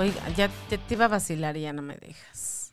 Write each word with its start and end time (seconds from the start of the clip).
Oiga, 0.00 0.26
ya 0.30 0.48
te, 0.70 0.78
te 0.78 0.94
iba 0.94 1.04
a 1.04 1.08
vacilar 1.08 1.58
y 1.58 1.60
ya 1.60 1.74
no 1.74 1.82
me 1.82 1.94
dejas. 1.94 2.72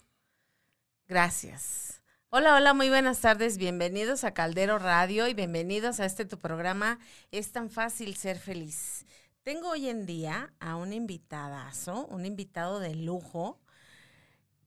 Gracias. 1.10 2.02
Hola, 2.30 2.56
hola, 2.56 2.74
muy 2.74 2.88
buenas 2.88 3.20
tardes. 3.20 3.58
Bienvenidos 3.58 4.24
a 4.24 4.34
Caldero 4.34 4.80
Radio 4.80 5.28
y 5.28 5.34
bienvenidos 5.34 6.00
a 6.00 6.06
este 6.06 6.24
tu 6.24 6.40
programa. 6.40 7.00
Es 7.32 7.52
tan 7.52 7.70
fácil 7.70 8.16
ser 8.16 8.40
feliz. 8.40 9.06
Tengo 9.44 9.72
hoy 9.72 9.90
en 9.90 10.06
día 10.06 10.54
a 10.62 10.78
un 10.78 10.94
invitadazo, 10.94 12.06
un 12.06 12.26
invitado 12.26 12.80
de 12.80 12.96
lujo, 12.96 13.60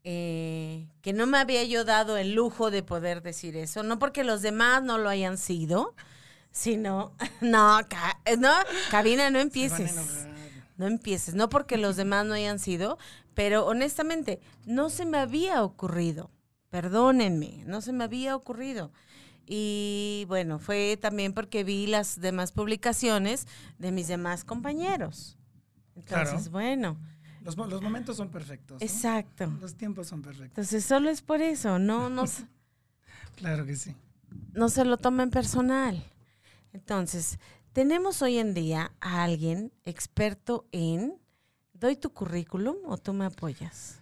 eh, 0.04 0.86
que 1.00 1.14
no 1.14 1.26
me 1.26 1.38
había 1.38 1.64
yo 1.64 1.86
dado 1.86 2.18
el 2.18 2.34
lujo 2.34 2.70
de 2.70 2.82
poder 2.82 3.22
decir 3.22 3.56
eso, 3.56 3.82
no 3.84 3.98
porque 3.98 4.22
los 4.22 4.42
demás 4.42 4.82
no 4.82 4.98
lo 4.98 5.08
hayan 5.08 5.38
sido, 5.38 5.94
sino, 6.50 7.14
no, 7.40 7.80
ca- 7.88 8.20
no, 8.38 8.52
cabina, 8.90 9.30
no 9.30 9.38
empieces. 9.38 10.26
No 10.80 10.86
empieces, 10.86 11.34
no 11.34 11.50
porque 11.50 11.76
los 11.76 11.96
demás 11.96 12.24
no 12.24 12.32
hayan 12.32 12.58
sido, 12.58 12.96
pero 13.34 13.66
honestamente 13.66 14.40
no 14.64 14.88
se 14.88 15.04
me 15.04 15.18
había 15.18 15.62
ocurrido. 15.62 16.30
Perdónenme, 16.70 17.62
no 17.66 17.82
se 17.82 17.92
me 17.92 18.04
había 18.04 18.34
ocurrido. 18.34 18.90
Y 19.44 20.24
bueno, 20.28 20.58
fue 20.58 20.96
también 20.98 21.34
porque 21.34 21.64
vi 21.64 21.86
las 21.86 22.18
demás 22.18 22.52
publicaciones 22.52 23.46
de 23.78 23.92
mis 23.92 24.08
demás 24.08 24.42
compañeros. 24.42 25.36
Entonces, 25.96 26.48
Claro. 26.48 26.50
bueno, 26.50 26.96
Los, 27.42 27.58
los 27.58 27.82
momentos 27.82 28.16
son 28.16 28.30
perfectos. 28.30 28.80
¿no? 28.80 28.86
exacto. 28.86 29.52
Los 29.60 29.74
tiempos 29.74 30.06
son 30.06 30.22
perfectos. 30.22 30.48
Entonces, 30.52 30.82
solo 30.82 31.10
es 31.10 31.20
por 31.20 31.42
eso, 31.42 31.78
no, 31.78 32.08
no, 32.08 32.24
Claro 33.36 33.66
que 33.66 33.76
sí. 33.76 33.94
no 34.54 34.70
se 34.70 34.86
lo 34.86 34.96
tomen 34.96 35.28
personal. 35.30 36.02
Entonces, 36.72 37.38
tenemos 37.72 38.22
hoy 38.22 38.38
en 38.38 38.54
día 38.54 38.92
a 39.00 39.22
alguien 39.22 39.72
experto 39.84 40.66
en, 40.72 41.14
¿doy 41.72 41.96
tu 41.96 42.12
currículum 42.12 42.76
o 42.86 42.96
tú 42.98 43.12
me 43.12 43.24
apoyas? 43.24 44.00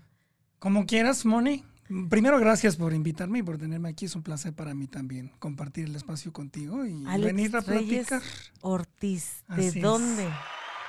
Como 0.59 0.87
quieras, 0.87 1.25
Moni. 1.25 1.65
Primero, 2.11 2.39
gracias 2.39 2.77
por 2.77 2.93
invitarme 2.93 3.39
y 3.39 3.43
por 3.43 3.57
tenerme 3.57 3.89
aquí. 3.89 4.05
Es 4.05 4.15
un 4.15 4.23
placer 4.23 4.53
para 4.53 4.75
mí 4.75 4.87
también 4.89 5.33
compartir 5.39 5.87
el 5.87 5.97
espacio 5.97 6.33
contigo 6.33 6.85
y 6.85 7.07
Alex 7.07 7.25
venir 7.25 7.57
a 7.57 7.61
Reyes 7.61 8.09
platicar. 8.09 8.23
Ortiz, 8.61 9.45
¿de 9.49 9.69
Así 9.69 9.79
es. 9.79 9.83
dónde? 9.83 10.29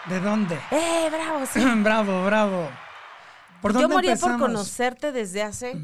¿De 0.09 0.19
dónde? 0.19 0.55
¡Eh, 0.71 1.09
bravo! 1.09 1.45
sí. 1.45 1.59
bravo, 1.83 2.25
bravo. 2.25 2.69
¿Por 3.61 3.73
Yo 3.73 3.81
dónde 3.81 3.95
moría 3.95 4.15
por 4.17 4.37
conocerte 4.37 5.11
desde 5.11 5.43
hace 5.43 5.77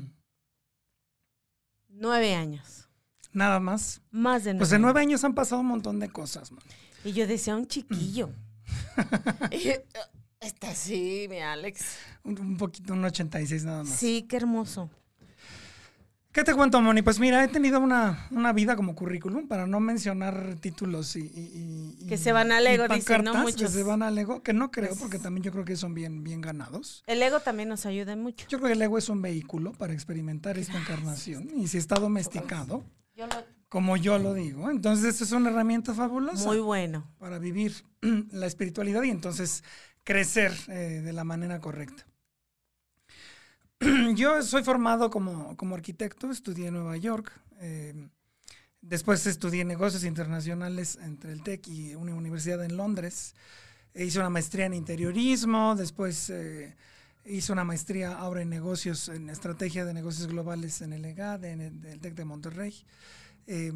nueve 1.88 2.36
años. 2.36 2.90
Nada 3.32 3.60
más. 3.60 4.02
Más 4.12 4.44
de 4.44 4.54
nueve. 4.54 4.60
Pues 4.60 4.72
en 4.74 4.82
nueve 4.82 5.02
años 5.02 5.24
han 5.24 5.34
pasado 5.34 5.62
un 5.62 5.68
montón 5.68 6.00
de 6.00 6.10
cosas, 6.10 6.52
Moni. 6.52 6.66
Y 7.06 7.14
yo 7.14 7.26
decía, 7.28 7.56
un 7.56 7.68
chiquillo. 7.68 8.30
Y 9.52 9.70
Está 10.46 10.72
así, 10.72 11.26
mi 11.30 11.40
Alex. 11.40 11.82
Un, 12.24 12.40
un 12.40 12.58
poquito, 12.58 12.94
un 12.94 13.04
86 13.06 13.64
nada 13.64 13.84
más. 13.84 13.96
Sí, 13.96 14.26
qué 14.30 14.36
hermoso. 14.38 14.90
¿Qué 16.32 16.44
te 16.44 16.54
cuento, 16.54 16.82
Moni? 16.82 17.02
Pues 17.02 17.18
mira, 17.20 17.42
he 17.44 17.48
tenido 17.48 17.80
una, 17.80 18.28
una 18.30 18.52
vida 18.52 18.76
como 18.76 18.94
currículum, 18.94 19.48
para 19.48 19.66
no 19.68 19.80
mencionar 19.80 20.56
títulos 20.60 21.16
y... 21.16 21.22
y- 21.22 21.96
y- 22.02 22.08
Que 22.08 22.18
se 22.18 22.32
van 22.34 22.52
al 22.52 22.68
ego, 22.68 22.88
dicen, 22.90 23.24
¿no? 23.24 23.34
Muchos. 23.36 23.62
Que 23.62 23.68
se 23.70 23.84
van 23.84 24.04
al 24.04 24.18
ego, 24.18 24.44
que 24.44 24.52
no 24.54 24.70
creo, 24.70 24.96
porque 24.98 25.18
también 25.18 25.44
yo 25.44 25.52
creo 25.54 25.64
que 25.64 25.78
son 25.78 25.94
bien, 25.94 26.24
bien 26.26 26.42
ganados. 26.42 27.04
El 27.08 27.24
ego 27.24 27.40
también 27.40 27.70
nos 27.70 27.86
ayuda 27.86 28.16
mucho. 28.18 28.46
Yo 28.50 28.58
creo 28.60 28.68
que 28.68 28.74
el 28.74 28.82
ego 28.82 28.98
es 28.98 29.08
un 29.10 29.22
vehículo 29.22 29.72
para 29.72 29.94
experimentar 29.94 30.58
esta 30.60 30.78
encarnación 30.78 31.50
y 31.56 31.68
si 31.70 31.78
está 31.78 31.96
domesticado, 31.96 32.84
Yo 33.16 33.28
lo- 33.28 33.55
como 33.76 33.98
yo 33.98 34.18
lo 34.20 34.34
digo, 34.34 34.72
entonces 34.72 35.20
es 35.20 35.34
una 35.34 35.50
herramienta 35.50 35.94
fabulosa 35.94 36.48
Muy 36.48 36.60
bueno. 36.60 37.12
para 37.20 37.40
vivir 37.40 37.74
la 38.32 38.46
espiritualidad 38.46 39.04
y 39.04 39.10
entonces 39.10 39.66
crecer 40.06 40.54
eh, 40.70 41.02
de 41.04 41.12
la 41.12 41.26
manera 41.26 41.60
correcta. 41.60 42.08
Yo 44.16 44.42
soy 44.44 44.64
formado 44.64 45.10
como, 45.10 45.58
como 45.58 45.76
arquitecto, 45.76 46.32
estudié 46.32 46.68
en 46.68 46.76
Nueva 46.76 46.96
York, 46.96 47.34
eh, 47.60 48.08
después 48.80 49.28
estudié 49.28 49.66
negocios 49.66 50.06
internacionales 50.06 50.98
entre 51.04 51.34
el 51.34 51.44
TEC 51.44 51.68
y 51.68 51.96
una 51.96 52.14
universidad 52.14 52.64
en 52.64 52.78
Londres, 52.78 53.36
E 53.94 54.06
hice 54.06 54.20
una 54.20 54.30
maestría 54.30 54.68
en 54.68 54.74
interiorismo, 54.74 55.76
después 55.76 56.30
eh, 56.30 56.78
hice 57.26 57.52
una 57.52 57.66
maestría 57.66 58.18
ahora 58.18 58.42
en 58.42 58.50
negocios, 58.50 59.10
en 59.10 59.30
estrategia 59.30 59.84
de 59.84 59.94
negocios 59.94 60.28
globales 60.28 60.82
en 60.82 60.94
el 60.94 61.04
EGAD, 61.04 61.44
en 61.44 61.60
el, 61.60 61.86
el 61.86 62.00
TEC 62.00 62.16
de 62.16 62.24
Monterrey. 62.24 62.86
Eh, 63.48 63.72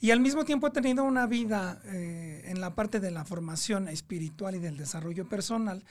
y 0.00 0.10
al 0.10 0.20
mismo 0.20 0.44
tiempo 0.44 0.66
he 0.66 0.70
tenido 0.70 1.04
una 1.04 1.26
vida 1.26 1.80
eh, 1.86 2.42
en 2.46 2.60
la 2.60 2.74
parte 2.74 3.00
de 3.00 3.10
la 3.10 3.24
formación 3.24 3.88
espiritual 3.88 4.54
y 4.54 4.58
del 4.58 4.76
desarrollo 4.76 5.28
personal 5.28 5.82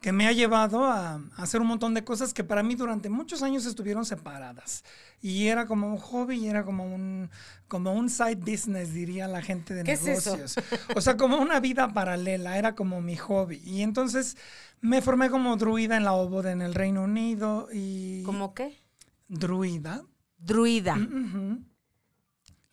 que 0.00 0.12
me 0.12 0.28
ha 0.28 0.32
llevado 0.32 0.84
a, 0.84 1.14
a 1.14 1.42
hacer 1.42 1.60
un 1.60 1.66
montón 1.66 1.92
de 1.92 2.04
cosas 2.04 2.32
que 2.32 2.44
para 2.44 2.62
mí 2.62 2.76
durante 2.76 3.10
muchos 3.10 3.42
años 3.42 3.66
estuvieron 3.66 4.04
separadas. 4.04 4.84
Y 5.20 5.48
era 5.48 5.66
como 5.66 5.88
un 5.88 5.96
hobby 5.96 6.36
y 6.36 6.48
era 6.48 6.64
como 6.64 6.84
un, 6.84 7.30
como 7.66 7.92
un 7.92 8.08
side 8.08 8.36
business, 8.36 8.94
diría 8.94 9.26
la 9.26 9.42
gente 9.42 9.74
de 9.74 9.82
¿Qué 9.82 9.92
es 9.92 10.04
negocios. 10.04 10.54
O 10.94 11.00
sea, 11.00 11.16
como 11.16 11.38
una 11.38 11.58
vida 11.58 11.92
paralela, 11.92 12.58
era 12.58 12.76
como 12.76 13.00
mi 13.00 13.16
hobby. 13.16 13.60
Y 13.64 13.82
entonces 13.82 14.36
me 14.80 15.02
formé 15.02 15.30
como 15.30 15.56
druida 15.56 15.96
en 15.96 16.04
la 16.04 16.12
OBOD 16.12 16.46
en 16.46 16.62
el 16.62 16.74
Reino 16.74 17.02
Unido 17.02 17.68
y... 17.72 18.22
¿Cómo 18.22 18.54
qué? 18.54 18.80
Druida. 19.26 20.04
Druida. 20.38 20.94
Ujú. 20.94 21.64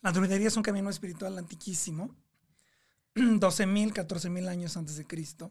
La 0.06 0.12
druidería 0.12 0.46
es 0.46 0.56
un 0.56 0.62
camino 0.62 0.88
espiritual 0.88 1.36
antiquísimo, 1.36 2.14
12.000, 3.16 3.92
14.000 3.92 4.48
años 4.48 4.76
antes 4.76 4.96
de 4.96 5.04
Cristo. 5.04 5.50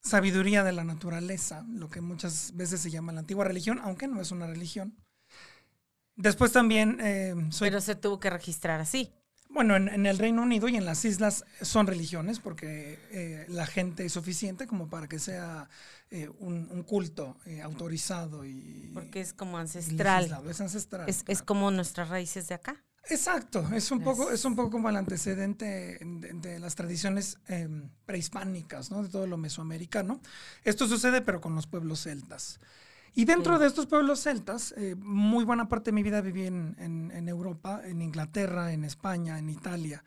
Sabiduría 0.00 0.64
de 0.64 0.72
la 0.72 0.82
naturaleza, 0.82 1.64
lo 1.68 1.88
que 1.88 2.00
muchas 2.00 2.56
veces 2.56 2.80
se 2.80 2.90
llama 2.90 3.12
la 3.12 3.20
antigua 3.20 3.44
religión, 3.44 3.78
aunque 3.84 4.08
no 4.08 4.20
es 4.20 4.32
una 4.32 4.48
religión. 4.48 4.96
Después 6.16 6.50
también 6.50 6.98
eh, 7.00 7.36
Pero 7.60 7.80
se 7.80 7.94
tuvo 7.94 8.18
que 8.18 8.28
registrar 8.28 8.80
así. 8.80 9.14
Bueno, 9.50 9.76
en, 9.76 9.88
en 9.88 10.06
el 10.06 10.18
Reino 10.18 10.42
Unido 10.42 10.68
y 10.68 10.76
en 10.76 10.84
las 10.84 11.04
islas 11.04 11.44
son 11.62 11.86
religiones 11.86 12.38
porque 12.40 12.98
eh, 13.10 13.46
la 13.48 13.66
gente 13.66 14.04
es 14.04 14.12
suficiente 14.12 14.66
como 14.66 14.88
para 14.88 15.08
que 15.08 15.18
sea 15.18 15.68
eh, 16.10 16.28
un, 16.38 16.68
un 16.70 16.82
culto 16.82 17.36
eh, 17.46 17.60
autorizado 17.62 18.44
y 18.44 18.90
Porque 18.94 19.20
es 19.20 19.32
como 19.32 19.58
ancestral. 19.58 20.22
legislado. 20.24 20.50
Es 20.50 20.60
ancestral. 20.60 21.08
Es, 21.08 21.42
como 21.42 21.70
nuestras 21.70 22.08
raíces 22.08 22.48
de 22.48 22.54
acá. 22.54 22.84
Exacto, 23.10 23.66
es 23.74 23.90
un 23.90 24.02
poco, 24.02 24.30
es 24.30 24.44
un 24.44 24.54
poco 24.54 24.70
como 24.70 24.90
el 24.90 24.96
antecedente 24.96 25.98
de, 25.98 26.30
de 26.34 26.58
las 26.58 26.74
tradiciones 26.74 27.38
eh, 27.48 27.66
prehispánicas, 28.04 28.90
¿no? 28.90 29.02
De 29.02 29.08
todo 29.08 29.26
lo 29.26 29.38
mesoamericano. 29.38 30.20
Esto 30.62 30.86
sucede, 30.86 31.22
pero 31.22 31.40
con 31.40 31.54
los 31.54 31.66
pueblos 31.66 32.02
celtas. 32.02 32.60
Y 33.18 33.24
dentro 33.24 33.54
Sí. 33.56 33.60
de 33.62 33.66
estos 33.66 33.86
pueblos 33.86 34.20
celtas, 34.22 34.72
eh, 34.76 34.94
muy 34.96 35.44
buena 35.44 35.66
parte 35.68 35.90
de 35.90 35.94
mi 35.96 36.04
vida 36.04 36.20
viví 36.20 36.46
en, 36.46 36.76
en- 36.78 37.10
en 37.12 37.28
Europa, 37.28 37.80
en 37.84 38.00
Inglaterra, 38.00 38.72
en 38.72 38.84
España, 38.84 39.40
en 39.40 39.48
Italia. 39.50 40.04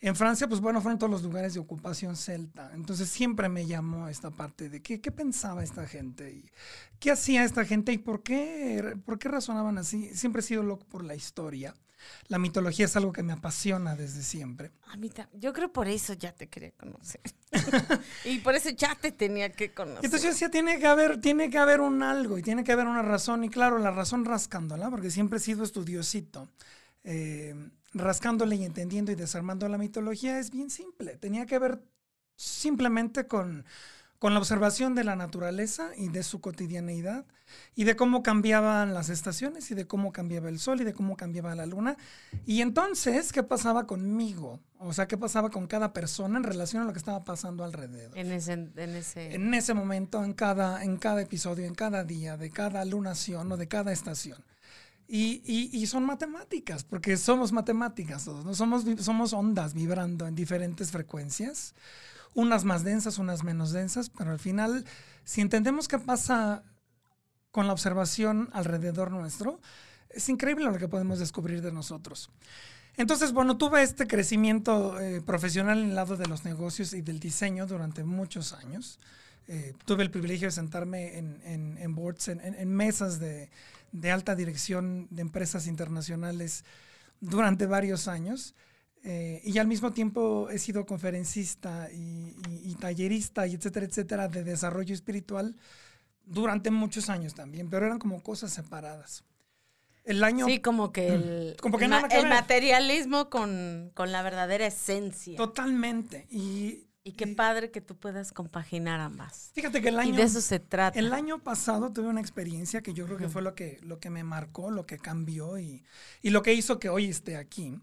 En 0.00 0.14
Francia, 0.14 0.46
pues 0.46 0.60
bueno, 0.60 0.80
fueron 0.80 0.96
todos 1.00 1.10
los 1.10 1.24
lugares 1.24 1.54
de 1.54 1.60
ocupación 1.60 2.14
celta. 2.14 2.70
Entonces 2.74 3.08
siempre 3.08 3.48
me 3.48 3.66
llamó 3.66 4.06
esta 4.06 4.30
parte 4.30 4.68
de 4.68 4.80
qué, 4.80 5.00
qué 5.00 5.10
pensaba 5.10 5.64
esta 5.64 5.88
gente 5.88 6.30
y 6.30 6.44
qué 7.00 7.10
hacía 7.10 7.42
esta 7.42 7.64
gente 7.64 7.92
y 7.92 7.98
por 7.98 8.22
qué, 8.22 8.96
por 9.04 9.18
qué 9.18 9.28
razonaban 9.28 9.76
así. 9.78 10.10
Siempre 10.14 10.38
he 10.40 10.42
sido 10.44 10.62
loco 10.62 10.86
por 10.86 11.02
la 11.02 11.16
historia. 11.16 11.74
La 12.28 12.38
mitología 12.38 12.86
es 12.86 12.96
algo 12.96 13.12
que 13.12 13.22
me 13.22 13.32
apasiona 13.32 13.96
desde 13.96 14.22
siempre. 14.22 14.70
A 14.88 14.96
mí 14.96 15.10
yo 15.34 15.52
creo 15.52 15.72
por 15.72 15.88
eso 15.88 16.12
ya 16.14 16.32
te 16.32 16.48
quería 16.48 16.72
conocer. 16.72 17.20
y 18.24 18.38
por 18.38 18.54
eso 18.54 18.70
ya 18.70 18.94
te 18.94 19.12
tenía 19.12 19.52
que 19.52 19.72
conocer. 19.72 20.04
Entonces 20.04 20.22
yo 20.22 20.30
decía, 20.30 20.50
tiene 20.50 20.78
que 20.78 20.86
haber, 20.86 21.20
tiene 21.20 21.50
que 21.50 21.58
haber 21.58 21.80
un 21.80 22.02
algo 22.02 22.38
y 22.38 22.42
tiene 22.42 22.64
que 22.64 22.72
haber 22.72 22.86
una 22.86 23.02
razón. 23.02 23.44
Y 23.44 23.48
claro, 23.48 23.78
la 23.78 23.90
razón 23.90 24.24
rascándola, 24.24 24.90
porque 24.90 25.10
siempre 25.10 25.38
he 25.38 25.40
sido 25.40 25.64
estudiosito. 25.64 26.48
eh, 27.04 27.54
rascándole 27.94 28.56
y 28.56 28.64
entendiendo 28.64 29.12
y 29.12 29.14
desarmando 29.14 29.68
la 29.68 29.78
mitología 29.78 30.38
es 30.38 30.50
bien 30.50 30.70
simple. 30.70 31.16
Tenía 31.16 31.46
que 31.46 31.58
ver 31.58 31.80
simplemente 32.36 33.26
con, 33.26 33.64
con 34.18 34.32
la 34.32 34.38
observación 34.40 34.94
de 34.94 35.04
la 35.04 35.14
naturaleza 35.16 35.90
y 35.96 36.08
de 36.08 36.22
su 36.22 36.40
cotidianeidad 36.40 37.24
y 37.74 37.84
de 37.84 37.94
cómo 37.96 38.22
cambiaban 38.22 38.92
las 38.94 39.08
estaciones 39.08 39.70
y 39.70 39.74
de 39.74 39.86
cómo 39.86 40.12
cambiaba 40.12 40.48
el 40.48 40.58
sol 40.58 40.80
y 40.80 40.84
de 40.84 40.94
cómo 40.94 41.16
cambiaba 41.16 41.54
la 41.54 41.66
luna. 41.66 41.96
Y 42.46 42.60
entonces, 42.62 43.32
¿qué 43.32 43.42
pasaba 43.42 43.86
conmigo? 43.86 44.58
O 44.78 44.92
sea, 44.92 45.06
¿qué 45.06 45.16
pasaba 45.16 45.50
con 45.50 45.66
cada 45.66 45.92
persona 45.92 46.38
en 46.38 46.44
relación 46.44 46.82
a 46.82 46.86
lo 46.86 46.92
que 46.92 46.98
estaba 46.98 47.24
pasando 47.24 47.62
alrededor? 47.62 48.16
En 48.16 48.32
ese, 48.32 48.52
en 48.52 48.78
ese. 48.96 49.34
en 49.34 49.54
ese 49.54 49.74
momento, 49.74 50.24
en 50.24 50.32
cada, 50.32 50.82
en 50.82 50.96
cada 50.96 51.20
episodio, 51.22 51.66
en 51.66 51.74
cada 51.74 52.02
día, 52.04 52.36
de 52.36 52.50
cada 52.50 52.84
lunación 52.84 53.52
o 53.52 53.56
de 53.56 53.68
cada 53.68 53.92
estación. 53.92 54.38
Y, 55.08 55.40
y- 55.46 55.70
y 55.72 55.86
son 55.86 56.04
matemáticas, 56.04 56.82
porque 56.82 57.16
somos 57.16 57.52
matemáticas 57.52 58.24
todos, 58.24 58.44
¿no? 58.44 58.54
Somos, 58.54 58.84
somos 58.98 59.32
ondas 59.32 59.72
vibrando 59.72 60.26
en 60.26 60.34
diferentes 60.34 60.90
frecuencias, 60.90 61.74
unas 62.36 62.64
más 62.64 62.84
densas, 62.84 63.18
unas 63.18 63.42
menos 63.42 63.72
densas, 63.72 64.10
pero 64.10 64.30
al 64.30 64.38
final, 64.38 64.84
si 65.24 65.40
entendemos 65.40 65.88
qué 65.88 65.98
pasa 65.98 66.62
con 67.50 67.66
la 67.66 67.72
observación 67.72 68.50
alrededor 68.52 69.10
nuestro, 69.10 69.58
es 70.10 70.28
increíble 70.28 70.66
lo 70.66 70.76
que 70.76 70.86
podemos 70.86 71.18
descubrir 71.18 71.62
de 71.62 71.72
nosotros. 71.72 72.30
Entonces, 72.98 73.32
bueno, 73.32 73.56
tuve 73.56 73.82
este 73.82 74.06
crecimiento 74.06 75.00
eh, 75.00 75.22
profesional 75.22 75.78
en 75.78 75.88
el 75.90 75.94
lado 75.94 76.18
de 76.18 76.26
los 76.26 76.44
negocios 76.44 76.92
y 76.92 77.00
del 77.00 77.20
diseño 77.20 77.66
durante 77.66 78.04
muchos 78.04 78.52
años. 78.52 79.00
Eh, 79.48 79.72
tuve 79.86 80.02
el 80.02 80.10
privilegio 80.10 80.48
de 80.48 80.52
sentarme 80.52 81.16
en, 81.16 81.40
en, 81.44 81.78
en 81.78 81.94
boards, 81.94 82.28
en, 82.28 82.40
en 82.40 82.68
mesas 82.68 83.18
de, 83.18 83.48
de, 83.92 84.10
alta 84.10 84.34
dirección 84.34 85.08
de 85.10 85.22
empresas 85.22 85.66
internacionales 85.66 86.64
durante 87.20 87.64
varios 87.64 88.08
años. 88.08 88.54
Eh, 89.08 89.40
y 89.44 89.58
al 89.58 89.68
mismo 89.68 89.92
tiempo 89.92 90.50
he 90.50 90.58
sido 90.58 90.84
conferencista 90.84 91.88
y, 91.92 92.34
y, 92.50 92.70
y, 92.70 92.74
tallerista 92.74 93.46
y 93.46 93.54
etcétera, 93.54 93.86
etcétera, 93.86 94.26
de 94.26 94.42
desarrollo 94.42 94.92
espiritual 94.92 95.56
durante 96.24 96.72
muchos 96.72 97.08
años 97.08 97.32
también, 97.32 97.70
pero 97.70 97.86
eran 97.86 98.00
como 98.00 98.20
cosas 98.20 98.52
separadas. 98.52 99.22
El 100.02 100.24
año... 100.24 100.46
Sí, 100.46 100.58
como 100.58 100.90
que 100.90 101.06
el, 101.08 101.56
como 101.60 101.78
que 101.78 101.84
el, 101.84 101.90
nada 101.90 102.08
que 102.08 102.18
el 102.18 102.28
materialismo 102.28 103.30
con, 103.30 103.92
con, 103.94 104.10
la 104.10 104.22
verdadera 104.22 104.66
esencia. 104.66 105.36
Totalmente. 105.36 106.26
Y, 106.28 106.88
y 107.04 107.12
qué 107.12 107.26
y, 107.28 107.34
padre 107.36 107.70
que 107.70 107.80
tú 107.80 107.96
puedas 107.96 108.32
compaginar 108.32 108.98
ambas. 108.98 109.52
Fíjate 109.54 109.80
que 109.80 109.90
el 109.90 110.00
año... 110.00 110.14
Y 110.14 110.16
de 110.16 110.24
eso 110.24 110.40
se 110.40 110.58
trata. 110.58 110.98
El 110.98 111.12
año 111.12 111.38
pasado 111.44 111.92
tuve 111.92 112.08
una 112.08 112.20
experiencia 112.20 112.82
que 112.82 112.92
yo 112.92 113.06
creo 113.06 113.18
que 113.18 113.28
fue 113.28 113.42
lo 113.42 113.54
que, 113.54 113.78
lo 113.82 114.00
que 114.00 114.10
me 114.10 114.24
marcó, 114.24 114.72
lo 114.72 114.84
que 114.84 114.98
cambió 114.98 115.58
y, 115.58 115.84
y 116.22 116.30
lo 116.30 116.42
que 116.42 116.54
hizo 116.54 116.80
que 116.80 116.88
hoy 116.88 117.06
esté 117.06 117.36
aquí. 117.36 117.78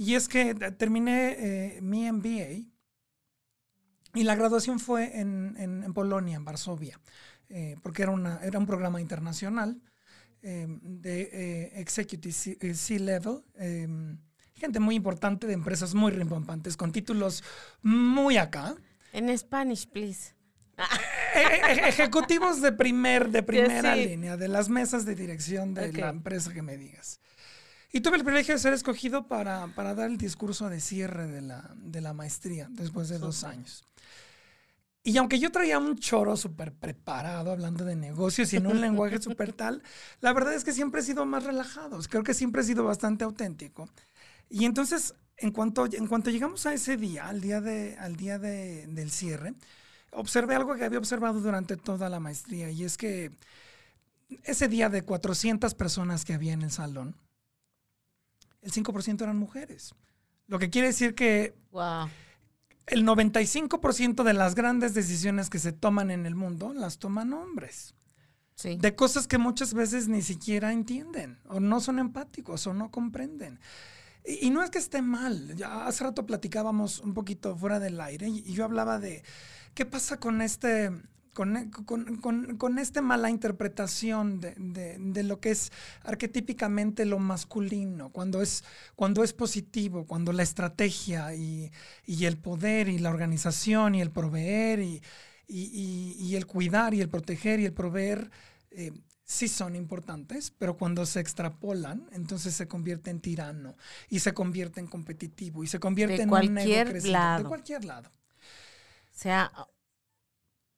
Y 0.00 0.14
es 0.14 0.28
que 0.28 0.54
terminé 0.54 1.36
eh, 1.76 1.80
mi 1.82 2.10
MBA 2.10 2.70
y 4.14 4.22
la 4.22 4.34
graduación 4.34 4.80
fue 4.80 5.20
en, 5.20 5.54
en, 5.58 5.84
en 5.84 5.92
Polonia, 5.92 6.36
en 6.36 6.44
Varsovia, 6.46 6.98
eh, 7.50 7.76
porque 7.82 8.04
era, 8.04 8.10
una, 8.10 8.40
era 8.42 8.58
un 8.58 8.64
programa 8.64 9.02
internacional 9.02 9.78
eh, 10.40 10.66
de 10.80 11.28
eh, 11.34 11.80
Executive 11.82 12.32
C-Level, 12.32 13.42
gente 14.54 14.80
muy 14.80 14.94
importante 14.94 15.46
de 15.46 15.52
empresas 15.52 15.94
muy 15.94 16.12
rimbombantes, 16.12 16.78
con 16.78 16.92
títulos 16.92 17.44
muy 17.82 18.38
acá. 18.38 18.76
En 19.12 19.36
Spanish, 19.36 19.86
please. 19.86 20.34
E 21.34 21.88
ejecutivos 21.88 22.62
de, 22.62 22.72
primer, 22.72 23.28
de 23.28 23.42
primera 23.52 23.94
sí. 23.94 24.06
línea, 24.06 24.38
de 24.38 24.48
las 24.48 24.70
mesas 24.70 25.04
de 25.04 25.14
dirección 25.14 25.74
de 25.74 25.90
okay. 25.90 26.00
la 26.00 26.08
empresa 26.08 26.54
que 26.54 26.62
me 26.62 26.78
digas. 26.78 27.20
Y 27.92 28.00
tuve 28.00 28.16
el 28.16 28.24
privilegio 28.24 28.54
de 28.54 28.60
ser 28.60 28.72
escogido 28.72 29.26
para, 29.26 29.66
para 29.74 29.94
dar 29.94 30.10
el 30.10 30.16
discurso 30.16 30.68
de 30.68 30.80
cierre 30.80 31.26
de 31.26 31.40
la, 31.40 31.74
de 31.76 32.00
la 32.00 32.12
maestría 32.12 32.68
después 32.70 33.08
de 33.08 33.18
dos 33.18 33.42
años. 33.42 33.84
Y 35.02 35.16
aunque 35.16 35.38
yo 35.38 35.50
traía 35.50 35.78
un 35.78 35.98
choro 35.98 36.36
súper 36.36 36.72
preparado 36.72 37.52
hablando 37.52 37.84
de 37.84 37.96
negocios 37.96 38.52
y 38.52 38.58
en 38.58 38.66
un 38.66 38.80
lenguaje 38.82 39.20
súper 39.20 39.52
tal, 39.52 39.82
la 40.20 40.32
verdad 40.32 40.54
es 40.54 40.62
que 40.62 40.72
siempre 40.72 41.00
he 41.00 41.04
sido 41.04 41.24
más 41.24 41.44
relajado. 41.44 41.98
Creo 42.08 42.22
que 42.22 42.34
siempre 42.34 42.62
he 42.62 42.64
sido 42.64 42.84
bastante 42.84 43.24
auténtico. 43.24 43.88
Y 44.50 44.66
entonces, 44.66 45.14
en 45.38 45.52
cuanto, 45.52 45.86
en 45.86 46.06
cuanto 46.06 46.30
llegamos 46.30 46.66
a 46.66 46.74
ese 46.74 46.96
día, 46.96 47.28
al 47.28 47.40
día, 47.40 47.60
de, 47.60 47.96
al 47.98 48.16
día 48.16 48.38
de, 48.38 48.86
del 48.88 49.10
cierre, 49.10 49.54
observé 50.12 50.54
algo 50.54 50.74
que 50.74 50.84
había 50.84 50.98
observado 50.98 51.40
durante 51.40 51.76
toda 51.76 52.08
la 52.08 52.20
maestría. 52.20 52.70
Y 52.70 52.84
es 52.84 52.98
que 52.98 53.30
ese 54.44 54.68
día 54.68 54.90
de 54.90 55.02
400 55.02 55.74
personas 55.74 56.24
que 56.24 56.34
había 56.34 56.52
en 56.52 56.62
el 56.62 56.70
salón, 56.70 57.16
el 58.62 58.72
5% 58.72 59.22
eran 59.22 59.38
mujeres. 59.38 59.94
Lo 60.46 60.58
que 60.58 60.70
quiere 60.70 60.88
decir 60.88 61.14
que... 61.14 61.54
Wow 61.70 62.08
el 62.90 63.06
95% 63.06 64.24
de 64.24 64.34
las 64.34 64.54
grandes 64.54 64.94
decisiones 64.94 65.48
que 65.48 65.58
se 65.58 65.72
toman 65.72 66.10
en 66.10 66.26
el 66.26 66.34
mundo 66.34 66.74
las 66.74 66.98
toman 66.98 67.32
hombres. 67.32 67.94
Sí. 68.56 68.76
De 68.76 68.94
cosas 68.94 69.26
que 69.26 69.38
muchas 69.38 69.72
veces 69.72 70.08
ni 70.08 70.22
siquiera 70.22 70.72
entienden, 70.72 71.38
o 71.48 71.60
no 71.60 71.80
son 71.80 71.98
empáticos, 71.98 72.66
o 72.66 72.74
no 72.74 72.90
comprenden. 72.90 73.58
Y, 74.26 74.48
y 74.48 74.50
no 74.50 74.62
es 74.62 74.70
que 74.70 74.78
esté 74.78 75.00
mal. 75.00 75.54
Ya 75.56 75.86
hace 75.86 76.04
rato 76.04 76.26
platicábamos 76.26 77.00
un 77.00 77.14
poquito 77.14 77.56
fuera 77.56 77.80
del 77.80 78.00
aire 78.00 78.28
y, 78.28 78.40
y 78.40 78.52
yo 78.52 78.64
hablaba 78.64 78.98
de 78.98 79.22
qué 79.72 79.86
pasa 79.86 80.18
con 80.18 80.42
este 80.42 80.90
con, 81.40 81.70
con, 81.70 82.16
con, 82.16 82.58
con, 82.58 82.78
esta 82.78 83.00
mala 83.00 83.30
interpretación 83.30 84.40
de, 84.40 84.54
de, 84.58 84.98
de, 84.98 85.22
lo 85.22 85.40
que 85.40 85.52
es 85.52 85.72
arquetípicamente 86.02 87.06
lo 87.06 87.18
masculino, 87.18 88.10
cuando 88.10 88.42
es, 88.42 88.62
cuando 88.94 89.24
es 89.24 89.32
positivo, 89.32 90.06
cuando 90.06 90.34
la 90.34 90.42
estrategia 90.42 91.34
y, 91.34 91.72
y 92.04 92.26
el 92.26 92.36
poder 92.36 92.90
y 92.90 92.98
la 92.98 93.08
organización 93.08 93.94
y 93.94 94.02
el 94.02 94.10
proveer 94.10 94.80
y, 94.80 95.02
y, 95.48 96.14
y 96.18 96.36
el 96.36 96.44
cuidar 96.44 96.92
y 96.92 97.00
el 97.00 97.08
proteger 97.08 97.58
y 97.58 97.64
el 97.64 97.72
proveer 97.72 98.30
eh, 98.70 98.92
sí 99.24 99.48
son 99.48 99.76
importantes, 99.76 100.50
pero 100.50 100.76
cuando 100.76 101.06
se 101.06 101.20
extrapolan, 101.20 102.06
entonces 102.12 102.52
se 102.52 102.68
convierte 102.68 103.08
en 103.08 103.20
tirano 103.20 103.76
y 104.10 104.18
se 104.18 104.34
convierte 104.34 104.80
en 104.80 104.88
competitivo 104.88 105.64
y 105.64 105.68
se 105.68 105.80
convierte 105.80 106.18
de 106.18 106.22
en 106.24 106.30
un 106.30 106.58
ego 106.58 107.08
lado. 107.08 107.44
de 107.44 107.48
cualquier 107.48 107.86
lado. 107.86 108.10
O 108.10 109.22
sea, 109.22 109.50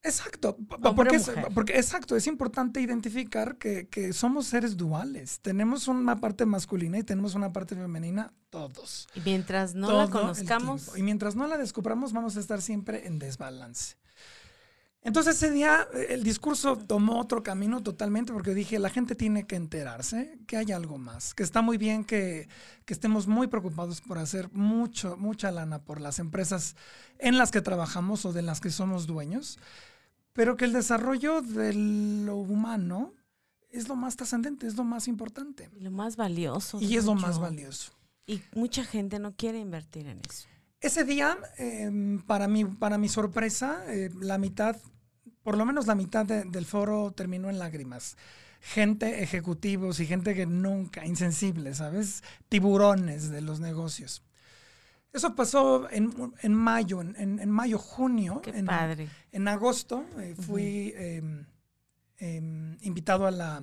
Exacto, 0.04 0.56
porque, 0.96 1.16
es, 1.16 1.30
porque, 1.54 1.76
exacto, 1.76 2.16
es 2.16 2.26
importante 2.26 2.80
identificar 2.80 3.56
que, 3.56 3.86
que, 3.88 4.12
somos 4.12 4.46
seres 4.46 4.76
duales. 4.76 5.38
Tenemos 5.40 5.86
una 5.86 6.20
parte 6.20 6.44
masculina 6.44 6.98
y 6.98 7.04
tenemos 7.04 7.36
una 7.36 7.52
parte 7.52 7.76
femenina, 7.76 8.32
todos. 8.50 9.06
Y 9.14 9.20
mientras 9.20 9.74
no 9.74 9.92
la 9.92 10.10
conozcamos. 10.10 10.98
Y 10.98 11.02
mientras 11.04 11.36
no 11.36 11.46
la 11.46 11.56
descubramos, 11.56 12.12
vamos 12.12 12.36
a 12.36 12.40
estar 12.40 12.60
siempre 12.60 13.06
en 13.06 13.20
desbalance. 13.20 13.96
Entonces 15.04 15.36
ese 15.36 15.50
día 15.50 15.88
el 16.08 16.22
discurso 16.22 16.76
tomó 16.76 17.18
otro 17.18 17.42
camino 17.42 17.82
totalmente 17.82 18.32
porque 18.32 18.54
dije, 18.54 18.78
la 18.78 18.88
gente 18.88 19.16
tiene 19.16 19.46
que 19.46 19.56
enterarse 19.56 20.38
que 20.46 20.56
hay 20.56 20.70
algo 20.70 20.96
más, 20.96 21.34
que 21.34 21.42
está 21.42 21.60
muy 21.60 21.76
bien 21.76 22.04
que, 22.04 22.48
que 22.84 22.94
estemos 22.94 23.26
muy 23.26 23.48
preocupados 23.48 24.00
por 24.00 24.18
hacer 24.18 24.48
mucho, 24.52 25.16
mucha 25.16 25.50
lana 25.50 25.80
por 25.82 26.00
las 26.00 26.20
empresas 26.20 26.76
en 27.18 27.36
las 27.36 27.50
que 27.50 27.60
trabajamos 27.60 28.24
o 28.24 28.32
de 28.32 28.42
las 28.42 28.60
que 28.60 28.70
somos 28.70 29.08
dueños, 29.08 29.58
pero 30.32 30.56
que 30.56 30.64
el 30.64 30.72
desarrollo 30.72 31.42
de 31.42 31.74
lo 31.74 32.36
humano 32.36 33.14
es 33.70 33.88
lo 33.88 33.96
más 33.96 34.16
trascendente, 34.16 34.66
es 34.66 34.76
lo 34.76 34.84
más 34.84 35.08
importante. 35.08 35.70
Lo 35.78 35.90
más 35.90 36.16
valioso. 36.16 36.78
Y 36.80 36.96
es 36.96 37.04
lo 37.04 37.14
más 37.14 37.38
valioso. 37.38 37.92
Y 38.26 38.42
mucha 38.54 38.84
gente 38.84 39.18
no 39.18 39.34
quiere 39.34 39.58
invertir 39.58 40.06
en 40.06 40.20
eso. 40.28 40.46
Ese 40.80 41.04
día, 41.04 41.38
eh, 41.58 42.20
para, 42.26 42.48
mi, 42.48 42.64
para 42.64 42.98
mi 42.98 43.08
sorpresa, 43.08 43.84
eh, 43.88 44.10
la 44.20 44.38
mitad, 44.38 44.76
por 45.42 45.56
lo 45.56 45.64
menos 45.64 45.86
la 45.86 45.94
mitad 45.94 46.26
de, 46.26 46.44
del 46.44 46.66
foro 46.66 47.12
terminó 47.12 47.50
en 47.50 47.58
lágrimas. 47.58 48.16
Gente, 48.60 49.22
ejecutivos 49.22 50.00
y 50.00 50.06
gente 50.06 50.34
que 50.34 50.46
nunca, 50.46 51.04
insensible, 51.06 51.74
¿sabes? 51.74 52.22
Tiburones 52.48 53.30
de 53.30 53.40
los 53.40 53.58
negocios. 53.60 54.22
Eso 55.12 55.34
pasó 55.34 55.90
en, 55.90 56.12
en 56.40 56.54
mayo, 56.54 57.00
en, 57.02 57.38
en, 57.38 57.50
mayo, 57.50 57.78
junio. 57.78 58.40
Qué 58.42 58.50
en, 58.50 58.66
padre. 58.66 59.08
En 59.30 59.46
agosto 59.46 60.06
eh, 60.18 60.34
fui 60.34 60.94
uh 60.96 61.00
-huh. 61.00 61.46
eh, 62.18 62.76
invitado 62.82 63.26
a 63.26 63.30
la 63.30 63.62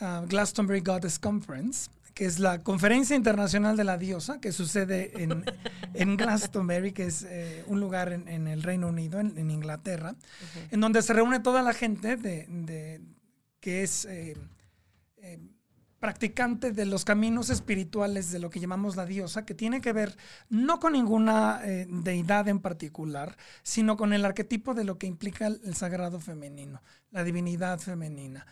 uh, 0.00 0.26
Glastonbury 0.26 0.80
Goddess 0.80 1.18
Conference, 1.18 1.90
que 2.14 2.24
es 2.24 2.38
la 2.38 2.60
conferencia 2.60 3.14
internacional 3.14 3.76
de 3.76 3.84
la 3.84 3.98
diosa, 3.98 4.40
que 4.40 4.50
sucede 4.50 5.22
en, 5.22 5.44
en 5.94 6.16
Glastonbury, 6.16 6.92
que 6.92 7.04
es 7.04 7.26
eh, 7.28 7.62
un 7.66 7.78
lugar 7.78 8.12
en, 8.12 8.46
el 8.48 8.62
Reino 8.62 8.88
Unido, 8.88 9.20
en, 9.20 9.50
Inglaterra, 9.50 10.12
uh 10.12 10.14
-huh. 10.14 10.68
en 10.70 10.80
donde 10.80 11.02
se 11.02 11.12
reúne 11.12 11.40
toda 11.40 11.60
la 11.62 11.74
gente 11.74 12.16
de, 12.16 12.46
de 12.48 13.02
que 13.60 13.82
es 13.82 14.06
eh, 14.06 14.34
practicante 15.98 16.72
de 16.72 16.84
los 16.84 17.04
caminos 17.04 17.50
espirituales 17.50 18.30
de 18.30 18.38
lo 18.38 18.50
que 18.50 18.60
llamamos 18.60 18.96
la 18.96 19.06
diosa, 19.06 19.46
que 19.46 19.54
tiene 19.54 19.80
que 19.80 19.92
ver 19.92 20.16
no 20.48 20.78
con 20.78 20.92
ninguna 20.92 21.60
eh, 21.64 21.86
deidad 21.88 22.48
en 22.48 22.60
particular, 22.60 23.36
sino 23.62 23.96
con 23.96 24.12
el 24.12 24.24
arquetipo 24.24 24.74
de 24.74 24.84
lo 24.84 24.98
que 24.98 25.06
implica 25.06 25.46
el, 25.46 25.74
sagrado 25.74 26.20
femenino, 26.20 26.82
la 27.10 27.24
divinidad 27.24 27.78
femenina, 27.78 28.46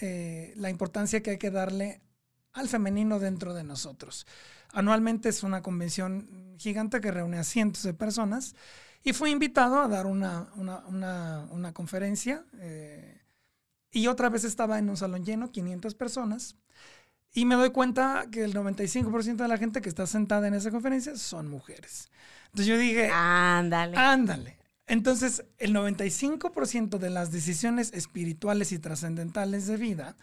eh, 0.00 0.54
la 0.56 0.70
importancia 0.70 1.22
que 1.22 1.30
hay 1.30 1.38
que 1.38 1.50
darle 1.50 2.00
al 2.52 2.68
femenino 2.68 3.18
dentro 3.18 3.54
de 3.54 3.64
nosotros. 3.64 4.26
Anualmente 4.72 5.28
es 5.28 5.42
una 5.42 5.62
convención 5.62 6.54
gigante 6.58 7.00
que 7.00 7.10
reúne 7.10 7.38
a 7.38 7.44
cientos 7.44 7.82
de 7.82 7.94
personas 7.94 8.54
y 9.02 9.12
fui 9.12 9.30
invitado 9.30 9.80
a 9.80 9.88
dar 9.88 10.06
una, 10.06 10.48
una, 10.56 10.78
una, 10.86 11.48
una 11.50 11.72
conferencia 11.72 12.44
eh, 12.58 13.20
y 13.90 14.06
otra 14.06 14.28
vez 14.28 14.44
estaba 14.44 14.78
en 14.78 14.88
un 14.88 14.96
salón 14.96 15.24
lleno, 15.24 15.52
500 15.52 15.94
personas, 15.94 16.56
y 17.34 17.44
me 17.44 17.56
doy 17.56 17.70
cuenta 17.70 18.26
que 18.30 18.44
el 18.44 18.54
95% 18.54 19.36
de 19.36 19.48
la 19.48 19.58
gente 19.58 19.82
que 19.82 19.88
está 19.88 20.06
sentada 20.06 20.46
en 20.46 20.54
esa 20.54 20.70
conferencia 20.70 21.16
son 21.16 21.48
mujeres. 21.48 22.10
Entonces 22.46 22.66
yo 22.66 22.78
dije, 22.78 23.10
ándale. 23.12 23.96
Ándale. 23.96 24.56
Entonces, 24.86 25.44
el 25.58 25.74
95% 25.74 26.98
de 26.98 27.10
las 27.10 27.32
decisiones 27.32 27.92
espirituales 27.92 28.70
y 28.70 28.78
trascendentales 28.78 29.66
de 29.66 29.76
vida 29.76 30.16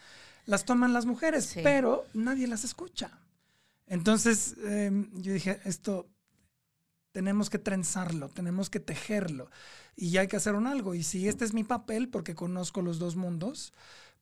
las 0.45 0.65
toman 0.65 0.93
las 0.93 1.05
mujeres, 1.05 1.45
sí. 1.45 1.61
pero 1.63 2.05
nadie 2.13 2.47
las 2.47 2.63
escucha. 2.63 3.11
Entonces, 3.87 4.55
eh, 4.63 4.91
yo 5.13 5.33
dije, 5.33 5.59
esto 5.65 6.07
tenemos 7.11 7.49
que 7.49 7.59
trenzarlo, 7.59 8.29
tenemos 8.29 8.69
que 8.69 8.79
tejerlo 8.79 9.49
y 9.95 10.15
hay 10.17 10.27
que 10.27 10.37
hacer 10.37 10.55
un 10.55 10.67
algo. 10.67 10.95
Y 10.95 11.03
si 11.03 11.27
este 11.27 11.43
es 11.43 11.53
mi 11.53 11.63
papel, 11.63 12.07
porque 12.07 12.35
conozco 12.35 12.81
los 12.81 12.99
dos 12.99 13.15
mundos, 13.15 13.73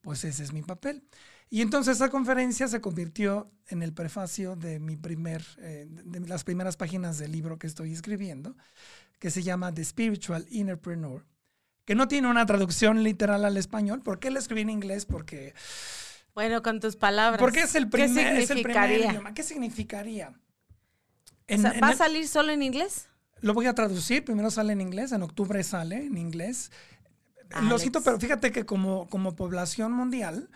pues 0.01 0.23
ese 0.23 0.43
es 0.43 0.53
mi 0.53 0.63
papel. 0.63 1.03
Y 1.49 1.61
entonces 1.61 1.97
esa 1.97 2.09
conferencia 2.09 2.67
se 2.67 2.79
convirtió 2.79 3.51
en 3.67 3.81
el 3.81 3.91
prefacio 3.93 4.55
de 4.55 4.79
mi 4.79 4.95
primer, 4.97 5.43
eh, 5.57 5.87
de 5.89 6.19
las 6.27 6.43
primeras 6.43 6.77
páginas 6.77 7.17
del 7.17 7.31
libro 7.31 7.57
que 7.57 7.65
estoy 7.67 7.91
escribiendo, 7.91 8.55
que 9.17 9.31
se 9.31 9.41
llama 9.41 9.73
The 9.73 9.83
Spiritual 9.83 10.45
Innerpreneur, 10.49 11.25
que 11.85 11.95
no 11.95 12.07
tiene 12.07 12.27
una 12.29 12.45
traducción 12.45 13.03
literal 13.03 13.45
al 13.45 13.57
español. 13.57 14.01
¿Por 14.03 14.19
qué 14.19 14.29
la 14.29 14.37
escribí 14.39 14.61
en 14.61 14.69
inglés? 14.69 15.05
Porque... 15.05 15.53
Bueno, 16.35 16.61
con 16.61 16.79
tus 16.79 16.95
palabras. 16.95 17.39
Porque 17.39 17.61
es 17.61 17.73
el 17.73 17.89
primer, 17.89 18.35
¿Qué 18.35 18.43
es 18.43 18.49
el 18.51 18.61
primer 18.61 18.75
significaría? 18.83 19.11
idioma. 19.11 19.33
¿Qué 19.33 19.43
significaría? 19.43 20.29
O 20.29 20.33
En- 21.47 21.61
sea, 21.63 21.71
en 21.71 21.81
¿Va 21.83 21.87
a 21.87 21.91
el- 21.93 21.97
salir 21.97 22.27
solo 22.27 22.51
en 22.51 22.61
inglés? 22.61 23.07
Lo 23.41 23.53
voy 23.55 23.65
a 23.65 23.73
traducir, 23.73 24.23
primero 24.23 24.51
sale 24.51 24.73
en 24.73 24.81
inglés, 24.81 25.11
en 25.13 25.23
octubre 25.23 25.63
sale 25.63 26.05
en 26.05 26.17
inglés. 26.17 26.71
Lo 27.49 27.57
Alex. 27.57 27.81
siento, 27.81 28.01
pero 28.03 28.19
fíjate 28.19 28.51
que 28.51 28.65
como, 28.65 29.07
como 29.09 29.35
población 29.35 29.91
mundial, 29.91 30.49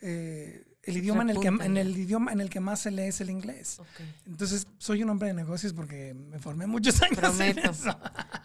eh, 0.00 0.64
el 0.82 0.96
idioma 0.96 1.22
en 1.22 1.30
el, 1.30 1.40
que, 1.40 1.48
en 1.48 1.76
el 1.76 1.96
idioma 1.96 2.32
en 2.32 2.40
el 2.40 2.48
que 2.48 2.60
más 2.60 2.80
se 2.80 2.90
lee 2.90 3.02
es 3.02 3.20
el 3.20 3.30
inglés. 3.30 3.80
Entonces, 4.26 4.66
soy 4.78 5.02
un 5.02 5.10
hombre 5.10 5.28
de 5.28 5.34
negocios 5.34 5.72
porque 5.72 6.14
me 6.14 6.38
formé 6.38 6.66
muchos 6.66 7.02
años 7.02 7.18
en 7.18 7.54
Prometo. 7.54 7.70
eso. 7.70 7.98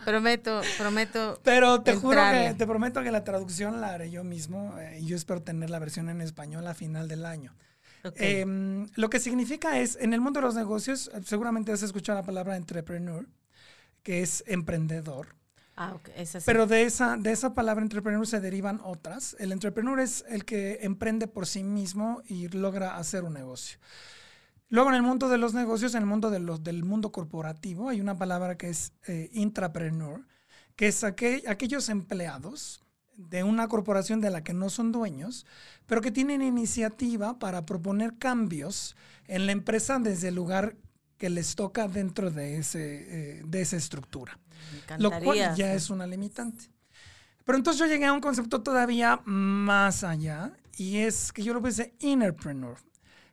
Prometo, 0.03 0.62
prometo. 0.77 1.39
Pero 1.43 1.81
te 1.81 1.95
juro 1.95 2.21
que, 2.31 2.55
te 2.57 2.67
prometo 2.67 3.01
que 3.03 3.12
la 3.12 3.24
traducción 3.24 3.79
la 3.79 3.93
haré 3.93 4.12
yo 4.12 4.24
mismo 4.24 4.77
eh, 4.79 5.00
y 5.00 5.05
yo 5.05 5.15
espero 5.15 5.41
tener 5.41 5.69
la 5.69 5.79
versión 5.79 6.09
en 6.09 6.21
español 6.21 6.67
a 6.67 6.74
final 6.74 7.07
del 7.07 7.25
año. 7.25 7.55
Em, 8.15 8.88
lo 8.95 9.09
que 9.09 9.19
significa 9.19 9.79
es, 9.79 9.97
en 10.00 10.13
el 10.13 10.21
mundo 10.21 10.39
de 10.39 10.45
los 10.45 10.55
negocios, 10.55 11.09
seguramente 11.24 11.71
has 11.71 11.81
escuchado 11.81 12.19
la 12.19 12.25
palabra 12.25 12.55
entrepreneur, 12.55 13.27
que 14.03 14.21
es 14.21 14.43
emprendedor. 14.45 15.35
Ah. 15.77 15.98
Pero 16.46 16.67
de 16.67 16.84
esa, 16.84 17.17
de 17.17 17.32
esa 17.32 17.53
palabra 17.53 17.84
entrepreneur 17.84 18.25
se 18.25 18.39
derivan 18.39 18.79
otras. 18.84 19.36
El 19.39 19.51
entrepreneur 19.51 20.00
es 20.00 20.24
el 20.29 20.46
que 20.46 20.79
emprende 20.82 21.27
por 21.27 21.48
sí 21.48 21.63
mismo 21.63 22.22
y 22.27 22.48
logra 22.50 22.98
hacer 22.98 23.24
un 23.24 23.34
negocio. 23.34 23.79
Luego 24.70 24.89
en 24.89 24.96
el 24.96 25.03
mundo 25.03 25.29
de 25.29 25.38
los 25.38 25.53
negocios, 25.53 25.94
en 25.94 26.01
el 26.01 26.08
mundo 26.08 26.32
de 26.32 26.39
los, 26.39 26.63
del 26.63 26.84
mundo 26.84 27.12
corporativo, 27.12 27.89
hay 27.89 28.01
una 28.01 28.17
palabra 28.17 28.58
que 28.58 28.70
es 28.70 28.94
eh, 29.08 29.29
intrapreneur, 29.34 30.25
que 30.75 30.88
es 30.88 31.03
aquel- 31.03 31.48
aquellos 31.48 31.89
empleados 31.89 32.82
de 33.15 33.44
una 33.44 33.67
corporación 33.67 34.20
de 34.22 34.29
la 34.29 34.44
que 34.44 34.53
no 34.53 34.70
son 34.70 34.91
dueños, 34.91 35.46
pero 35.86 36.01
que 36.01 36.12
tienen 36.12 36.41
iniciativa 36.41 37.39
para 37.39 37.65
proponer 37.65 38.17
cambios 38.17 38.96
en 39.27 39.46
la 39.46 39.51
empresa 39.53 40.00
desde 40.00 40.29
el 40.29 40.36
lugar 40.36 40.75
que 41.25 41.29
les 41.32 41.55
toca 41.55 41.88
dentro 41.88 42.29
de, 42.29 42.58
ese, 42.58 43.39
eh, 43.39 43.41
de 43.44 43.62
esa 43.62 43.77
estructura 43.77 44.38
lo 45.00 45.10
cual 45.10 45.55
ya 45.55 45.74
es 45.74 45.89
una 45.89 46.05
limitante. 46.05 46.70
Pero 47.44 47.58
entonces 47.58 47.79
yo 47.79 47.88
llegué 47.88 48.05
a 48.05 48.13
un 48.13 48.22
concepto 48.22 48.62
todavía 48.62 49.20
más 49.25 50.03
allá 50.03 50.53
y 50.77 50.98
es 50.98 51.32
que 51.32 51.41
yo 51.41 51.55
lo 51.55 51.63
puse 51.63 51.96
innerpreneur, 52.00 52.77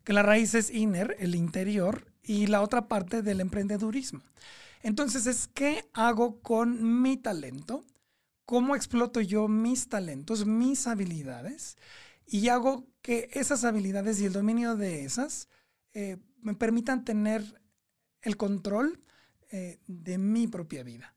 que 0.04 0.14
la 0.14 0.22
raíz 0.22 0.54
es 0.54 0.70
inner, 0.70 1.16
el 1.18 1.34
interior, 1.34 2.06
y 2.22 2.46
la 2.46 2.62
otra 2.62 2.88
parte 2.88 3.20
del 3.20 3.42
emprendedurismo. 3.42 4.22
Entonces 4.82 5.26
es 5.26 5.50
qué 5.52 5.84
hago 5.92 6.40
con 6.40 7.02
mi 7.02 7.18
talento, 7.18 7.84
cómo 8.46 8.74
exploto 8.74 9.20
yo 9.20 9.48
mis 9.48 9.90
talentos, 9.90 10.46
mis 10.46 10.86
habilidades, 10.86 11.76
y 12.26 12.48
hago 12.48 12.86
que 13.02 13.28
esas 13.34 13.64
habilidades 13.64 14.18
y 14.18 14.24
el 14.24 14.32
dominio 14.32 14.76
de 14.76 15.04
esas 15.04 15.50
eh, 15.92 16.16
me 16.40 16.54
permitan 16.54 17.04
tener 17.04 17.61
el 18.22 18.36
control 18.36 19.00
eh, 19.50 19.80
de 19.86 20.18
mi 20.18 20.48
propia 20.48 20.82
vida 20.82 21.14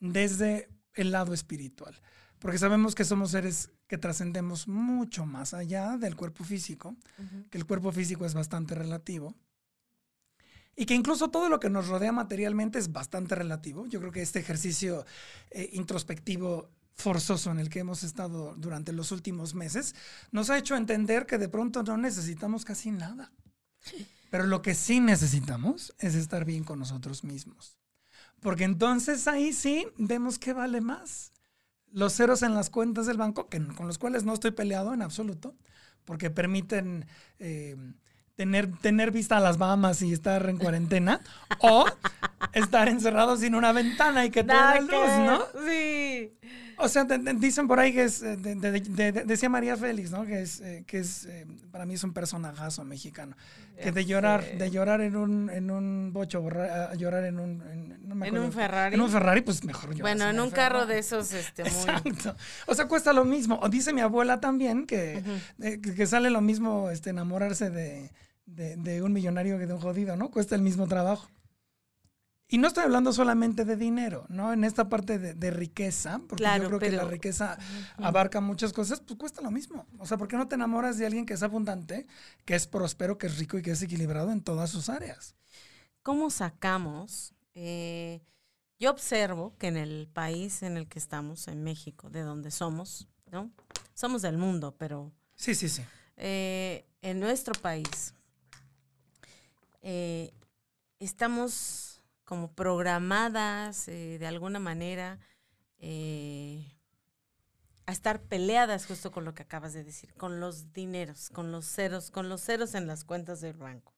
desde 0.00 0.68
el 0.94 1.12
lado 1.12 1.32
espiritual. 1.32 1.94
Porque 2.38 2.58
sabemos 2.58 2.94
que 2.94 3.04
somos 3.04 3.30
seres 3.30 3.70
que 3.86 3.98
trascendemos 3.98 4.66
mucho 4.66 5.26
más 5.26 5.54
allá 5.54 5.96
del 5.96 6.16
cuerpo 6.16 6.42
físico, 6.42 6.96
que 7.50 7.58
el 7.58 7.66
cuerpo 7.66 7.92
físico 7.92 8.26
es 8.26 8.34
bastante 8.34 8.74
relativo. 8.74 9.36
Y 10.74 10.86
que 10.86 10.94
incluso 10.94 11.30
todo 11.30 11.48
lo 11.48 11.60
que 11.60 11.70
nos 11.70 11.86
rodea 11.86 12.10
materialmente 12.10 12.78
es 12.78 12.90
bastante 12.90 13.34
relativo. 13.34 13.86
Yo 13.86 14.00
creo 14.00 14.10
que 14.10 14.22
este 14.22 14.40
ejercicio 14.40 15.04
eh, 15.50 15.68
introspectivo 15.74 16.70
forzoso 16.94 17.50
en 17.50 17.58
el 17.58 17.68
que 17.68 17.80
hemos 17.80 18.02
estado 18.02 18.54
durante 18.56 18.92
los 18.92 19.12
últimos 19.12 19.54
meses 19.54 19.94
nos 20.30 20.50
ha 20.50 20.58
hecho 20.58 20.76
entender 20.76 21.26
que 21.26 21.38
de 21.38 21.48
pronto 21.48 21.82
no 21.82 21.96
necesitamos 21.96 22.64
casi 22.64 22.90
nada. 22.90 23.30
Pero 24.32 24.46
lo 24.46 24.62
que 24.62 24.74
sí 24.74 24.98
necesitamos 24.98 25.94
es 25.98 26.14
estar 26.14 26.46
bien 26.46 26.64
con 26.64 26.78
nosotros 26.78 27.22
mismos. 27.22 27.76
Porque 28.40 28.64
entonces 28.64 29.28
ahí 29.28 29.52
sí 29.52 29.86
vemos 29.98 30.38
que 30.38 30.54
vale 30.54 30.80
más. 30.80 31.34
Los 31.90 32.14
ceros 32.14 32.40
en 32.42 32.54
las 32.54 32.70
cuentas 32.70 33.04
del 33.04 33.18
banco, 33.18 33.50
que, 33.50 33.62
con 33.62 33.86
los 33.86 33.98
cuales 33.98 34.24
no 34.24 34.32
estoy 34.32 34.52
peleado 34.52 34.94
en 34.94 35.02
absoluto, 35.02 35.54
porque 36.06 36.30
permiten 36.30 37.04
eh, 37.40 37.76
tener, 38.34 38.74
tener 38.78 39.10
vista 39.10 39.36
a 39.36 39.40
las 39.40 39.58
Bahamas 39.58 40.00
y 40.00 40.14
estar 40.14 40.48
en 40.48 40.56
cuarentena, 40.56 41.20
o 41.60 41.84
estar 42.52 42.88
encerrado 42.88 43.36
sin 43.36 43.54
una 43.54 43.72
ventana 43.72 44.24
y 44.24 44.30
que 44.30 44.44
te 44.44 44.52
dé 44.52 44.80
luz. 44.80 44.90
¿no? 45.26 45.42
Sí. 45.66 46.32
O 46.78 46.88
sea, 46.88 47.06
te- 47.06 47.18
te- 47.18 47.34
dicen 47.34 47.68
por 47.68 47.78
ahí 47.78 47.92
que 47.92 48.04
es, 48.04 48.22
eh, 48.22 48.36
de- 48.36 48.54
de- 48.56 48.80
de- 48.80 49.12
de- 49.12 49.24
decía 49.24 49.48
María 49.48 49.76
Félix, 49.76 50.10
¿no? 50.10 50.24
Que 50.24 50.42
es, 50.42 50.60
eh, 50.60 50.82
que 50.86 50.98
es 50.98 51.26
eh, 51.26 51.46
para 51.70 51.86
mí 51.86 51.94
es 51.94 52.02
un 52.02 52.12
personajazo 52.12 52.82
mexicano. 52.84 53.36
Que 53.80 53.90
de 53.92 54.04
llorar, 54.04 54.42
sé. 54.44 54.56
de 54.56 54.70
llorar 54.70 55.00
en 55.00 55.16
un, 55.16 55.50
en 55.50 55.70
un 55.70 56.12
bocho, 56.12 56.40
borra- 56.40 56.90
a 56.90 56.94
llorar 56.94 57.24
en 57.24 57.38
un, 57.40 57.62
en, 57.62 58.08
no 58.08 58.14
me 58.14 58.26
En 58.28 58.34
acuerdo. 58.34 58.46
un 58.46 58.52
Ferrari. 58.52 58.94
En 58.94 59.00
un 59.00 59.10
Ferrari, 59.10 59.40
pues 59.42 59.64
mejor 59.64 59.90
lloras 59.90 60.00
Bueno, 60.02 60.28
en 60.30 60.40
un 60.40 60.50
carro 60.50 60.86
de 60.86 60.98
esos, 60.98 61.32
este, 61.32 61.62
muy. 61.64 61.70
Exacto. 61.72 62.36
O 62.66 62.74
sea, 62.74 62.86
cuesta 62.86 63.12
lo 63.12 63.24
mismo. 63.24 63.58
O 63.62 63.68
dice 63.68 63.92
mi 63.92 64.00
abuela 64.00 64.40
también 64.40 64.86
que, 64.86 65.22
eh, 65.60 65.80
que, 65.80 65.94
que 65.94 66.06
sale 66.06 66.30
lo 66.30 66.40
mismo 66.40 66.90
este, 66.90 67.10
enamorarse 67.10 67.70
de, 67.70 68.10
de- 68.46 68.76
de 68.76 69.02
un 69.02 69.12
millonario 69.12 69.58
que 69.58 69.66
de 69.66 69.74
un 69.74 69.80
jodido, 69.80 70.16
¿no? 70.16 70.30
Cuesta 70.30 70.54
el 70.54 70.62
mismo 70.62 70.86
trabajo. 70.88 71.28
Y 72.52 72.58
no 72.58 72.68
estoy 72.68 72.84
hablando 72.84 73.12
solamente 73.14 73.64
de 73.64 73.76
dinero, 73.76 74.26
¿no? 74.28 74.52
En 74.52 74.62
esta 74.62 74.88
parte 74.90 75.18
de, 75.18 75.32
de 75.32 75.50
riqueza, 75.50 76.18
porque 76.28 76.42
Claro, 76.44 76.64
yo 76.64 76.68
creo 76.68 76.78
que 76.80 76.92
la 76.92 77.04
riqueza 77.04 77.56
abarca 77.96 78.42
muchas 78.42 78.74
cosas, 78.74 79.00
pues 79.00 79.18
cuesta 79.18 79.40
lo 79.40 79.50
mismo. 79.50 79.86
O 79.98 80.04
sea, 80.06 80.18
¿por 80.18 80.28
qué 80.28 80.36
no 80.36 80.46
te 80.46 80.56
enamoras 80.56 80.98
de 80.98 81.06
alguien 81.06 81.24
que 81.24 81.32
es 81.32 81.42
abundante, 81.42 82.06
que 82.44 82.54
es 82.54 82.66
próspero, 82.66 83.16
que 83.16 83.26
es 83.26 83.38
rico 83.38 83.56
y 83.56 83.62
que 83.62 83.70
es 83.70 83.80
equilibrado 83.80 84.30
en 84.32 84.42
todas 84.42 84.68
sus 84.70 84.90
áreas? 84.90 85.34
¿Cómo 86.02 86.28
sacamos? 86.30 87.32
eh, 87.54 88.20
yo 88.78 88.90
observo 88.90 89.54
que 89.58 89.68
en 89.68 89.76
el 89.76 90.08
país 90.12 90.62
en 90.62 90.76
el 90.76 90.88
que 90.88 90.98
estamos, 90.98 91.48
en 91.48 91.62
México, 91.62 92.10
de 92.10 92.20
donde 92.22 92.50
somos, 92.50 93.06
¿no? 93.30 93.50
Somos 93.94 94.22
del 94.22 94.36
mundo, 94.36 94.74
pero 94.76 95.10
Sí, 95.36 95.54
sí, 95.54 95.68
sí. 95.68 95.82
eh, 96.16 96.84
en 97.00 97.20
nuestro 97.20 97.54
país 97.62 98.12
eh, 99.82 100.32
estamos 100.98 101.91
como 102.32 102.50
programadas 102.50 103.88
eh, 103.88 104.16
de 104.18 104.26
alguna 104.26 104.58
manera 104.58 105.18
eh, 105.80 106.64
a 107.84 107.92
estar 107.92 108.22
peleadas 108.22 108.86
justo 108.86 109.12
con 109.12 109.26
lo 109.26 109.34
que 109.34 109.42
acabas 109.42 109.74
de 109.74 109.84
decir, 109.84 110.14
con 110.14 110.40
los 110.40 110.72
dineros, 110.72 111.28
con 111.28 111.52
los 111.52 111.66
ceros, 111.66 112.10
con 112.10 112.30
los 112.30 112.40
ceros 112.40 112.74
en 112.74 112.86
las 112.86 113.04
cuentas 113.04 113.42
del 113.42 113.58
banco. 113.58 113.92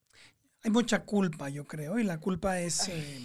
Hay 0.64 0.72
mucha 0.72 1.04
culpa, 1.04 1.48
yo 1.48 1.64
creo, 1.64 2.00
y 2.00 2.02
la 2.02 2.18
culpa 2.18 2.58
es... 2.58 2.88
eh, 2.88 3.20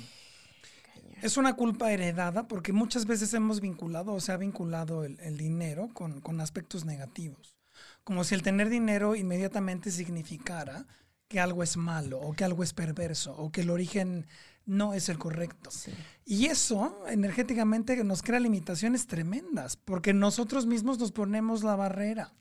Es 1.23 1.37
una 1.37 1.55
culpa 1.55 1.91
heredada 1.91 2.47
porque 2.47 2.71
muchas 2.71 3.07
veces 3.07 3.33
hemos 3.33 3.61
vinculado 3.61 4.13
o 4.13 4.19
se 4.19 4.31
ha 4.31 4.37
vinculado 4.37 5.05
el, 5.05 5.19
el 5.21 5.37
dinero 5.37 5.89
con, 5.91 6.21
con 6.21 6.39
aspectos 6.39 6.85
negativos. 6.85 7.57
Como 8.03 8.23
si 8.23 8.35
el 8.35 8.43
tener 8.43 8.69
dinero 8.69 9.15
inmediatamente 9.15 9.89
significara 9.89 10.85
que 11.27 11.39
algo 11.39 11.63
es 11.63 11.77
malo 11.77 12.19
o 12.19 12.33
que 12.33 12.43
algo 12.43 12.61
es 12.61 12.73
perverso 12.73 13.35
o 13.35 13.51
que 13.51 13.61
el 13.61 13.71
origen 13.71 14.27
no 14.69 14.93
es 14.93 15.09
el 15.09 15.17
correcto. 15.17 15.71
Sí. 15.71 15.91
Y 16.25 16.45
eso 16.45 17.03
energéticamente 17.07 18.01
nos 18.03 18.21
crea 18.21 18.39
limitaciones 18.39 19.07
tremendas 19.07 19.75
porque 19.75 20.13
nosotros 20.13 20.65
mismos 20.67 20.99
nos 20.99 21.11
ponemos 21.11 21.63
la 21.63 21.75
barrera. 21.75 22.33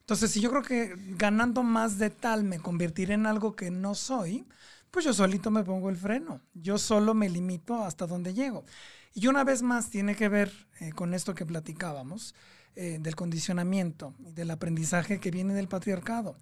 Entonces, 0.00 0.32
si 0.32 0.40
yo 0.40 0.50
creo 0.50 0.62
que 0.62 0.96
ganando 1.16 1.62
más 1.62 1.98
de 1.98 2.10
tal 2.10 2.42
me 2.42 2.58
convertiré 2.58 3.14
en 3.14 3.26
algo 3.26 3.54
que 3.54 3.70
no 3.70 3.94
soy, 3.94 4.44
pues 4.90 5.04
yo 5.04 5.12
solito 5.12 5.52
me 5.52 5.62
pongo 5.62 5.88
el 5.88 5.96
freno. 5.96 6.40
Yo 6.54 6.76
solo 6.78 7.14
me 7.14 7.28
limito 7.28 7.76
hasta 7.84 8.08
donde 8.08 8.34
llego. 8.34 8.64
Y 9.14 9.28
una 9.28 9.44
vez 9.44 9.62
más 9.62 9.90
tiene 9.90 10.16
que 10.16 10.28
ver 10.28 10.52
eh, 10.80 10.90
con 10.90 11.14
esto 11.14 11.34
que 11.34 11.46
platicábamos, 11.46 12.34
eh, 12.74 12.98
del 13.00 13.14
condicionamiento, 13.14 14.14
y 14.18 14.32
del 14.32 14.50
aprendizaje 14.50 15.20
que 15.20 15.30
viene 15.30 15.54
del 15.54 15.68
patriarcado. 15.68 16.36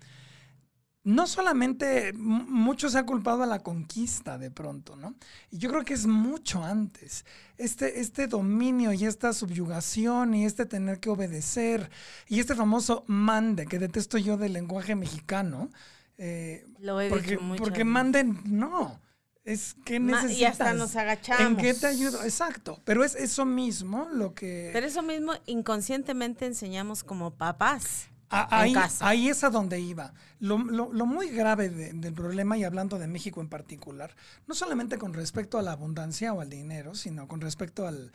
No 1.04 1.26
solamente 1.26 2.08
m- 2.08 2.44
mucho 2.48 2.90
se 2.90 2.98
ha 2.98 3.06
culpado 3.06 3.42
a 3.42 3.46
la 3.46 3.60
conquista 3.62 4.36
de 4.36 4.50
pronto, 4.50 4.94
¿no? 4.96 5.14
Y 5.50 5.58
yo 5.58 5.70
creo 5.70 5.84
que 5.84 5.94
es 5.94 6.06
mucho 6.06 6.62
antes. 6.62 7.24
Este, 7.56 8.00
este 8.00 8.26
dominio 8.26 8.92
y 8.92 9.04
esta 9.06 9.32
subyugación 9.32 10.34
y 10.34 10.44
este 10.44 10.66
tener 10.66 11.00
que 11.00 11.08
obedecer 11.10 11.90
y 12.26 12.40
este 12.40 12.54
famoso 12.54 13.04
mande 13.06 13.66
que 13.66 13.78
detesto 13.78 14.18
yo 14.18 14.36
del 14.36 14.52
lenguaje 14.52 14.96
mexicano. 14.96 15.70
eh, 16.18 16.66
Lo 16.80 17.00
he 17.00 17.08
porque 17.08 17.30
dicho 17.32 17.42
muchas 17.42 17.60
porque 17.60 17.84
manden, 17.84 18.40
no. 18.44 19.00
Es 19.44 19.76
que 19.86 19.98
necesitas. 19.98 20.38
y 20.38 20.44
hasta 20.44 20.74
nos 20.74 20.94
agachamos. 20.94 21.40
¿En 21.40 21.56
qué 21.56 21.72
te 21.72 21.86
ayudo? 21.86 22.22
Exacto. 22.22 22.82
Pero 22.84 23.02
es 23.02 23.14
eso 23.14 23.46
mismo 23.46 24.06
lo 24.12 24.34
que. 24.34 24.68
Pero 24.74 24.86
eso 24.86 25.00
mismo 25.02 25.32
inconscientemente 25.46 26.44
enseñamos 26.44 27.02
como 27.02 27.30
papás. 27.34 28.08
Ah, 28.30 28.46
ahí, 28.60 28.72
casa. 28.74 29.08
ahí 29.08 29.28
es 29.28 29.42
a 29.42 29.48
donde 29.50 29.80
iba. 29.80 30.12
Lo, 30.38 30.58
lo- 30.58 30.92
lo 30.92 31.06
muy 31.06 31.28
grave 31.30 31.70
de- 31.70 31.92
del 31.94 32.12
problema, 32.12 32.58
y 32.58 32.64
hablando 32.64 32.98
de 32.98 33.06
México 33.06 33.40
en 33.40 33.48
particular, 33.48 34.14
no 34.46 34.54
solamente 34.54 34.98
con 34.98 35.14
respecto 35.14 35.58
a 35.58 35.62
la 35.62 35.72
abundancia 35.72 36.32
o 36.34 36.40
al 36.42 36.50
dinero, 36.50 36.94
sino 36.94 37.26
con 37.26 37.40
respecto 37.40 37.86
al, 37.86 38.12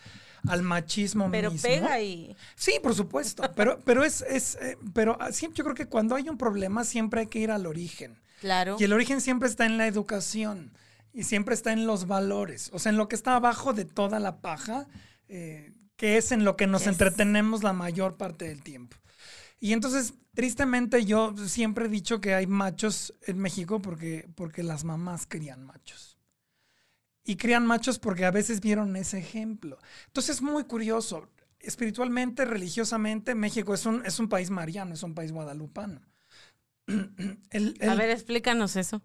al 0.48 0.62
machismo 0.62 1.29
Pero 1.32 1.51
mismo. 1.51 1.67
pega 1.67 2.00
y 2.00 2.36
Sí, 2.55 2.74
por 2.84 2.93
supuesto, 2.93 3.43
pero, 3.55 3.79
pero 3.86 4.03
es, 4.03 4.22
es 4.22 4.55
eh, 4.62 4.77
pero 4.93 5.17
ah, 5.20 5.32
siempre, 5.32 5.58
yo 5.58 5.63
creo 5.63 5.75
que 5.75 5.88
cuando 5.88 6.15
hay 6.15 6.29
un 6.29 6.38
problema 6.38 6.84
siempre 6.84 7.22
hay 7.22 7.27
que 7.27 7.39
ir 7.39 7.50
al 7.51 7.65
origen. 7.65 8.20
claro. 8.39 8.77
Y 8.79 8.84
el 8.84 8.93
origen 8.93 9.20
siempre 9.20 9.50
está 9.50 9.65
en 9.65 9.77
la 9.77 9.88
educación 9.88 10.72
y 11.12 11.24
siempre 11.24 11.55
está 11.55 11.74
en 11.74 11.88
los 11.88 12.05
valores, 12.08 12.70
o 12.74 12.77
sea, 12.79 12.91
en 12.91 12.98
lo 12.98 13.08
que 13.08 13.15
está 13.15 13.36
abajo 13.36 13.74
de 13.74 13.86
toda 13.86 14.20
la 14.20 14.41
paja, 14.41 14.88
eh, 15.27 15.74
que 15.96 16.17
es 16.17 16.32
en 16.32 16.43
lo 16.43 16.55
que 16.55 16.67
nos 16.67 16.82
Yes. 16.84 16.89
entretenemos 16.89 17.63
la 17.63 17.74
mayor 17.74 18.15
parte 18.17 18.46
del 18.46 18.62
tiempo. 18.62 18.98
Y 19.60 19.74
entonces, 19.74 20.14
tristemente, 20.34 21.06
yo 21.06 21.36
siempre 21.38 21.86
he 21.86 21.90
dicho 21.90 22.20
que 22.20 22.34
hay 22.34 22.48
machos 22.48 23.14
en 23.22 23.40
México 23.40 23.82
porque, 23.82 24.30
porque 24.36 24.64
las 24.64 24.84
mamás 24.84 25.26
crían 25.28 25.64
machos. 25.64 26.18
Y 27.24 27.38
crían 27.38 27.66
machos 27.66 28.00
porque 28.00 28.26
a 28.26 28.32
veces 28.32 28.60
vieron 28.60 28.96
ese 28.96 29.20
ejemplo. 29.20 29.78
Entonces 30.08 30.38
es 30.38 30.42
muy 30.42 30.66
curioso. 30.66 31.30
Espiritualmente, 31.60 32.44
religiosamente, 32.44 33.36
México 33.36 33.74
es 33.74 33.86
un, 33.86 34.06
es 34.06 34.20
un 34.20 34.28
país 34.28 34.50
mariano, 34.50 34.94
es 34.94 35.04
un 35.04 35.16
país 35.16 35.32
guadalupano. 35.32 36.02
A 36.88 37.96
ver, 37.96 38.10
explícanos 38.10 38.76
eso. 38.76 39.02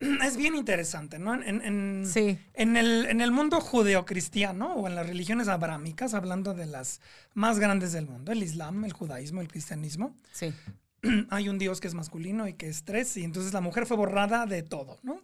es 0.24 0.36
bien 0.36 0.54
interesante, 0.54 1.18
¿no? 1.18 1.34
En, 1.34 1.60
en- 1.62 2.06
Sí. 2.06 2.38
en 2.54 2.76
el, 2.76 3.06
en 3.06 3.20
el 3.20 3.30
mundo 3.30 3.60
judeocristiano 3.60 4.74
o 4.74 4.86
en 4.86 4.94
las 4.94 5.06
religiones 5.06 5.48
abrámicas, 5.48 6.14
hablando 6.14 6.54
de 6.54 6.66
las 6.66 7.00
más 7.34 7.58
grandes 7.58 7.92
del 7.92 8.06
mundo, 8.06 8.32
el 8.32 8.42
Islam, 8.42 8.84
el 8.84 8.92
judaísmo, 8.92 9.40
el 9.40 9.48
cristianismo, 9.48 10.14
Sí. 10.32 10.52
hay 11.30 11.48
un 11.48 11.58
Dios 11.58 11.80
que 11.80 11.88
es 11.88 11.94
masculino 11.94 12.46
y 12.48 12.54
que 12.54 12.68
es 12.68 12.84
tres, 12.84 13.16
y 13.16 13.24
entonces 13.24 13.52
la 13.52 13.60
mujer 13.60 13.86
fue 13.86 13.96
borrada 13.96 14.46
de 14.46 14.62
todo, 14.62 14.98
¿no? 15.02 15.20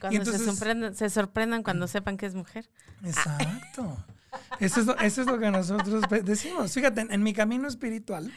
Cuando 0.00 0.18
entonces- 0.18 0.42
se, 0.44 0.50
sorprendan, 0.50 0.94
se 0.94 1.08
sorprendan 1.10 1.62
cuando 1.62 1.86
sepan 1.88 2.16
que 2.16 2.26
es 2.26 2.34
mujer. 2.34 2.68
Exacto. 3.04 3.96
Eso 4.60 4.80
es, 4.80 4.86
lo, 4.86 4.98
eso 4.98 5.22
es 5.22 5.26
lo 5.26 5.38
que 5.38 5.50
nosotros 5.50 6.02
decimos. 6.24 6.72
Fíjate, 6.72 7.00
en, 7.00 7.12
en 7.12 7.22
mi 7.22 7.32
camino 7.32 7.66
espiritual, 7.68 8.30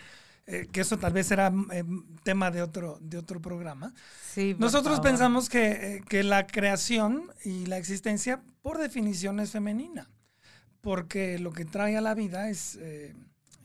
eh, 0.50 0.68
que 0.72 0.82
eso 0.82 0.98
tal 0.98 1.14
vez 1.14 1.28
será 1.28 1.52
eh, 1.72 1.84
tema 2.24 2.52
de 2.52 2.62
otro, 2.62 2.98
de 3.02 3.18
otro 3.18 3.40
programa, 3.42 3.94
Sí. 4.34 4.56
nosotros 4.60 4.98
favor. 4.98 5.12
pensamos 5.12 5.48
que, 5.50 5.68
eh, 5.98 6.04
que 6.10 6.24
la 6.24 6.48
creación 6.48 7.32
y 7.46 7.66
la 7.68 7.78
existencia, 7.78 8.42
por 8.62 8.78
definición, 8.78 9.40
es 9.40 9.52
femenina. 9.52 10.10
Porque 10.82 11.40
lo 11.40 11.52
que 11.52 11.66
trae 11.66 11.98
a 11.98 12.02
la 12.02 12.14
vida 12.16 12.50
es, 12.50 12.78
eh, 12.82 13.14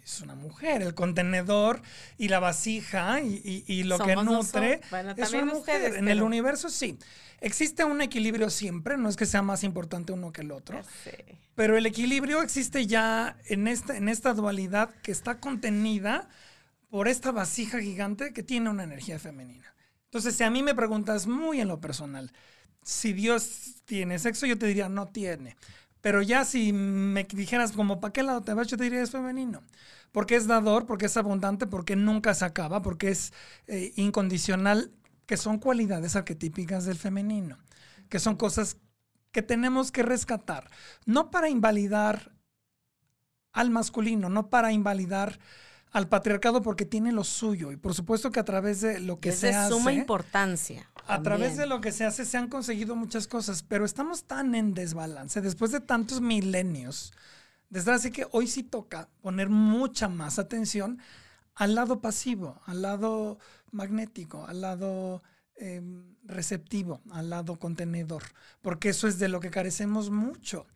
es 0.04 0.20
una 0.20 0.34
mujer. 0.34 0.82
El 0.82 0.94
contenedor 0.94 1.80
y 2.18 2.28
la 2.28 2.40
vasija 2.40 3.20
y, 3.20 3.40
y- 3.44 3.72
y 3.72 3.84
lo 3.84 3.98
que 3.98 4.16
nutre. 4.16 4.80
Bueno, 4.90 5.14
es 5.16 5.32
una 5.32 5.44
mujer. 5.44 5.58
ustedes, 5.60 5.96
en 5.96 6.08
el 6.08 6.22
universo 6.22 6.68
sí. 6.68 6.98
Existe 7.40 7.84
un 7.84 8.00
equilibrio 8.00 8.48
siempre, 8.50 8.96
no 8.96 9.08
es 9.08 9.16
que 9.16 9.26
sea 9.26 9.42
más 9.42 9.64
importante 9.64 10.12
uno 10.12 10.32
que 10.32 10.40
el 10.40 10.50
otro. 10.50 10.80
Pero 11.54 11.76
el 11.76 11.86
equilibrio 11.86 12.42
existe 12.42 12.86
ya 12.86 13.36
en 13.46 13.68
esta, 13.68 13.96
en 13.96 14.08
esta 14.08 14.34
dualidad 14.34 14.90
que 15.02 15.12
está 15.12 15.38
contenida 15.40 16.28
por 16.94 17.08
esta 17.08 17.32
vasija 17.32 17.80
gigante 17.80 18.32
que 18.32 18.44
tiene 18.44 18.70
una 18.70 18.84
energía 18.84 19.18
femenina. 19.18 19.74
Entonces, 20.04 20.36
si 20.36 20.44
a 20.44 20.50
mí 20.50 20.62
me 20.62 20.76
preguntas 20.76 21.26
muy 21.26 21.60
en 21.60 21.66
lo 21.66 21.80
personal, 21.80 22.30
si 22.84 23.12
Dios 23.12 23.82
tiene 23.84 24.20
sexo, 24.20 24.46
yo 24.46 24.56
te 24.56 24.66
diría 24.66 24.88
no 24.88 25.08
tiene. 25.08 25.56
Pero 26.00 26.22
ya 26.22 26.44
si 26.44 26.72
me 26.72 27.24
dijeras 27.24 27.72
como, 27.72 27.98
¿para 27.98 28.12
qué 28.12 28.22
lado 28.22 28.42
te 28.42 28.54
vas? 28.54 28.68
Yo 28.68 28.76
te 28.76 28.84
diría 28.84 29.02
es 29.02 29.10
femenino. 29.10 29.64
Porque 30.12 30.36
es 30.36 30.46
dador, 30.46 30.86
porque 30.86 31.06
es 31.06 31.16
abundante, 31.16 31.66
porque 31.66 31.96
nunca 31.96 32.32
se 32.32 32.44
acaba, 32.44 32.80
porque 32.80 33.08
es 33.08 33.32
eh, 33.66 33.92
incondicional, 33.96 34.92
que 35.26 35.36
son 35.36 35.58
cualidades 35.58 36.14
arquetípicas 36.14 36.84
del 36.84 36.96
femenino, 36.96 37.58
que 38.08 38.20
son 38.20 38.36
cosas 38.36 38.76
que 39.32 39.42
tenemos 39.42 39.90
que 39.90 40.04
rescatar, 40.04 40.70
no 41.06 41.32
para 41.32 41.48
invalidar 41.48 42.30
al 43.50 43.70
masculino, 43.70 44.28
no 44.28 44.48
para 44.48 44.70
invalidar 44.70 45.40
al 45.94 46.08
patriarcado 46.08 46.60
porque 46.60 46.84
tiene 46.84 47.12
lo 47.12 47.22
suyo 47.22 47.70
y 47.70 47.76
por 47.76 47.94
supuesto 47.94 48.32
que 48.32 48.40
a 48.40 48.44
través 48.44 48.80
de 48.80 48.98
lo 48.98 49.20
que 49.20 49.28
es 49.28 49.38
se 49.38 49.46
de 49.46 49.54
hace, 49.54 49.70
suma 49.70 49.92
importancia. 49.92 50.90
a 51.06 51.22
través 51.22 51.56
de 51.56 51.66
lo 51.66 51.80
que 51.80 51.92
se 51.92 52.04
hace 52.04 52.24
se 52.24 52.36
han 52.36 52.48
conseguido 52.48 52.96
muchas 52.96 53.28
cosas, 53.28 53.62
pero 53.62 53.84
estamos 53.84 54.24
tan 54.24 54.56
en 54.56 54.74
desbalance 54.74 55.40
después 55.40 55.70
de 55.70 55.80
tantos 55.80 56.20
milenios. 56.20 57.12
Desde 57.70 57.92
así 57.92 58.10
que 58.10 58.26
hoy 58.32 58.48
sí 58.48 58.64
toca 58.64 59.08
poner 59.20 59.48
mucha 59.48 60.08
más 60.08 60.40
atención 60.40 60.98
al 61.54 61.76
lado 61.76 62.00
pasivo, 62.00 62.60
al 62.66 62.82
lado 62.82 63.38
magnético, 63.70 64.46
al 64.46 64.62
lado 64.62 65.22
eh, 65.54 65.80
receptivo, 66.24 67.02
al 67.12 67.30
lado 67.30 67.56
contenedor, 67.60 68.24
porque 68.62 68.88
eso 68.88 69.06
es 69.06 69.20
de 69.20 69.28
lo 69.28 69.38
que 69.38 69.52
carecemos 69.52 70.10
mucho. 70.10 70.66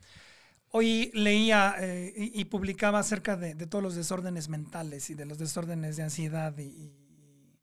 Hoy 0.71 1.11
leía 1.15 1.75
eh, 1.79 2.13
y, 2.17 2.41
y 2.41 2.45
publicaba 2.47 2.99
acerca 3.01 3.37
de, 3.37 3.55
de 3.55 3.67
todos 3.67 3.83
los 3.83 3.95
desórdenes 3.95 4.49
mentales 4.49 5.11
y 5.11 5.15
de 5.15 5.25
los 5.27 5.39
desórdenes 5.39 5.97
de 5.97 6.03
ansiedad 6.05 6.57
y, 6.59 6.63
y, 6.65 7.61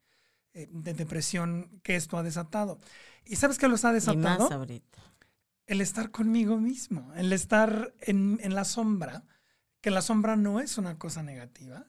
eh, 0.53 0.67
de 0.71 0.93
depresión 0.93 1.81
que 1.83 1.95
esto 1.95 2.17
ha 2.17 2.23
desatado. 2.23 2.79
¿Y 3.25 3.35
sabes 3.37 3.57
qué 3.59 3.67
los 3.67 3.85
ha 3.85 3.93
Y 4.03 4.15
desatado? 4.15 4.15
más 4.15 4.51
ahorita. 4.51 5.01
el 5.67 5.81
estar 5.81 6.11
conmigo 6.11 6.57
mismo, 6.59 7.11
el 7.15 7.33
estar 7.33 7.93
en, 8.01 8.39
en 8.41 8.55
la 8.55 8.65
sombra, 8.65 9.25
que 9.81 9.91
la 9.91 10.01
sombra 10.01 10.35
no 10.35 10.59
es 10.59 10.77
una 10.77 10.97
cosa 10.97 11.23
negativa. 11.23 11.87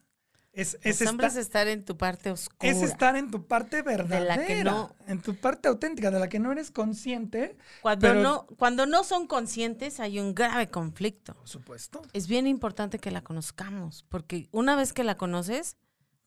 Es, 0.56 0.78
es, 0.82 1.02
esta- 1.02 1.26
estar 1.40 1.68
en 1.68 1.84
tu 1.84 1.96
parte 1.98 2.30
oscura. 2.30 2.72
es 2.72 2.82
estar 2.82 3.14
en 3.14 3.30
tu 3.30 3.46
parte 3.46 3.82
verdadera, 3.82 4.44
que 4.46 4.64
no- 4.64 4.96
en 5.06 5.20
tu 5.20 5.36
parte 5.36 5.68
auténtica, 5.68 6.10
de 6.10 6.18
la 6.18 6.28
que 6.28 6.38
no 6.38 6.50
eres 6.50 6.70
consciente, 6.70 7.56
Cuando, 7.82 8.00
pero- 8.08 8.22
no, 8.22 8.46
cuando 8.58 8.86
no 8.86 9.04
son 9.04 9.26
conscientes 9.26 10.00
hay 10.00 10.18
un 10.18 10.34
grave 10.34 10.70
conflicto. 10.70 11.34
por 11.34 11.46
supuesto. 11.48 12.02
Es 12.14 12.26
bien 12.26 12.46
importante 12.46 12.98
que 12.98 13.10
la 13.10 13.20
conozcamos, 13.22 14.04
porque 14.08 14.48
una 14.50 14.76
vez 14.76 14.92
que 14.94 15.04
la 15.04 15.16
conoces, 15.16 15.76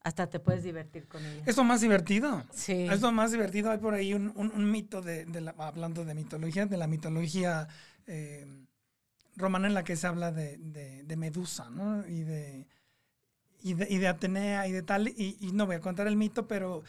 hasta 0.03 0.27
te 0.27 0.39
puedes 0.39 0.63
divertir 0.63 1.07
con 1.07 1.25
ella. 1.25 1.43
Es 1.45 1.57
lo 1.57 1.63
más 1.63 1.81
divertido. 1.81 2.43
Sí. 2.53 2.87
Es 2.89 3.01
lo 3.01 3.11
más 3.11 3.31
divertido. 3.31 3.69
Hay 3.71 3.79
por 3.79 3.93
ahí 3.95 4.13
un, 4.13 4.31
un- 4.35 4.51
un 4.53 4.71
mito 4.71 5.01
de, 5.01 5.25
de 5.25 5.41
la- 5.41 5.55
hablando 5.57 6.05
de 6.05 6.13
mitología, 6.13 6.65
de 6.67 6.77
la 6.77 6.87
mitología 6.87 7.67
eh, 8.07 8.45
romana 9.35 9.67
en 9.67 9.73
la 9.73 9.83
que 9.83 9.95
se 9.95 10.05
habla 10.07 10.31
de, 10.31 10.57
de- 10.57 11.03
de 11.03 11.15
Medusa, 11.17 11.69
¿no? 11.69 12.05
Y 12.07 12.21
de, 12.23 12.67
y 13.61 13.73
de, 13.73 13.87
y 13.89 14.03
Atenea 14.05 14.67
y 14.67 14.71
de 14.71 14.81
tal. 14.81 15.07
Y, 15.09 15.51
no 15.53 15.65
voy 15.65 15.75
a 15.75 15.81
contar 15.81 16.07
el 16.07 16.15
mito, 16.15 16.47
pero 16.47 16.83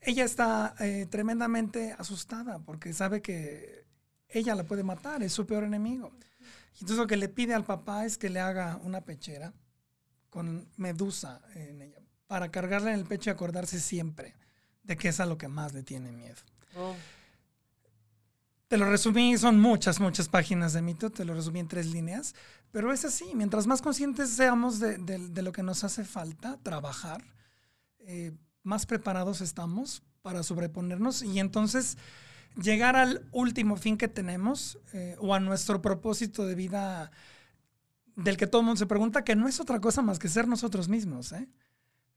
ella 0.00 0.24
está 0.24 0.74
eh, 0.80 1.06
tremendamente 1.10 1.94
asustada 1.98 2.58
porque 2.58 2.92
sabe 2.92 3.22
que 3.22 3.84
ella 4.28 4.54
la 4.54 4.64
puede 4.64 4.82
matar, 4.82 5.22
es 5.22 5.32
su 5.32 5.46
peor 5.46 5.64
enemigo. 5.64 6.12
Entonces 6.74 6.96
lo 6.96 7.06
que 7.06 7.16
le 7.16 7.28
pide 7.28 7.54
al 7.54 7.64
papá 7.64 8.04
es 8.04 8.18
que 8.18 8.30
le 8.30 8.40
haga 8.40 8.78
una 8.82 9.00
pechera 9.00 9.52
con 10.28 10.68
Medusa 10.76 11.40
en 11.54 11.82
ella, 11.82 12.00
para 12.26 12.50
cargarla 12.50 12.92
en 12.92 12.98
el 12.98 13.06
pecho 13.06 13.30
y 13.30 13.32
acordarse 13.32 13.78
siempre 13.78 14.34
de 14.82 14.96
que 14.96 15.08
es 15.08 15.20
a 15.20 15.26
lo 15.26 15.38
que 15.38 15.48
más 15.48 15.72
le 15.72 15.82
tiene 15.82 16.10
miedo. 16.10 16.42
Oh, 16.76 16.94
Te 18.68 18.78
lo 18.78 18.90
resumí, 18.90 19.36
son 19.36 19.60
muchas, 19.60 20.00
muchas 20.00 20.28
páginas 20.28 20.72
de 20.72 20.82
mito, 20.82 21.10
te 21.10 21.24
lo 21.24 21.34
resumí 21.34 21.60
en 21.60 21.68
tres 21.68 21.86
líneas, 21.86 22.34
pero 22.72 22.92
es 22.92 23.04
así, 23.04 23.26
mientras 23.34 23.66
más 23.66 23.82
conscientes 23.82 24.30
seamos 24.30 24.80
de, 24.80 24.98
de- 24.98 25.42
lo 25.42 25.52
que 25.52 25.62
nos 25.62 25.84
hace 25.84 26.04
falta 26.04 26.58
trabajar, 26.62 27.22
eh, 28.00 28.32
más 28.62 28.86
preparados 28.86 29.42
estamos 29.42 30.02
para 30.22 30.42
sobreponernos 30.42 31.22
y 31.22 31.38
entonces 31.38 31.98
llegar 32.56 32.96
al 32.96 33.28
último 33.32 33.76
fin 33.76 33.98
que 33.98 34.08
tenemos 34.08 34.78
eh, 34.92 35.16
o 35.20 35.34
a 35.34 35.40
nuestro 35.40 35.82
propósito 35.82 36.46
de 36.46 36.54
vida 36.54 37.10
del 38.16 38.36
que 38.36 38.46
todo 38.46 38.60
el 38.62 38.66
mundo 38.66 38.78
se 38.78 38.86
pregunta, 38.86 39.24
que 39.24 39.36
no 39.36 39.46
es 39.48 39.60
otra 39.60 39.80
cosa 39.80 40.00
más 40.02 40.18
que 40.18 40.28
ser 40.28 40.48
nosotros 40.48 40.88
mismos, 40.88 41.32
¿eh? 41.32 41.48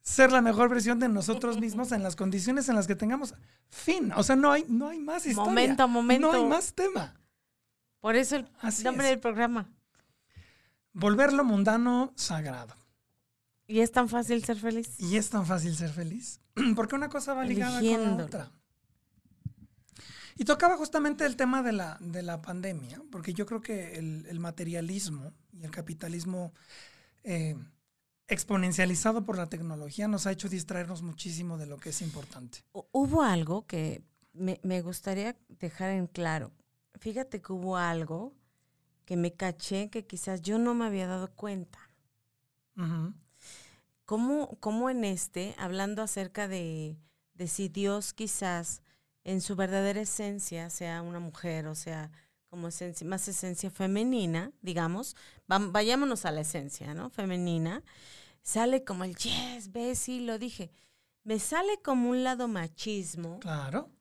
Ser 0.08 0.32
la 0.32 0.42
mejor 0.42 0.70
versión 0.70 1.00
de 1.00 1.10
nosotros 1.10 1.60
mismos 1.60 1.92
en 1.92 2.02
las 2.02 2.16
condiciones 2.16 2.70
en 2.70 2.76
las 2.76 2.88
que 2.88 2.96
tengamos. 2.96 3.36
Fin. 3.68 4.14
O 4.16 4.24
sea, 4.24 4.38
no 4.38 4.54
hay, 4.54 4.64
no 4.70 4.88
hay 4.88 5.00
más 5.00 5.26
historia. 5.26 5.50
Momento, 5.50 5.88
momento. 5.90 6.32
No 6.32 6.34
hay 6.34 6.46
más 6.46 6.74
tema. 6.74 7.14
Por 8.00 8.16
eso 8.16 8.38
el 8.38 8.50
Así 8.62 8.86
nombre 8.86 9.08
es. 9.08 9.12
del 9.12 9.20
programa. 9.20 9.70
Volver 10.94 11.34
lo 11.34 11.44
mundano 11.44 12.14
sagrado. 12.16 12.74
Y 13.68 13.82
es 13.82 13.92
tan 13.92 14.08
fácil 14.08 14.42
ser 14.46 14.56
feliz. 14.56 14.98
Y 14.98 15.18
es 15.18 15.30
tan 15.30 15.46
fácil 15.46 15.76
ser 15.76 15.90
feliz. 15.90 16.40
Porque 16.78 16.96
una 16.96 17.10
cosa 17.10 17.34
va 17.34 17.44
ligada 17.44 17.82
con 17.82 18.18
la 18.18 18.24
otra. 18.24 18.52
Y 20.38 20.46
tocaba 20.46 20.78
justamente 20.78 21.26
el 21.26 21.36
tema 21.36 21.64
de 21.64 21.74
la, 21.74 21.98
de 22.00 22.24
la 22.24 22.42
pandemia, 22.42 23.02
porque 23.12 23.34
yo 23.34 23.46
creo 23.46 23.60
que 23.60 23.98
el, 23.98 24.26
el 24.30 24.40
materialismo 24.40 25.34
y 25.52 25.64
el 25.64 25.72
capitalismo 25.72 26.54
eh, 27.24 27.58
exponencializado 28.28 29.24
por 29.26 29.38
la 29.38 29.48
tecnología 29.48 30.08
nos 30.08 30.28
ha 30.28 30.32
hecho 30.32 30.50
distraernos 30.50 31.02
muchísimo 31.02 31.58
de 31.58 31.66
lo 31.66 31.78
que 31.78 31.90
es 31.90 32.02
importante. 32.02 32.60
Hu- 32.74 32.86
Hubo 32.92 33.24
algo 33.24 33.66
que 33.66 34.02
me, 34.34 34.60
me 34.64 34.82
gustaría 34.82 35.36
dejar 35.48 35.92
en 35.92 36.08
claro. 36.08 36.52
Fíjate 37.00 37.42
que 37.42 37.54
hubo 37.54 37.78
algo 37.78 38.34
que 39.06 39.16
me 39.16 39.34
caché 39.34 39.90
que 39.90 40.06
quizás 40.06 40.42
yo 40.42 40.58
no 40.58 40.74
me 40.74 40.86
había 40.86 41.08
dado 41.08 41.32
cuenta. 41.34 41.80
Cómo, 44.06 44.58
cómo 44.60 44.90
en 44.90 45.04
este, 45.04 45.56
hablando 45.58 46.02
acerca 46.02 46.48
de, 46.48 46.98
de 47.34 47.48
si 47.48 47.68
Dios 47.70 48.14
quizás 48.14 48.82
en 49.24 49.42
su 49.42 49.56
verdadera 49.56 50.02
esencia, 50.02 50.70
sea 50.70 51.02
una 51.02 51.20
mujer 51.20 51.68
o 51.68 51.76
sea 51.76 52.12
como 52.50 52.70
esencia, 52.70 53.06
más 53.06 53.28
esencia 53.28 53.70
femenina, 53.70 54.52
digamos, 54.62 55.16
vayámonos 55.48 56.26
a 56.26 56.32
la 56.32 56.42
esencia, 56.42 56.94
¿no? 56.94 57.10
Femenina, 57.10 57.84
sale 58.42 58.84
como 58.84 59.04
el 59.04 59.16
yes, 59.16 59.72
Bessie, 59.72 60.22
lo 60.22 60.40
dije. 60.40 60.72
Me 61.24 61.40
sale 61.40 61.82
como 61.84 62.10
un 62.10 62.24
lado 62.24 62.48
machismo. 62.48 63.40
Claro. 63.40 63.92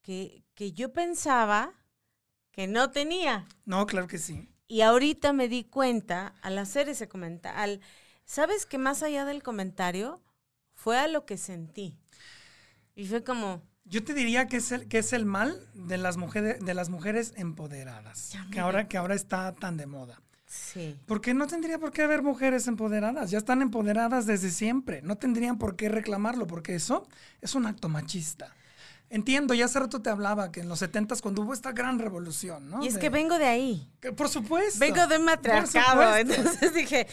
Que, 0.00 0.44
que 0.54 0.72
yo 0.72 0.92
pensaba 0.92 1.72
que 2.50 2.66
no 2.66 2.90
tenía. 2.90 3.46
No, 3.64 3.86
claro 3.86 4.08
que 4.08 4.18
sí. 4.18 4.48
Y 4.66 4.80
ahorita 4.80 5.32
me 5.32 5.48
di 5.48 5.64
cuenta 5.64 6.34
al 6.42 6.58
hacer 6.58 6.88
ese 6.88 7.08
comentario, 7.08 7.78
¿sabes 8.24 8.66
que 8.66 8.78
más 8.78 9.02
allá 9.02 9.24
del 9.24 9.42
comentario 9.42 10.22
fue 10.72 10.98
a 10.98 11.08
lo 11.08 11.26
que 11.26 11.36
sentí? 11.36 11.98
Y 12.94 13.06
fue 13.06 13.22
como, 13.22 13.62
yo 13.84 14.04
te 14.04 14.14
diría 14.14 14.46
que 14.46 14.58
es 14.58 14.72
el, 14.72 14.88
que 14.88 14.98
es 14.98 15.12
el 15.12 15.26
mal 15.26 15.68
de 15.74 15.98
las 15.98 16.16
mujeres, 16.16 16.64
de 16.64 16.74
las 16.74 16.88
mujeres 16.88 17.32
empoderadas, 17.36 18.32
que 18.50 18.60
ahora, 18.60 18.88
que 18.88 18.96
ahora 18.96 19.14
está 19.14 19.54
tan 19.54 19.76
de 19.76 19.86
moda. 19.86 20.20
Sí. 20.46 20.98
Porque 21.06 21.32
no 21.32 21.46
tendría 21.46 21.78
por 21.78 21.92
qué 21.92 22.02
haber 22.02 22.22
mujeres 22.22 22.66
empoderadas, 22.68 23.30
ya 23.30 23.38
están 23.38 23.62
empoderadas 23.62 24.26
desde 24.26 24.50
siempre, 24.50 25.00
no 25.02 25.16
tendrían 25.16 25.58
por 25.58 25.76
qué 25.76 25.88
reclamarlo, 25.88 26.46
porque 26.46 26.74
eso 26.74 27.08
es 27.40 27.54
un 27.54 27.66
acto 27.66 27.88
machista. 27.88 28.54
Entiendo, 29.08 29.52
ya 29.52 29.66
hace 29.66 29.78
rato 29.78 30.00
te 30.00 30.08
hablaba 30.08 30.50
que 30.50 30.60
en 30.60 30.70
los 30.70 30.78
70 30.78 31.16
cuando 31.16 31.42
hubo 31.42 31.52
esta 31.52 31.72
gran 31.72 31.98
revolución, 31.98 32.70
¿no? 32.70 32.82
Y 32.82 32.88
es 32.88 32.96
que 32.96 33.10
vengo 33.10 33.38
de 33.38 33.44
ahí. 33.44 33.90
por 34.16 34.30
supuesto. 34.30 34.80
Vengo 34.80 35.06
de 35.06 35.18
un 35.18 35.24
matriarcado, 35.26 36.16
entonces 36.16 36.72
dije, 36.72 37.06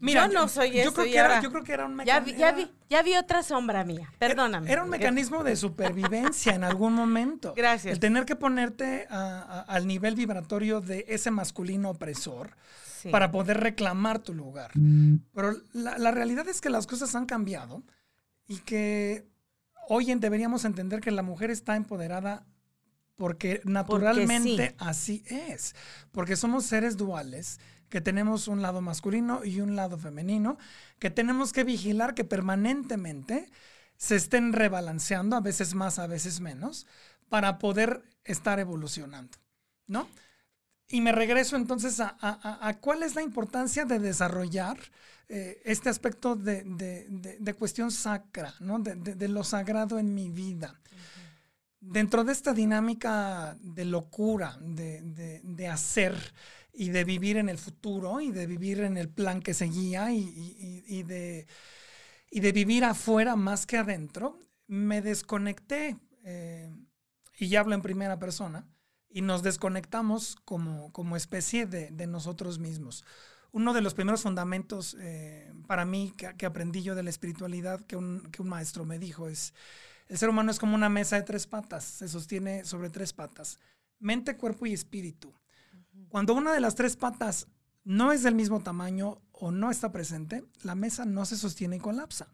Mira, 0.00 0.26
yo 0.26 0.32
no 0.32 0.48
soy 0.48 0.70
yo, 0.70 0.92
creo 0.92 1.06
que 1.06 1.16
era, 1.16 1.42
yo 1.42 1.50
creo 1.50 1.64
que 1.64 1.72
era 1.72 1.86
un 1.86 1.96
mecanismo. 1.96 2.38
Ya 2.38 2.52
vi, 2.52 2.70
ya, 2.88 3.02
vi, 3.02 3.16
otra 3.16 3.42
sombra 3.42 3.84
mía, 3.84 4.12
perdóname. 4.18 4.70
Era, 4.70 4.84
un 4.84 4.90
mecanismo 4.90 5.42
de 5.42 5.56
supervivencia 5.56 6.54
en 6.54 6.62
algún 6.62 6.94
momento. 6.94 7.52
Gracias. 7.56 7.94
El 7.94 8.00
tener 8.00 8.24
que 8.24 8.36
ponerte 8.36 9.06
al 9.08 9.86
nivel 9.86 10.14
vibratorio 10.14 10.80
de 10.80 11.04
ese 11.08 11.30
masculino 11.30 11.90
opresor 11.90 12.56
para 13.10 13.30
poder 13.30 13.58
reclamar 13.58 14.20
tu 14.20 14.34
lugar. 14.34 14.70
Pero 15.34 15.56
la, 15.72 16.10
realidad 16.10 16.48
es 16.48 16.60
que 16.60 16.70
las 16.70 16.86
cosas 16.86 17.14
han 17.14 17.26
cambiado 17.26 17.82
y 18.46 18.58
que 18.58 19.26
hoy 19.88 20.10
en 20.10 20.20
deberíamos 20.20 20.64
entender 20.64 21.00
que 21.00 21.10
la 21.10 21.22
mujer 21.22 21.50
está 21.50 21.76
empoderada 21.76 22.46
porque 23.16 23.60
naturalmente 23.64 24.76
así 24.78 25.24
es. 25.26 25.74
Porque 26.12 26.36
somos 26.36 26.66
seres 26.66 26.96
duales 26.96 27.58
que 27.88 28.00
tenemos 28.00 28.48
un 28.48 28.62
lado 28.62 28.80
masculino 28.80 29.44
y 29.44 29.60
un 29.60 29.76
lado 29.76 29.98
femenino, 29.98 30.58
que 30.98 31.10
tenemos 31.10 31.52
que 31.52 31.64
vigilar 31.64 32.14
que 32.14 32.24
permanentemente 32.24 33.50
se 33.96 34.16
estén 34.16 34.52
rebalanceando, 34.52 35.36
a 35.36 35.40
veces 35.40 35.74
más, 35.74 35.98
a 35.98 36.06
veces 36.06 36.40
menos, 36.40 36.86
para 37.28 37.58
poder 37.58 38.02
estar 38.24 38.58
evolucionando, 38.58 39.36
¿no? 39.86 40.08
Y 40.90 41.02
me 41.02 41.12
regreso 41.12 41.56
entonces 41.56 42.00
a, 42.00 42.78
cuál 42.80 43.02
es 43.02 43.14
la 43.14 43.22
importancia 43.22 43.84
de 43.84 43.98
desarrollar 43.98 44.78
eh, 45.28 45.60
este 45.64 45.90
aspecto 45.90 46.34
de, 46.34 47.54
cuestión 47.58 47.90
sacra, 47.90 48.54
¿no? 48.60 48.78
de, 48.78 49.28
lo 49.28 49.44
sagrado 49.44 49.98
en 49.98 50.14
mi 50.14 50.30
vida. 50.30 50.80
Dentro 51.80 52.24
de 52.24 52.32
esta 52.32 52.54
dinámica 52.54 53.56
de 53.60 53.84
locura, 53.84 54.58
de, 54.62 55.68
hacer, 55.70 56.16
y 56.80 56.90
de 56.90 57.02
vivir 57.02 57.38
en 57.38 57.48
el 57.48 57.58
futuro 57.58 58.20
y 58.20 58.30
de 58.30 58.46
vivir 58.46 58.82
en 58.82 58.96
el 58.96 59.08
plan 59.08 59.42
que 59.42 59.52
seguía 59.52 60.12
y, 60.12 60.84
y, 60.86 61.02
de, 61.02 61.48
y 62.30 62.38
de 62.38 62.52
vivir 62.52 62.84
afuera 62.84 63.34
más 63.34 63.66
que 63.66 63.78
adentro, 63.78 64.38
me 64.68 65.02
desconecté, 65.02 65.98
eh, 66.22 66.72
y 67.36 67.48
ya 67.48 67.60
hablo 67.60 67.74
en 67.74 67.82
primera 67.82 68.20
persona, 68.20 68.64
y 69.08 69.22
nos 69.22 69.42
desconectamos 69.42 70.36
como, 70.44 70.92
como 70.92 71.16
especie 71.16 71.66
de, 71.66 71.90
de 71.90 72.06
nosotros 72.06 72.60
mismos. 72.60 73.04
Uno 73.50 73.72
de 73.72 73.80
los 73.80 73.94
primeros 73.94 74.22
fundamentos 74.22 74.96
eh, 75.00 75.52
para 75.66 75.84
mí 75.84 76.14
que, 76.16 76.36
que, 76.36 76.46
aprendí 76.46 76.84
yo 76.84 76.94
de 76.94 77.02
la 77.02 77.10
espiritualidad 77.10 77.80
que 77.86 77.96
un, 77.96 78.30
que 78.30 78.40
un 78.40 78.50
maestro 78.50 78.84
me 78.84 79.00
dijo 79.00 79.28
es, 79.28 79.52
el 80.06 80.16
ser 80.16 80.28
humano 80.28 80.52
es 80.52 80.60
como 80.60 80.76
una 80.76 80.88
mesa 80.88 81.16
de 81.16 81.22
tres 81.22 81.48
patas, 81.48 81.82
se 81.82 82.06
sostiene 82.06 82.64
sobre 82.64 82.88
tres 82.88 83.12
patas, 83.12 83.58
mente, 83.98 84.36
cuerpo 84.36 84.64
y 84.66 84.74
espíritu. 84.74 85.34
Cuando 86.08 86.34
una 86.34 86.52
de 86.52 86.60
las 86.60 86.74
tres 86.74 86.96
patas 86.96 87.48
no 87.84 88.12
es 88.12 88.22
del 88.22 88.34
mismo 88.34 88.60
tamaño 88.62 89.20
o 89.32 89.50
no 89.50 89.70
está 89.70 89.92
presente, 89.92 90.44
la 90.62 90.74
mesa 90.74 91.04
no 91.04 91.24
se 91.24 91.36
sostiene 91.36 91.76
y 91.76 91.80
colapsa. 91.80 92.28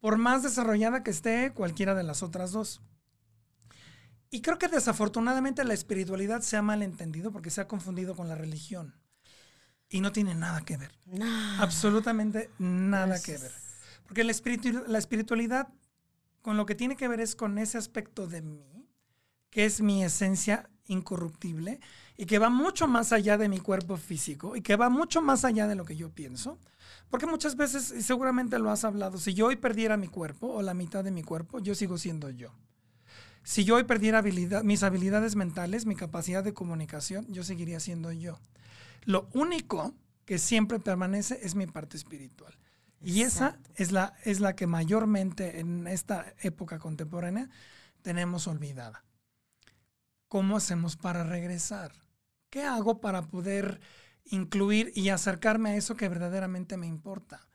Por 0.00 0.18
más 0.18 0.42
desarrollada 0.42 1.02
que 1.02 1.10
esté 1.10 1.52
cualquiera 1.52 1.94
de 1.94 2.02
las 2.02 2.22
otras 2.22 2.52
dos. 2.52 2.82
Y 4.30 4.40
creo 4.40 4.58
que 4.58 4.68
desafortunadamente 4.68 5.64
la 5.64 5.74
espiritualidad 5.74 6.40
se 6.40 6.56
ha 6.56 6.62
malentendido 6.62 7.32
porque 7.32 7.50
se 7.50 7.60
ha 7.60 7.68
confundido 7.68 8.16
con 8.16 8.28
la 8.28 8.34
religión. 8.34 8.94
Y 9.88 10.00
no 10.00 10.10
tiene 10.10 10.34
nada 10.34 10.62
que 10.62 10.78
ver. 10.78 10.92
Absolutamente 11.58 12.50
nada 12.58 13.20
que 13.20 13.36
ver. 13.36 13.52
Porque 14.06 14.24
la, 14.24 14.32
la 14.88 14.98
espiritualidad 14.98 15.68
con 16.40 16.56
lo 16.56 16.66
que 16.66 16.74
tiene 16.74 16.96
que 16.96 17.08
ver 17.08 17.20
es 17.20 17.36
con 17.36 17.58
ese 17.58 17.78
aspecto 17.78 18.26
de 18.26 18.40
mí, 18.42 18.88
que 19.50 19.66
es 19.66 19.82
mi 19.82 20.02
esencia 20.02 20.70
incorruptible 20.86 21.78
y 22.16 22.26
que 22.26 22.38
va 22.38 22.50
mucho 22.50 22.86
más 22.86 23.12
allá 23.12 23.38
de 23.38 23.48
mi 23.48 23.58
cuerpo 23.58 23.96
físico 23.96 24.56
y 24.56 24.62
que 24.62 24.76
va 24.76 24.88
mucho 24.88 25.22
más 25.22 25.44
allá 25.44 25.66
de 25.66 25.74
lo 25.74 25.84
que 25.84 25.96
yo 25.96 26.10
pienso. 26.10 26.58
Porque 27.10 27.26
muchas 27.26 27.56
veces, 27.56 27.92
y 27.96 28.02
seguramente 28.02 28.58
lo 28.58 28.70
has 28.70 28.84
hablado, 28.84 29.18
si 29.18 29.34
yo 29.34 29.46
hoy 29.46 29.56
perdiera 29.56 29.96
mi 29.96 30.08
cuerpo 30.08 30.48
o 30.48 30.62
la 30.62 30.74
mitad 30.74 31.04
de 31.04 31.10
mi 31.10 31.22
cuerpo, 31.22 31.58
yo 31.58 31.74
sigo 31.74 31.98
siendo 31.98 32.30
yo. 32.30 32.52
Si 33.44 33.64
yo 33.64 33.76
hoy 33.76 33.84
perdiera 33.84 34.18
habilidad, 34.18 34.62
mis 34.62 34.82
habilidades 34.82 35.34
mentales, 35.36 35.84
mi 35.84 35.96
capacidad 35.96 36.44
de 36.44 36.54
comunicación, 36.54 37.26
yo 37.28 37.42
seguiría 37.42 37.80
siendo 37.80 38.12
yo. 38.12 38.38
Lo 39.04 39.28
único 39.32 39.94
que 40.24 40.38
siempre 40.38 40.78
permanece 40.78 41.40
es 41.42 41.54
mi 41.54 41.66
parte 41.66 41.96
espiritual. 41.96 42.56
Y 43.00 43.22
esa 43.22 43.58
es 43.74 43.90
la, 43.90 44.14
es 44.24 44.38
la 44.38 44.54
que 44.54 44.68
mayormente 44.68 45.58
en 45.58 45.88
esta 45.88 46.32
época 46.40 46.78
contemporánea 46.78 47.50
tenemos 48.02 48.46
olvidada. 48.46 49.04
¿Cómo 50.32 50.56
hacemos 50.56 50.96
para 50.96 51.24
regresar? 51.24 51.92
¿Qué 52.48 52.62
hago 52.62 53.02
para 53.02 53.20
poder 53.20 53.82
incluir 54.24 54.90
y 54.94 55.10
acercarme 55.10 55.68
a 55.68 55.76
eso 55.76 55.94
que 55.94 56.08
verdaderamente 56.08 56.78
me 56.78 56.86
importa? 56.86 57.46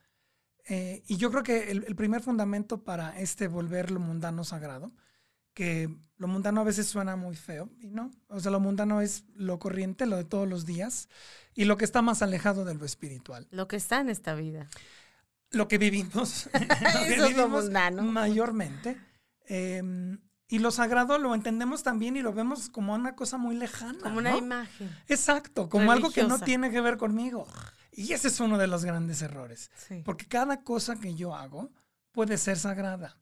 Eh, 0.68 1.02
y 1.08 1.16
yo 1.16 1.32
creo 1.32 1.42
que 1.42 1.72
el, 1.72 1.96
primer 1.96 2.22
fundamento 2.22 2.84
para 2.84 3.18
este 3.18 3.48
volver 3.48 3.90
lo 3.90 3.98
mundano 3.98 4.44
sagrado, 4.44 4.92
que 5.54 5.92
lo 6.18 6.28
mundano 6.28 6.60
a 6.60 6.64
veces 6.64 6.86
suena 6.86 7.16
muy 7.16 7.34
feo, 7.34 7.68
y 7.80 7.88
no, 7.88 8.12
o 8.28 8.38
sea, 8.38 8.52
lo 8.52 8.60
mundano 8.60 9.00
es 9.00 9.24
lo 9.34 9.58
corriente, 9.58 10.06
lo 10.06 10.16
de 10.16 10.24
todos 10.24 10.48
los 10.48 10.64
días, 10.64 11.08
y 11.56 11.64
lo 11.64 11.78
que 11.78 11.84
está 11.84 12.00
más 12.00 12.22
alejado 12.22 12.64
de 12.64 12.76
lo 12.76 12.84
espiritual. 12.84 13.48
Lo 13.50 13.66
que 13.66 13.74
está 13.74 14.00
en 14.00 14.08
esta 14.08 14.36
vida. 14.36 14.68
Lo 15.50 15.66
que 15.66 15.78
vivimos, 15.78 16.48
lo 17.16 17.24
es 17.26 17.36
lo 17.36 17.48
mundano. 17.48 18.04
mayormente. 18.04 19.00
Em, 19.46 20.20
y 20.48 20.60
lo 20.60 20.70
sagrado 20.70 21.18
lo 21.18 21.34
entendemos 21.34 21.82
también 21.82 22.16
y 22.16 22.22
lo 22.22 22.32
vemos 22.32 22.70
como 22.70 22.94
una 22.94 23.14
cosa 23.14 23.36
muy 23.36 23.54
lejana. 23.54 24.00
Como 24.00 24.18
una 24.18 24.36
imagen. 24.36 24.90
Exacto, 25.06 25.68
como 25.68 25.92
algo 25.92 26.10
que 26.10 26.24
no 26.24 26.38
tiene 26.38 26.70
que 26.70 26.80
ver 26.80 26.96
conmigo. 26.96 27.46
Y 27.92 28.12
ese 28.12 28.28
es 28.28 28.40
uno 28.40 28.56
de 28.56 28.66
los 28.66 28.84
grandes 28.84 29.20
errores. 29.20 29.70
Porque 30.04 30.26
cada 30.26 30.62
cosa 30.62 30.96
que 30.96 31.14
yo 31.14 31.34
hago 31.34 31.70
puede 32.12 32.38
ser 32.38 32.58
sagrada. 32.58 33.18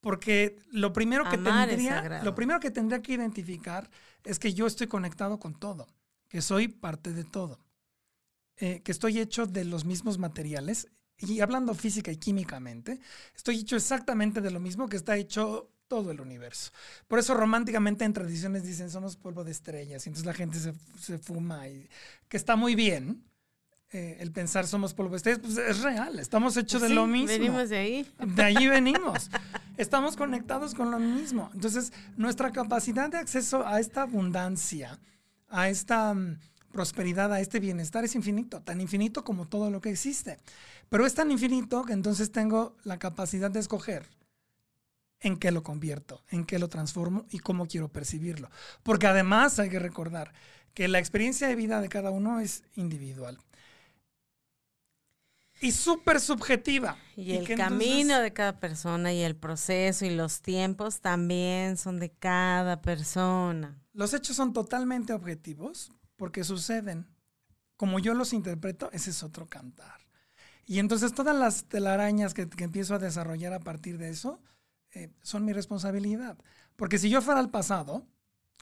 Porque 0.00 0.58
lo 0.70 0.92
primero 0.92 1.24
que 1.28 1.38
tendría, 1.38 2.22
lo 2.22 2.34
primero 2.34 2.58
que 2.58 2.70
tendría 2.70 3.00
que 3.00 3.12
identificar 3.12 3.88
es 4.24 4.38
que 4.38 4.54
yo 4.54 4.66
estoy 4.66 4.88
conectado 4.88 5.38
con 5.38 5.54
todo, 5.54 5.86
que 6.28 6.42
soy 6.42 6.68
parte 6.68 7.12
de 7.12 7.24
todo, 7.24 7.60
eh, 8.56 8.82
que 8.82 8.92
estoy 8.92 9.20
hecho 9.20 9.46
de 9.46 9.64
los 9.64 9.84
mismos 9.84 10.18
materiales 10.18 10.88
y 11.18 11.40
hablando 11.40 11.74
física 11.74 12.10
y 12.10 12.16
químicamente, 12.16 13.00
estoy 13.34 13.60
hecho 13.60 13.76
exactamente 13.76 14.40
de 14.40 14.50
lo 14.50 14.60
mismo 14.60 14.88
que 14.88 14.96
está 14.96 15.16
hecho 15.16 15.70
todo 15.88 16.10
el 16.10 16.20
universo. 16.20 16.72
Por 17.08 17.18
eso 17.18 17.34
románticamente 17.34 18.04
en 18.04 18.12
tradiciones 18.12 18.64
dicen 18.64 18.90
somos 18.90 19.16
polvo 19.16 19.44
de 19.44 19.52
estrellas 19.52 20.06
y 20.06 20.10
entonces 20.10 20.26
la 20.26 20.34
gente 20.34 20.58
se, 20.58 21.18
fuma 21.18 21.68
y 21.68 21.88
que 22.28 22.36
está 22.36 22.56
muy 22.56 22.74
bien. 22.74 23.22
Eh, 23.92 24.16
el 24.18 24.32
pensar 24.32 24.66
somos 24.66 24.94
polvo 24.94 25.12
de 25.12 25.18
estrellas, 25.18 25.40
pues 25.40 25.56
es 25.58 25.80
real, 25.80 26.18
estamos 26.18 26.56
hechos 26.56 26.82
de 26.82 26.88
lo 26.88 27.06
mismo. 27.06 27.28
Venimos 27.28 27.68
de 27.68 27.76
ahí. 27.78 28.12
De 28.18 28.42
allí 28.42 28.66
venimos. 28.66 29.30
estamos 29.76 30.16
conectados 30.16 30.74
con 30.74 30.90
lo 30.90 30.98
mismo. 30.98 31.50
Entonces, 31.54 31.92
nuestra 32.16 32.50
capacidad 32.50 33.08
de 33.08 33.18
acceso 33.18 33.64
a 33.64 33.78
esta 33.78 34.02
abundancia, 34.02 34.98
a 35.48 35.68
esta 35.68 36.12
mm, 36.12 36.36
prosperidad, 36.72 37.32
a 37.32 37.40
este 37.40 37.60
bienestar 37.60 38.04
es 38.04 38.16
infinito, 38.16 38.60
tan 38.60 38.80
infinito 38.80 39.22
como 39.22 39.46
todo 39.46 39.70
lo 39.70 39.80
que 39.80 39.90
existe. 39.90 40.38
Pero 40.88 41.06
es 41.06 41.14
tan 41.14 41.30
infinito 41.30 41.84
que 41.84 41.92
entonces 41.92 42.32
tengo 42.32 42.76
la 42.82 42.98
capacidad 42.98 43.52
de 43.52 43.60
escoger 43.60 44.04
en 45.20 45.36
qué 45.36 45.50
lo 45.50 45.62
convierto, 45.62 46.22
en 46.30 46.44
qué 46.44 46.58
lo 46.58 46.68
transformo 46.68 47.26
y 47.30 47.38
cómo 47.38 47.66
quiero 47.66 47.88
percibirlo. 47.88 48.50
Porque 48.82 49.06
además 49.06 49.58
hay 49.58 49.70
que 49.70 49.78
recordar 49.78 50.32
que 50.74 50.88
la 50.88 50.98
experiencia 50.98 51.48
de 51.48 51.54
vida 51.54 51.80
de 51.80 51.88
cada 51.88 52.10
uno 52.10 52.40
es 52.40 52.62
individual. 52.74 53.38
y 55.58 55.72
súper 55.72 56.20
subjetiva. 56.20 56.98
Y, 57.16 57.32
el 57.32 57.56
camino 57.56 58.20
de 58.20 58.30
cada 58.34 58.60
persona 58.60 59.14
y 59.14 59.22
el 59.22 59.34
proceso 59.34 60.04
y 60.04 60.10
los 60.10 60.42
tiempos 60.42 61.00
también 61.00 61.78
son 61.78 61.98
de 61.98 62.10
cada 62.10 62.82
persona. 62.82 63.80
Los 63.94 64.12
hechos 64.12 64.36
son 64.36 64.52
totalmente 64.52 65.14
objetivos 65.14 65.92
porque 66.16 66.44
suceden. 66.44 67.06
Como 67.78 67.98
yo 67.98 68.12
los 68.12 68.34
interpreto, 68.34 68.90
ese 68.92 69.10
es 69.10 69.22
otro 69.22 69.46
cantar. 69.46 70.06
Y 70.66 70.80
entonces 70.80 71.14
todas 71.14 71.36
las 71.36 71.64
telarañas 71.64 72.34
que, 72.34 72.48
empiezo 72.58 72.94
a 72.94 72.98
desarrollar 72.98 73.52
a 73.52 73.60
partir 73.60 73.98
de 73.98 74.10
eso 74.10 74.40
eh, 74.96 75.10
son 75.20 75.44
mi 75.44 75.52
responsabilidad. 75.52 76.38
Porque 76.74 76.98
si 76.98 77.10
yo 77.10 77.20
fuera 77.20 77.38
al 77.40 77.50
pasado, 77.50 78.06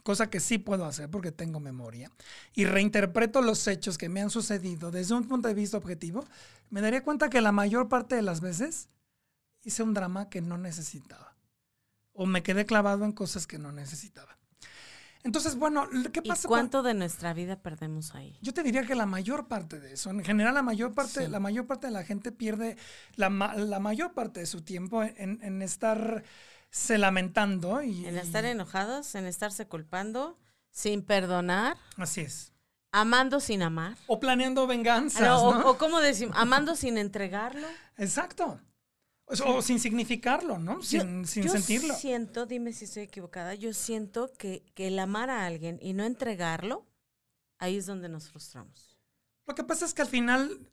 cosa 0.02 0.30
que 0.30 0.40
sí 0.40 0.58
puedo 0.58 0.84
hacer 0.84 1.08
porque 1.08 1.30
tengo 1.30 1.60
memoria, 1.60 2.10
y 2.54 2.64
reinterpreto 2.64 3.40
los 3.40 3.66
hechos 3.68 3.98
que 3.98 4.08
me 4.08 4.20
han 4.20 4.30
sucedido 4.30 4.90
desde 4.90 5.14
un 5.14 5.28
punto 5.28 5.46
de 5.46 5.54
vista 5.54 5.76
objetivo, 5.76 6.24
me 6.70 6.80
daría 6.80 7.04
cuenta 7.04 7.30
que 7.30 7.40
la 7.40 7.52
mayor 7.52 7.88
parte 7.88 8.16
de 8.16 8.22
las 8.22 8.40
veces 8.40 8.88
hice 9.62 9.84
un 9.84 9.94
drama 9.94 10.28
que 10.28 10.40
no 10.40 10.58
necesitaba. 10.58 11.36
O 12.12 12.26
me 12.26 12.42
quedé 12.42 12.66
clavado 12.66 13.04
en 13.04 13.12
cosas 13.12 13.46
que 13.46 13.58
no 13.58 13.70
necesitaba. 13.70 14.36
Entonces, 15.24 15.56
bueno, 15.56 15.88
¿qué 16.12 16.22
pasa? 16.22 16.46
¿Y 16.46 16.48
cuánto 16.48 16.82
de 16.82 16.94
nuestra 16.94 17.32
vida 17.32 17.56
perdemos 17.56 18.14
ahí? 18.14 18.38
Yo 18.42 18.54
te 18.54 18.62
diría 18.62 18.84
que 18.84 18.94
la 18.94 19.06
mayor 19.06 19.48
parte 19.48 19.80
de 19.80 19.94
eso, 19.94 20.10
en 20.10 20.22
general 20.22 20.54
la 20.54 20.62
mayor 20.62 20.94
parte, 20.94 21.28
la 21.28 21.40
mayor 21.40 21.66
parte 21.66 21.86
de 21.86 21.92
la 21.92 22.04
gente 22.04 22.30
pierde 22.30 22.76
la, 23.16 23.30
mayor 23.30 24.12
parte 24.12 24.40
de 24.40 24.46
su 24.46 24.60
tiempo 24.60 25.02
en, 25.02 25.40
en 25.42 25.62
estar 25.62 26.22
se 26.74 26.98
lamentando 26.98 27.82
y... 27.82 28.04
En 28.04 28.18
estar 28.18 28.44
enojados, 28.44 29.14
en 29.14 29.26
estarse 29.26 29.68
culpando, 29.68 30.36
sin 30.72 31.02
perdonar. 31.02 31.76
Así 31.96 32.22
es. 32.22 32.52
Amando 32.90 33.38
sin 33.38 33.62
amar. 33.62 33.96
O 34.08 34.18
planeando 34.18 34.66
venganzas. 34.66 35.22
¿no? 35.22 35.70
O, 35.70 35.78
como 35.78 36.00
decimos, 36.00 36.36
amando 36.36 36.74
sin 36.74 36.98
entregarlo. 36.98 37.66
Exacto. 37.96 38.60
O, 39.42 39.62
sin 39.62 39.80
significarlo, 39.80 40.58
¿no? 40.58 40.82
Sin, 40.82 41.26
sin 41.26 41.48
sentirlo. 41.48 41.88
Yo 41.88 41.94
siento, 41.94 42.46
dime 42.46 42.72
si 42.72 42.84
estoy 42.84 43.04
equivocada, 43.04 43.54
yo 43.54 43.72
siento 43.72 44.32
que, 44.36 44.62
que 44.74 44.88
el 44.88 44.98
amar 44.98 45.30
a 45.30 45.46
alguien 45.46 45.78
y 45.82 45.92
no 45.92 46.04
entregarlo, 46.04 46.86
ahí 47.58 47.76
es 47.76 47.86
donde 47.86 48.08
nos 48.08 48.28
frustramos. 48.28 48.98
Lo 49.46 49.54
que 49.54 49.64
pasa 49.64 49.84
es 49.84 49.94
que 49.94 50.02
al 50.02 50.08
final 50.08 50.70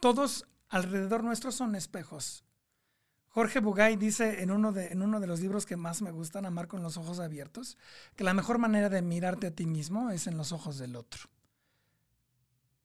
todos 0.00 0.46
alrededor 0.68 1.22
nuestro 1.22 1.52
son 1.52 1.74
espejos. 1.74 2.44
Jorge 3.28 3.60
Bugay 3.60 3.96
dice 3.96 4.42
en 4.42 4.50
uno, 4.50 4.72
de, 4.72 4.88
en 4.88 5.00
uno 5.00 5.18
de 5.18 5.26
los 5.26 5.40
libros 5.40 5.64
que 5.64 5.76
más 5.76 6.02
me 6.02 6.10
gustan, 6.10 6.44
Amar 6.44 6.68
con 6.68 6.82
los 6.82 6.98
ojos 6.98 7.18
abiertos, 7.18 7.78
que 8.14 8.24
la 8.24 8.34
mejor 8.34 8.58
manera 8.58 8.90
de 8.90 9.00
mirarte 9.00 9.46
a 9.46 9.50
ti 9.50 9.64
mismo 9.64 10.10
es 10.10 10.26
en 10.26 10.36
los 10.36 10.52
ojos 10.52 10.78
del 10.78 10.96
otro. 10.96 11.30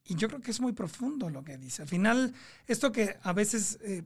Y 0.05 0.15
yo 0.15 0.29
creo 0.29 0.39
que 0.39 0.51
es 0.51 0.61
muy 0.61 0.71
profundo 0.71 1.29
lo 1.29 1.43
que 1.43 1.57
dice. 1.57 1.81
Al 1.81 1.89
final, 1.89 2.33
esto 2.65 2.93
que 2.93 3.17
a 3.23 3.33
veces 3.33 3.77
eh, 3.81 4.03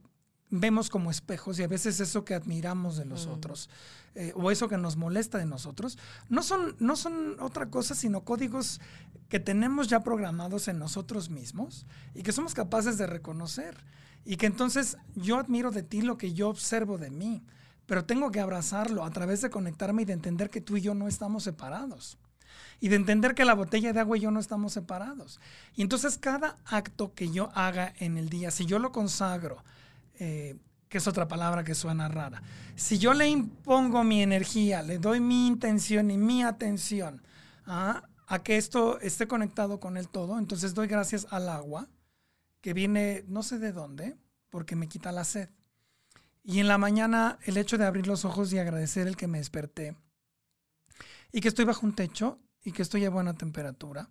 vemos 0.52 0.90
como 0.90 1.10
espejos 1.10 1.58
y 1.60 1.64
a 1.64 1.68
veces 1.68 2.00
eso 2.00 2.24
que 2.24 2.36
admiramos 2.36 2.98
de 2.98 3.06
los 3.06 3.26
mm. 3.26 3.32
otros 3.32 3.70
eh, 4.14 4.34
o 4.36 4.52
eso 4.52 4.68
que 4.68 4.78
nos 4.78 4.98
molesta 4.98 5.38
de 5.38 5.46
nosotros, 5.46 5.98
no 6.28 6.44
son, 6.44 6.76
no 6.80 6.98
son 6.98 7.38
otra 7.40 7.70
cosa 7.70 7.96
sino 7.96 8.26
códigos 8.26 8.82
que 9.30 9.40
tenemos 9.40 9.88
ya 9.88 10.02
programados 10.02 10.68
en 10.68 10.78
nosotros 10.78 11.30
mismos 11.30 11.86
y 12.14 12.22
que 12.22 12.34
somos 12.34 12.54
capaces 12.54 12.98
de 12.98 13.08
reconocer. 13.08 13.86
Y 14.26 14.36
que 14.36 14.46
entonces 14.46 14.98
yo 15.16 15.40
admiro 15.40 15.72
de 15.72 15.82
ti 15.82 16.02
lo 16.02 16.18
que 16.18 16.34
yo 16.34 16.50
observo 16.50 16.98
de 16.98 17.10
mí, 17.10 17.42
pero 17.86 18.04
tengo 18.04 18.30
que 18.32 18.42
abrazarlo 18.42 19.06
a 19.06 19.10
través 19.12 19.42
de 19.42 19.50
conectarme 19.50 20.02
y 20.02 20.06
de 20.06 20.14
entender 20.14 20.50
que 20.50 20.62
tú 20.62 20.76
y 20.76 20.82
yo 20.82 20.94
no 20.94 21.08
estamos 21.08 21.44
separados. 21.44 22.18
Y 22.82 22.90
de 22.90 22.98
entender 22.98 23.34
que 23.34 23.46
la 23.46 23.54
botella 23.54 23.94
de 23.94 24.00
agua 24.02 24.18
y 24.18 24.22
yo 24.22 24.32
no 24.32 24.42
estamos 24.42 24.74
separados. 24.74 25.40
Y 25.74 25.82
entonces 25.82 26.18
cada 26.18 26.58
acto 26.66 27.14
que 27.14 27.32
yo 27.32 27.50
haga 27.56 27.94
en 28.00 28.18
el 28.18 28.28
día, 28.28 28.52
si 28.52 28.66
yo 28.66 28.78
lo 28.78 28.92
consagro, 28.92 29.64
eh, 30.22 30.56
que 30.88 31.00
es 31.00 31.08
otra 31.08 31.28
palabra 31.28 31.64
que 31.64 31.74
suena 31.74 32.08
rara, 32.08 32.44
si 32.76 33.00
yo 33.00 33.14
le 33.16 33.28
impongo 33.28 34.04
mi 34.04 34.22
energía, 34.22 34.84
le 34.84 35.00
doy 35.00 35.20
mi 35.20 35.48
intención 35.48 36.12
y 36.12 36.18
mi 36.18 36.44
atención 36.44 37.24
a 37.66 38.04
que 38.44 38.58
esto 38.58 39.00
esté 39.00 39.28
conectado 39.28 39.80
con 39.80 39.98
el 39.98 40.10
todo, 40.10 40.38
entonces 40.38 40.76
doy 40.76 40.88
gracias 40.88 41.26
al 41.32 41.50
agua, 41.50 41.88
que 42.62 42.74
viene 42.74 43.24
no 43.28 43.42
sé 43.42 43.58
de 43.58 43.72
dónde, 43.72 44.16
porque 44.52 44.76
me 44.76 44.88
quita 44.88 45.12
la 45.12 45.24
sed. 45.24 45.50
Y 46.44 46.60
en 46.60 46.68
la 46.68 46.78
mañana 46.78 47.40
el 47.46 47.58
hecho 47.58 47.80
de 47.80 47.86
abrir 47.86 48.06
los 48.06 48.24
ojos 48.24 48.54
y 48.54 48.60
agradecer 48.60 49.08
el 49.08 49.18
que 49.18 49.28
me 49.28 49.40
desperté 49.40 49.96
y 51.32 51.42
que 51.42 51.48
estoy 51.48 51.66
bajo 51.66 51.84
un 51.84 51.96
techo 51.96 52.38
y 52.64 52.74
que 52.74 52.84
estoy 52.84 53.06
a 53.06 53.10
buena 53.10 53.34
temperatura 53.34 54.08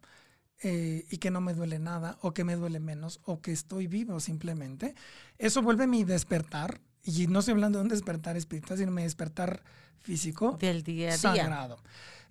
eh, 0.62 1.06
y 1.10 1.18
que 1.18 1.30
no 1.30 1.40
me 1.40 1.54
duele 1.54 1.78
nada 1.78 2.18
o 2.20 2.32
que 2.32 2.44
me 2.44 2.56
duele 2.56 2.80
menos 2.80 3.20
o 3.24 3.40
que 3.40 3.52
estoy 3.52 3.86
vivo 3.86 4.20
simplemente, 4.20 4.94
eso 5.38 5.62
vuelve 5.62 5.86
mi 5.86 6.04
despertar. 6.04 6.80
Y 7.02 7.26
no 7.28 7.38
estoy 7.38 7.52
hablando 7.52 7.78
de 7.78 7.84
un 7.84 7.88
despertar 7.88 8.36
espiritual, 8.36 8.78
sino 8.78 8.92
mi 8.92 9.02
despertar 9.02 9.62
físico. 10.00 10.58
Del 10.60 10.82
día 10.82 11.08
a 11.08 11.16
día. 11.16 11.18
Sagrado. 11.18 11.78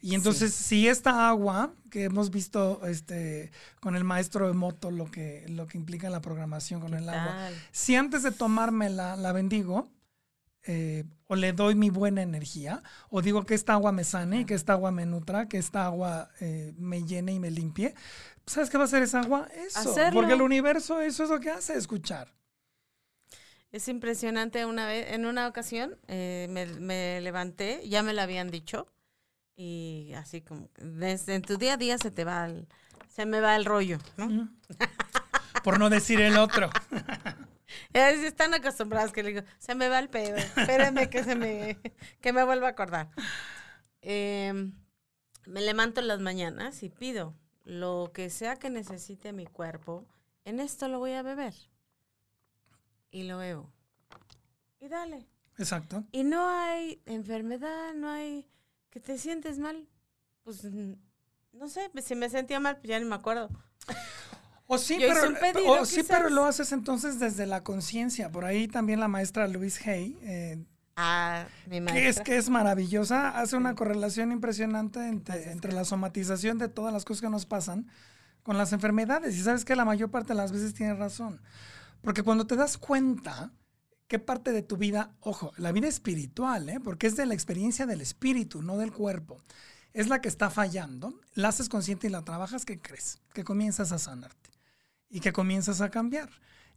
Y 0.02 0.16
entonces, 0.16 0.54
si 0.54 0.88
esta 0.88 1.28
agua, 1.28 1.74
que 1.90 2.06
hemos 2.06 2.30
visto 2.30 2.86
este, 2.86 3.52
con 3.82 3.96
el 3.96 4.04
maestro 4.04 4.48
de 4.48 4.54
moto, 4.54 4.92
lo 4.92 5.12
que, 5.12 5.46
lo 5.50 5.68
que 5.68 5.78
implica 5.78 6.10
la 6.10 6.22
programación 6.22 6.80
con 6.80 6.94
el 6.94 7.10
agua, 7.10 7.50
si 7.72 7.96
antes 7.96 8.24
de 8.24 8.32
tomármela 8.32 9.18
la 9.18 9.34
bendigo, 9.34 9.90
eh, 10.64 11.06
o 11.28 11.36
le 11.36 11.54
doy 11.54 11.76
mi 11.76 11.90
buena 11.90 12.22
energía, 12.22 12.84
o 13.10 13.22
digo 13.22 13.46
que 13.46 13.54
esta 13.54 13.74
agua 13.74 13.92
me 13.92 14.04
sane, 14.04 14.46
que 14.46 14.56
esta 14.56 14.74
agua 14.74 14.92
me 14.92 15.06
nutra, 15.06 15.48
que 15.48 15.58
esta 15.58 15.86
agua 15.86 16.30
eh, 16.42 16.74
me 16.78 17.04
llene 17.04 17.34
y 17.34 17.40
me 17.40 17.52
limpie, 17.52 17.94
¿sabes 18.46 18.70
qué 18.70 18.78
va 18.78 18.84
a 18.84 18.88
hacer 18.88 19.04
esa 19.04 19.22
agua? 19.22 19.48
Eso. 19.56 19.96
Porque 20.14 20.34
el 20.34 20.42
universo 20.42 21.02
eso 21.02 21.24
es 21.24 21.30
lo 21.30 21.40
que 21.40 21.52
hace, 21.52 21.76
escuchar. 21.76 22.34
Es 23.72 23.88
impresionante 23.88 24.66
una 24.66 24.88
vez, 24.88 25.14
en 25.14 25.26
una 25.26 25.48
ocasión 25.48 25.98
eh, 26.08 26.48
me, 26.50 26.66
me, 26.66 27.22
levanté, 27.22 27.88
ya 27.88 28.02
me 28.02 28.14
lo 28.14 28.22
habían 28.22 28.50
dicho, 28.50 28.88
y 29.56 30.12
así 30.16 30.42
como 30.42 30.70
desde 30.78 31.36
en 31.36 31.44
tu 31.44 31.58
día 31.58 31.74
a 31.74 31.78
día 31.78 31.98
se 32.00 32.10
te 32.10 32.24
va 32.24 32.48
el, 32.48 32.68
se 33.08 33.26
me 33.26 33.40
va 33.40 33.56
el 33.56 33.66
rollo, 33.66 34.00
¿no? 34.18 34.50
Por 35.64 35.80
no 35.80 35.90
decir 35.90 36.20
el 36.22 36.38
otro. 36.38 36.70
Están 37.94 38.54
acostumbrados 38.54 39.12
que 39.12 39.24
le 39.24 39.30
digo, 39.30 39.42
se 39.58 39.76
me 39.76 39.90
va 39.90 40.00
el 40.00 40.10
pedo, 40.10 40.36
espérenme 40.36 41.10
que 41.10 41.24
se 41.24 41.36
me, 41.36 41.80
que 42.22 42.34
me 42.34 42.44
vuelva 42.44 42.68
a 42.68 42.72
acordar. 42.72 43.10
Em, 44.02 44.74
me 45.46 45.62
levanto 45.62 46.02
en 46.02 46.08
las 46.08 46.20
mañanas 46.20 46.84
y 46.84 46.90
pido 46.90 47.36
lo 47.64 48.12
que 48.14 48.30
sea 48.30 48.56
que 48.56 48.70
necesite 48.70 49.34
mi 49.34 49.46
cuerpo, 49.46 50.08
en 50.46 50.60
esto 50.60 50.88
lo 50.88 51.00
voy 51.00 51.14
a 51.14 51.22
beber. 51.22 51.54
Y 53.12 53.24
lo 53.24 53.38
bebo. 53.38 53.72
Y 54.80 54.88
dale. 54.88 55.28
Exacto. 55.58 56.04
Y 56.12 56.24
no 56.24 56.48
hay 56.48 57.02
enfermedad, 57.06 57.94
no 57.94 58.10
hay 58.10 58.48
que 58.90 59.00
te 59.00 59.18
sientes 59.18 59.60
mal, 59.60 59.88
pues 60.44 60.64
no 60.64 61.68
sé, 61.68 61.92
si 62.02 62.16
me 62.16 62.30
sentía 62.30 62.60
mal, 62.60 62.78
pues 62.78 62.90
ya 62.90 63.00
ni 63.00 63.06
me 63.06 63.16
acuerdo. 63.16 63.50
O 64.72 64.78
sí, 64.78 65.00
pero, 65.00 65.84
sí, 65.84 66.04
pero 66.08 66.30
lo 66.30 66.46
haces 66.46 66.72
entonces 66.74 67.20
desde 67.20 67.48
la 67.48 67.64
conciencia. 67.64 68.32
Por 68.32 68.46
ahí 68.46 68.68
también 68.68 69.00
la 69.00 69.08
maestra 69.08 69.48
Louise 69.48 69.90
Hay, 69.90 70.16
eh, 70.22 70.64
ah, 70.96 71.48
mi 71.66 71.82
maestra. 71.82 72.04
Que 72.04 72.08
es, 72.08 72.20
que 72.22 72.38
es 72.38 72.52
maravillosa, 72.52 73.30
hace 73.30 73.58
una 73.58 73.74
correlación 73.74 74.32
impresionante 74.32 75.08
entre, 75.08 75.52
entre, 75.52 75.72
la 75.72 75.86
somatización 75.86 76.60
de 76.60 76.68
todas 76.68 76.94
las 76.94 77.04
cosas 77.04 77.22
que 77.22 77.32
nos 77.32 77.48
pasan 77.48 77.88
con 78.44 78.60
las 78.60 78.72
enfermedades. 78.72 79.36
Y 79.38 79.42
sabes 79.42 79.66
que 79.66 79.76
la 79.76 79.86
mayor 79.86 80.12
parte 80.12 80.34
de 80.34 80.36
las 80.36 80.52
veces 80.52 80.76
tiene 80.76 80.94
razón. 80.94 81.42
Porque 82.02 82.22
cuando 82.22 82.46
te 82.46 82.56
das 82.56 82.78
cuenta 82.78 83.52
qué 84.08 84.20
parte 84.20 84.52
de 84.52 84.62
tu 84.62 84.78
vida, 84.78 85.16
ojo, 85.20 85.52
la 85.58 85.72
vida 85.72 85.88
espiritual, 85.88 86.70
¿eh? 86.70 86.80
porque 86.80 87.08
es 87.08 87.16
de 87.16 87.26
la 87.26 87.34
experiencia 87.34 87.88
del 87.88 88.02
espíritu, 88.02 88.62
no 88.62 88.78
del 88.78 88.92
cuerpo, 88.92 89.42
es 89.94 90.10
la 90.10 90.22
que 90.22 90.30
está 90.30 90.52
fallando, 90.52 91.20
la 91.34 91.48
haces 91.48 91.70
consciente 91.70 92.06
y 92.06 92.12
la 92.12 92.22
trabajas, 92.22 92.66
¿qué 92.66 92.80
crees? 92.80 93.18
Que 93.34 93.44
comienzas 93.44 93.92
a 93.92 93.98
sanarte 93.98 94.59
y 95.10 95.20
que 95.20 95.34
comienzas 95.34 95.82
a 95.82 95.90
cambiar 95.90 96.30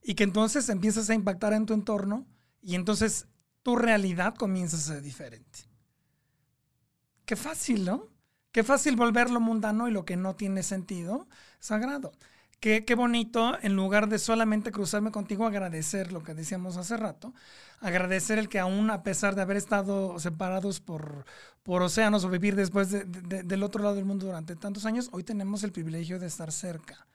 y 0.02 0.14
que 0.14 0.24
entonces 0.24 0.68
empiezas 0.68 1.08
a 1.10 1.14
impactar 1.14 1.52
en 1.52 1.66
tu 1.66 1.74
entorno 1.74 2.26
y 2.60 2.74
entonces 2.74 3.26
tu 3.62 3.76
realidad 3.76 4.34
comienza 4.34 4.76
a 4.76 4.80
ser 4.80 5.02
diferente. 5.02 5.60
Qué 7.24 7.36
fácil, 7.36 7.84
¿no? 7.84 8.08
Qué 8.50 8.64
fácil 8.64 8.96
volver 8.96 9.30
lo 9.30 9.40
mundano 9.40 9.88
y 9.88 9.92
lo 9.92 10.04
que 10.04 10.16
no 10.16 10.34
tiene 10.34 10.62
sentido 10.62 11.28
sagrado. 11.60 12.12
Qué, 12.60 12.84
qué, 12.84 12.94
bonito, 12.94 13.58
en 13.62 13.74
lugar 13.74 14.08
de 14.08 14.20
solamente 14.20 14.70
cruzarme 14.70 15.10
contigo, 15.10 15.46
agradecer 15.46 16.12
lo 16.12 16.22
que 16.22 16.34
decíamos 16.34 16.76
hace 16.76 16.96
rato, 16.96 17.34
agradecer 17.80 18.38
el 18.38 18.48
que 18.48 18.60
aún 18.60 18.88
a 18.90 19.02
pesar 19.02 19.34
de 19.34 19.42
haber 19.42 19.56
estado 19.56 20.16
separados 20.20 20.78
por, 20.78 21.24
por 21.64 21.82
océanos 21.82 22.24
o 22.24 22.30
vivir 22.30 22.54
después 22.54 22.90
del 22.90 23.62
otro 23.64 23.82
lado 23.82 23.96
del 23.96 24.04
mundo 24.04 24.26
durante 24.26 24.54
tantos 24.54 24.86
años, 24.86 25.08
hoy 25.10 25.24
tenemos 25.24 25.64
el 25.64 25.72
privilegio 25.72 26.20
de 26.20 26.26
estar 26.26 26.52
cerca, 26.52 27.08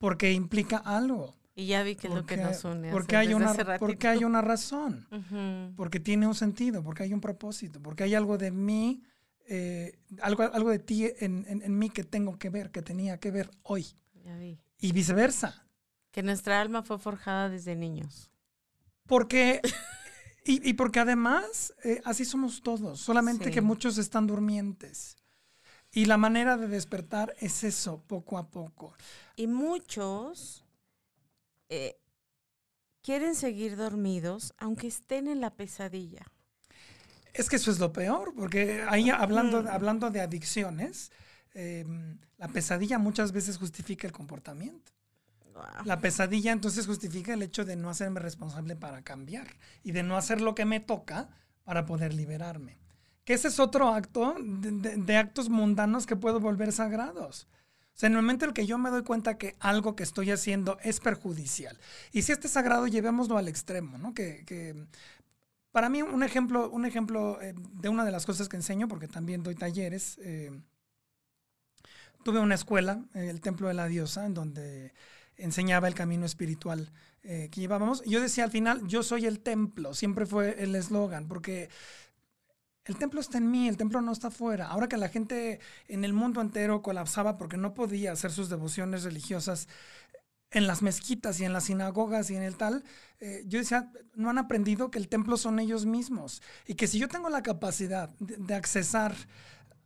porque 0.00 0.32
implica 0.32 0.78
algo. 0.78 1.36
Y 1.54 1.66
ya 1.66 1.82
vi 1.82 1.94
que 1.94 2.08
es 2.08 2.14
lo 2.14 2.24
que 2.24 2.36
nos 2.38 2.64
une. 2.64 2.90
Porque 2.90 3.16
hay, 3.16 3.34
una, 3.34 3.54
porque 3.78 4.08
hay 4.08 4.24
una 4.24 4.40
razón, 4.40 5.06
porque 5.76 6.00
tiene 6.00 6.26
un 6.26 6.34
sentido, 6.34 6.82
porque 6.82 7.02
hay 7.04 7.12
un 7.12 7.20
propósito, 7.20 7.80
porque 7.80 8.04
hay 8.04 8.14
algo 8.14 8.38
de 8.38 8.50
mí, 8.50 9.02
eh, 9.46 9.98
algo, 10.22 10.42
algo 10.44 10.70
de 10.70 10.78
ti 10.78 11.06
en, 11.18 11.44
en, 11.46 11.60
en 11.62 11.78
mí 11.78 11.90
que 11.90 12.02
tengo 12.02 12.38
que 12.38 12.48
ver, 12.50 12.70
que 12.70 12.82
tenía 12.82 13.18
que 13.20 13.30
ver 13.30 13.50
hoy. 13.62 13.86
Ya 14.24 14.36
vi 14.36 14.58
y 14.78 14.92
viceversa. 14.92 15.66
Que 16.10 16.22
nuestra 16.22 16.60
alma 16.60 16.82
fue 16.82 16.98
forjada 16.98 17.48
desde 17.50 17.76
niños. 17.76 18.30
Porque, 19.06 19.60
y, 20.46 20.66
y 20.68 20.72
porque 20.74 21.00
además, 21.00 21.74
eh, 21.84 22.00
así 22.04 22.24
somos 22.24 22.62
todos, 22.62 23.00
solamente 23.00 23.46
Sí. 23.46 23.50
que 23.50 23.60
muchos 23.60 23.98
están 23.98 24.26
durmientes. 24.26 25.16
Y 25.92 26.04
la 26.04 26.16
manera 26.16 26.56
de 26.56 26.68
despertar 26.68 27.34
es 27.40 27.64
eso, 27.64 28.02
poco 28.06 28.38
a 28.38 28.48
poco. 28.48 28.94
Y 29.36 29.46
muchos 29.48 30.64
eh, 31.68 31.96
quieren 33.02 33.34
seguir 33.34 33.76
dormidos 33.76 34.54
aunque 34.58 34.86
estén 34.86 35.28
en 35.28 35.40
la 35.40 35.50
pesadilla. 35.50 36.26
Es 37.32 37.48
que 37.48 37.56
eso 37.56 37.70
es 37.70 37.78
lo 37.78 37.92
peor, 37.92 38.34
porque 38.34 38.84
ahí 38.88 39.10
hablando, 39.10 39.62
Mm. 39.62 39.68
hablando 39.68 40.10
de 40.10 40.20
adicciones, 40.20 41.12
eh, 41.54 41.84
la 42.38 42.48
pesadilla 42.48 42.98
muchas 42.98 43.32
veces 43.32 43.58
justifica 43.58 44.06
el 44.06 44.12
comportamiento. 44.12 44.92
La 45.84 46.00
pesadilla 46.00 46.52
entonces 46.52 46.86
justifica 46.86 47.34
el 47.34 47.42
hecho 47.42 47.64
de 47.64 47.76
no 47.76 47.90
hacerme 47.90 48.20
responsable 48.20 48.76
para 48.76 49.02
cambiar 49.02 49.46
y 49.84 49.92
de 49.92 50.02
no 50.02 50.16
hacer 50.16 50.40
lo 50.40 50.54
que 50.54 50.64
me 50.64 50.80
toca 50.80 51.28
para 51.64 51.84
poder 51.84 52.14
liberarme. 52.14 52.79
Ese 53.30 53.46
es 53.46 53.60
otro 53.60 53.94
acto 53.94 54.34
de, 54.40 55.16
actos 55.16 55.48
mundanos 55.48 56.04
que 56.04 56.16
puedo 56.16 56.40
volver 56.40 56.72
sagrados. 56.72 57.46
O 57.94 57.98
sea, 58.00 58.08
en 58.08 58.14
el 58.14 58.22
momento 58.22 58.44
en 58.44 58.48
el 58.48 58.54
que 58.54 58.66
yo 58.66 58.76
me 58.76 58.90
doy 58.90 59.04
cuenta 59.04 59.38
que 59.38 59.54
algo 59.60 59.94
que 59.94 60.02
estoy 60.02 60.32
haciendo 60.32 60.78
es 60.82 60.98
perjudicial. 60.98 61.78
Y 62.10 62.22
si 62.22 62.32
este 62.32 62.48
es 62.48 62.52
sagrado, 62.52 62.88
llevémoslo 62.88 63.38
al 63.38 63.46
extremo, 63.46 63.98
¿no? 63.98 64.14
Que, 64.14 64.84
para 65.70 65.88
mí 65.88 66.02
un 66.02 66.24
ejemplo, 66.24 66.70
un 66.70 66.84
ejemplo 66.84 67.40
eh, 67.40 67.54
de 67.56 67.88
una 67.88 68.04
de 68.04 68.10
las 68.10 68.26
cosas 68.26 68.48
que 68.48 68.56
enseño, 68.56 68.88
porque 68.88 69.06
también 69.06 69.44
doy 69.44 69.54
talleres, 69.54 70.18
eh, 70.22 70.50
tuve 72.24 72.40
una 72.40 72.56
escuela, 72.56 73.04
eh, 73.14 73.28
el 73.30 73.40
Templo 73.40 73.68
de 73.68 73.74
la 73.74 73.86
Diosa, 73.86 74.26
en 74.26 74.34
donde 74.34 74.92
enseñaba 75.36 75.86
el 75.86 75.94
camino 75.94 76.26
espiritual 76.26 76.90
que 77.22 77.50
llevábamos. 77.54 78.02
Yo 78.06 78.20
decía 78.20 78.44
al 78.44 78.50
final, 78.50 78.86
yo 78.88 79.02
soy 79.02 79.26
el 79.26 79.40
templo, 79.40 79.92
siempre 79.92 80.24
fue 80.24 80.62
el 80.62 80.74
eslogan, 80.74 81.28
porque 81.28 81.68
el 82.84 82.96
templo 82.96 83.20
está 83.20 83.38
en 83.38 83.50
mí, 83.50 83.68
el 83.68 83.76
templo 83.76 84.00
no 84.00 84.12
está 84.12 84.28
afuera. 84.28 84.68
Ahora 84.68 84.88
que 84.88 84.96
la 84.96 85.08
gente 85.08 85.60
en 85.88 86.04
el 86.04 86.12
mundo 86.12 86.40
entero 86.40 86.82
colapsaba 86.82 87.36
porque 87.36 87.56
no 87.56 87.74
podía 87.74 88.12
hacer 88.12 88.30
sus 88.32 88.48
devociones 88.48 89.04
religiosas 89.04 89.68
en 90.50 90.66
las 90.66 90.82
mezquitas 90.82 91.38
y 91.38 91.44
en 91.44 91.52
las 91.52 91.64
sinagogas 91.64 92.30
y 92.30 92.36
en 92.36 92.42
el 92.42 92.56
tal, 92.56 92.82
eh, 93.20 93.44
yo 93.46 93.60
decía, 93.60 93.92
no 94.14 94.30
han 94.30 94.38
aprendido 94.38 94.90
que 94.90 94.98
el 94.98 95.08
templo 95.08 95.36
son 95.36 95.60
ellos 95.60 95.86
mismos 95.86 96.42
y 96.66 96.74
que 96.74 96.88
si 96.88 96.98
yo 96.98 97.08
tengo 97.08 97.28
la 97.28 97.42
capacidad 97.42 98.08
de, 98.18 98.54
accesar 98.54 99.14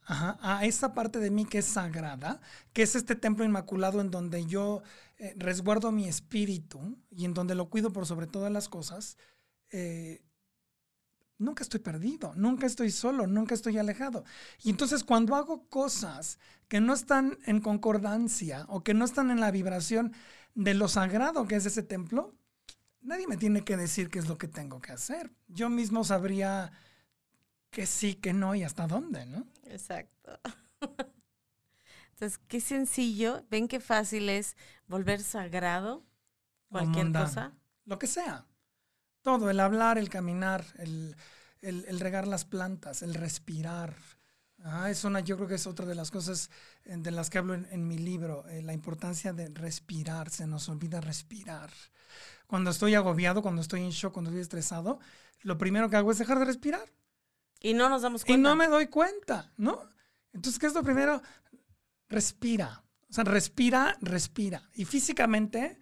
a 0.07 0.65
esa 0.65 0.93
parte 0.93 1.19
de 1.19 1.31
mí 1.31 1.47
que 1.47 1.59
es 1.59 1.65
sagrada, 1.65 2.41
que 2.73 2.83
es 2.83 2.95
este 2.95 3.15
templo 3.15 3.45
inmaculado 3.45 4.01
en 4.03 4.11
donde 4.11 4.45
yo 4.45 4.83
eh, 5.17 5.35
resguardo 5.37 5.93
mi 5.93 6.09
espíritu 6.09 6.99
y 7.11 7.25
en 7.25 7.35
donde 7.35 7.55
lo 7.55 7.71
cuido 7.71 7.91
por 7.91 8.05
sobre 8.05 8.27
todas 8.27 8.53
las 8.53 8.69
cosas, 8.69 9.17
eh, 9.71 10.23
nunca 11.45 11.63
estoy 11.63 11.81
perdido, 11.81 12.33
nunca 12.35 12.67
estoy 12.67 12.91
solo, 12.91 13.27
nunca 13.27 13.55
estoy 13.55 13.79
alejado. 13.79 14.25
Y 14.63 14.71
entonces 14.71 15.05
cuando 15.05 15.37
hago 15.37 15.69
cosas 15.69 16.39
que 16.69 16.81
no 16.81 16.95
están 16.95 17.39
en 17.47 17.61
concordancia 17.61 18.65
o 18.69 18.83
que 18.83 18.95
no 18.95 19.05
están 19.05 19.31
en 19.31 19.41
la 19.41 19.51
vibración 19.51 20.13
de 20.55 20.75
lo 20.75 20.89
sagrado 20.89 21.47
que 21.47 21.57
es 21.57 21.67
ese 21.67 21.83
templo, 21.83 22.35
nadie 23.03 23.27
me 23.27 23.37
tiene 23.37 23.63
que 23.63 23.77
decir 23.77 24.09
qué 24.09 24.19
es 24.19 24.29
lo 24.29 24.39
que 24.39 24.49
tengo 24.49 24.81
que 24.81 24.93
hacer. 24.93 25.31
Yo 25.49 25.69
mismo 25.69 26.05
sabría 26.05 26.73
que 27.71 27.87
sí, 27.87 28.15
que 28.15 28.33
no 28.33 28.55
y 28.55 28.63
hasta 28.63 28.87
dónde, 28.87 29.27
¿no? 29.27 29.47
Exacto. 29.65 30.39
Entonces, 32.13 32.39
qué 32.47 32.61
sencillo, 32.61 33.45
ven 33.51 33.67
qué 33.67 33.81
fácil 33.81 34.29
es 34.29 34.57
volver 34.87 35.21
sagrado 35.21 36.05
cualquier 36.69 37.07
mundano. 37.07 37.27
cosa. 37.27 37.53
Lo 37.85 37.99
que 37.99 38.07
sea. 38.07 38.47
Todo, 39.25 39.49
el 39.49 39.59
hablar, 39.59 39.97
el 39.99 40.11
caminar, 40.11 40.67
el, 40.77 41.17
el- 41.63 41.87
el 41.89 41.99
regar 41.99 42.29
las 42.29 42.45
plantas, 42.45 43.03
el 43.03 43.15
respirar. 43.15 43.97
Ah, 44.63 44.91
es 44.91 45.03
una, 45.05 45.21
yo 45.21 45.37
creo 45.37 45.49
que 45.49 45.55
es 45.55 45.67
otra 45.67 45.87
de 45.87 45.95
las 45.95 46.11
cosas 46.11 46.51
eh, 46.85 46.95
de 46.99 47.11
las 47.11 47.31
que 47.31 47.39
hablo 47.39 47.55
en, 47.55 47.67
en 47.71 47.89
mi 47.89 47.97
libro, 47.99 48.47
eh, 48.49 48.61
la 48.63 48.75
importancia 48.75 49.33
de 49.33 49.49
respirar, 49.49 50.29
se 50.29 50.47
nos 50.47 50.69
olvida 50.69 51.01
respirar. 51.01 51.71
Cuando 52.47 52.71
estoy 52.71 52.95
agobiado, 52.95 53.41
cuando 53.41 53.63
estoy 53.63 53.81
en 53.81 53.91
shock, 53.91 54.13
cuando 54.13 54.31
estoy 54.31 54.43
estresado, 54.43 55.01
lo 55.43 55.57
primero 55.57 55.89
que 55.89 55.97
hago 55.97 56.13
es 56.13 56.19
dejar 56.19 56.39
de 56.39 56.45
respirar. 56.45 56.87
Y 57.61 57.73
no 57.73 57.89
nos 57.89 58.03
damos 58.03 58.25
Y 58.25 58.27
cuenta. 58.27 58.51
no 58.51 58.57
me 58.57 58.69
doy 58.69 58.89
cuenta, 58.89 59.53
¿no? 59.57 59.81
Entonces, 60.35 60.59
¿qué 60.59 60.67
es 60.67 60.75
lo 60.75 60.83
primero? 60.83 61.23
Respira. 62.11 62.85
O 63.09 63.13
sea, 63.15 63.25
respira, 63.25 63.97
respira. 64.03 64.69
Y 64.75 64.85
físicamente, 64.85 65.79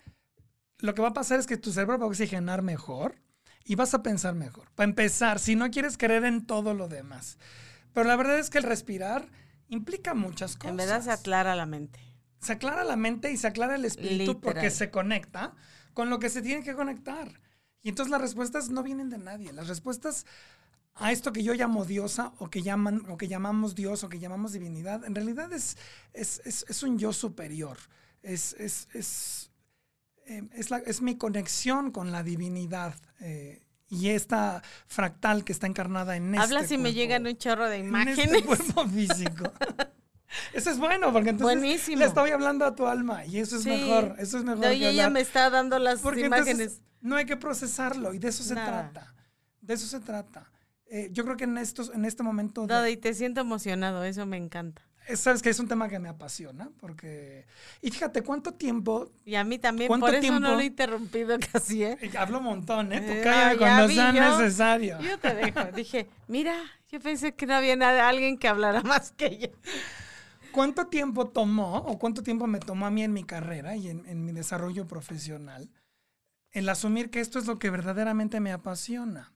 lo 0.79 0.95
que 0.95 1.03
va 1.03 1.09
a 1.09 1.13
pasar 1.13 1.41
es 1.41 1.49
que 1.49 1.57
tu 1.57 1.73
cerebro 1.73 1.99
va 1.99 2.05
a 2.05 2.09
oxigenar 2.09 2.63
mejor 2.63 3.17
y 3.65 3.75
vas 3.75 3.95
a 3.95 4.03
pensar 4.03 4.35
mejor. 4.35 4.71
Para 4.75 4.89
empezar, 4.89 5.39
si 5.39 5.57
no 5.57 5.71
quieres 5.71 5.97
creer 5.97 6.25
en 6.25 6.45
todo 6.47 6.75
lo 6.75 6.89
demás. 6.89 7.39
Pero 7.93 8.07
la 8.09 8.17
verdad 8.17 8.39
es 8.39 8.51
que 8.51 8.59
el 8.59 8.65
respirar 8.65 9.29
implica 9.69 10.15
muchas 10.15 10.57
cosas. 10.57 10.71
En 10.71 10.77
verdad 10.77 11.03
se 11.03 11.11
aclara 11.11 11.55
la 11.55 11.67
mente. 11.67 12.01
Se 12.41 12.53
aclara 12.53 12.85
la 12.85 12.97
mente 12.97 13.31
y 13.31 13.37
se 13.37 13.47
aclara 13.47 13.77
el 13.77 13.85
espíritu 13.85 14.41
porque 14.41 14.71
se 14.71 14.91
conecta 14.91 15.55
con 15.95 16.11
lo 16.11 16.19
que 16.19 16.29
se 16.31 16.43
tiene 16.43 16.65
que 16.65 16.75
conectar. 16.75 17.41
Y 17.83 17.89
entonces 17.91 18.11
las 18.11 18.21
respuestas 18.21 18.71
no 18.71 18.83
vienen 18.83 19.11
de 19.11 19.19
nadie. 19.19 19.53
Las 19.53 19.69
respuestas 19.69 20.27
a 20.95 21.13
esto 21.13 21.33
que 21.33 21.43
yo 21.43 21.55
llamo 21.55 21.85
diosa 21.85 22.33
o 22.39 22.51
que, 22.51 22.63
llaman, 22.63 23.03
o 23.09 23.17
que 23.17 23.29
llamamos 23.29 23.75
Dios 23.75 24.05
o 24.05 24.09
que 24.09 24.19
llamamos 24.19 24.53
divinidad, 24.53 25.05
en 25.05 25.15
realidad 25.15 25.53
es, 25.53 25.77
es, 26.13 26.41
es- 26.45 26.65
es 26.69 26.83
un 26.83 26.99
yo 26.99 27.13
superior. 27.13 27.79
Es, 28.23 28.55
es, 28.59 28.89
es, 28.93 29.51
eh, 30.39 30.49
es, 30.53 30.71
la- 30.71 30.79
es 30.79 31.01
mi 31.03 31.17
conexión 31.17 31.91
con 31.91 32.13
la 32.13 32.23
divinidad 32.23 32.95
eh, 33.21 33.63
y 33.89 34.09
esta 34.11 34.63
fractal 34.87 35.45
que 35.45 35.53
está 35.53 35.67
encarnada 35.67 36.17
en 36.17 36.35
este 36.35 36.45
Habla 36.45 36.67
si 36.67 36.77
me 36.77 36.85
cuerpo, 36.85 36.97
llegan 36.97 37.27
un 37.27 37.37
chorro 37.37 37.69
de 37.69 37.77
en 37.79 37.87
imágenes. 37.89 38.19
este 38.19 38.43
cuerpo 38.47 38.87
físico. 38.89 39.53
Eso 40.55 40.71
es 40.71 40.79
bueno, 40.79 41.13
porque 41.13 41.31
entonces 41.31 41.59
Buenísimo. 41.59 41.99
le 41.99 42.07
estoy 42.07 42.31
hablando 42.31 42.65
a 42.65 42.75
tu 42.75 42.87
alma 42.87 43.25
y 43.27 43.39
eso 43.39 43.57
es 43.57 43.65
Sí. 43.65 43.69
mejor. 43.69 44.17
Eso 44.19 44.39
es 44.39 44.45
mejor. 44.45 44.65
No, 44.65 44.73
y 44.73 44.85
ella 44.87 45.11
me 45.11 45.21
está 45.21 45.51
dando 45.51 45.79
las 45.79 46.01
Porque 46.01 46.25
imágenes. 46.27 46.81
no 47.03 47.17
hay 47.17 47.27
que 47.27 47.37
procesarlo 47.37 48.15
y 48.15 48.19
de 48.19 48.29
eso 48.29 48.43
se 48.43 48.55
Nada. 48.55 48.91
trata. 48.91 49.15
De 49.61 49.75
eso 49.75 49.87
se 49.87 50.01
trata. 50.01 50.51
Eh, 50.87 51.09
yo 51.13 51.25
creo 51.25 51.37
que 51.37 51.45
en 51.45 51.59
estos, 51.59 51.91
en 51.95 52.05
este 52.07 52.23
momento, 52.23 52.67
de- 52.67 52.91
y 52.91 52.97
te 52.97 53.13
siento 53.15 53.41
emocionado, 53.43 54.05
eso 54.05 54.25
me 54.27 54.37
encanta. 54.39 54.83
Sabes 55.15 55.43
que 55.43 55.51
es 55.51 55.59
un 55.59 55.69
tema 55.69 55.89
que 55.89 55.99
me 55.99 56.09
apasiona, 56.09 56.71
porque 56.81 57.47
y 57.81 57.91
fíjate 57.91 58.23
cuánto 58.23 58.55
tiempo 58.55 59.11
Y 59.25 59.35
a 59.35 59.45
mí 59.45 59.59
también, 59.59 59.89
¿Cuánto 59.89 60.07
por 60.07 60.15
eso 60.15 60.21
no 60.33 60.39
tiempo? 60.39 60.55
lo 60.57 60.61
he 60.61 60.65
interrumpido 60.67 61.37
casi, 61.53 61.85
¿eh? 61.85 61.99
eh, 62.01 62.11
hablo 62.17 62.39
un 62.39 62.45
montón, 62.45 62.93
¿eh? 62.93 63.01
Tú 63.01 63.13
Eh, 63.13 63.57
cuando 63.59 63.89
vi 63.89 63.95
sea 63.95 64.13
yo. 64.13 64.39
necesario. 64.39 65.01
Yo 65.01 65.19
te 65.19 65.35
dejo. 65.35 65.61
Dije, 65.77 66.09
mira, 66.29 66.55
yo 66.91 67.01
pensé 67.01 67.35
que 67.35 67.47
no 67.47 67.55
había 67.55 67.77
nada, 67.77 68.09
alguien 68.09 68.39
que 68.39 68.49
hablara 68.49 68.83
más 68.85 69.13
que 69.13 69.39
yo. 69.39 69.49
¿Cuánto 70.53 70.87
tiempo 70.89 71.29
tomó 71.29 71.77
o 71.79 71.99
cuánto 71.99 72.23
tiempo 72.23 72.47
me 72.47 72.61
tomó 72.61 72.87
a 72.87 72.91
mí 72.91 73.03
en 73.03 73.13
mi 73.13 73.25
carrera 73.25 73.75
y 73.77 73.89
en, 73.89 74.05
en 74.07 74.25
mi 74.25 74.33
desarrollo 74.33 74.87
profesional 74.87 75.71
el 76.51 76.69
asumir 76.69 77.11
que 77.11 77.21
esto 77.21 77.39
es 77.39 77.47
lo 77.47 77.59
que 77.59 77.71
verdaderamente 77.71 78.39
me 78.41 78.53
apasiona? 78.53 79.32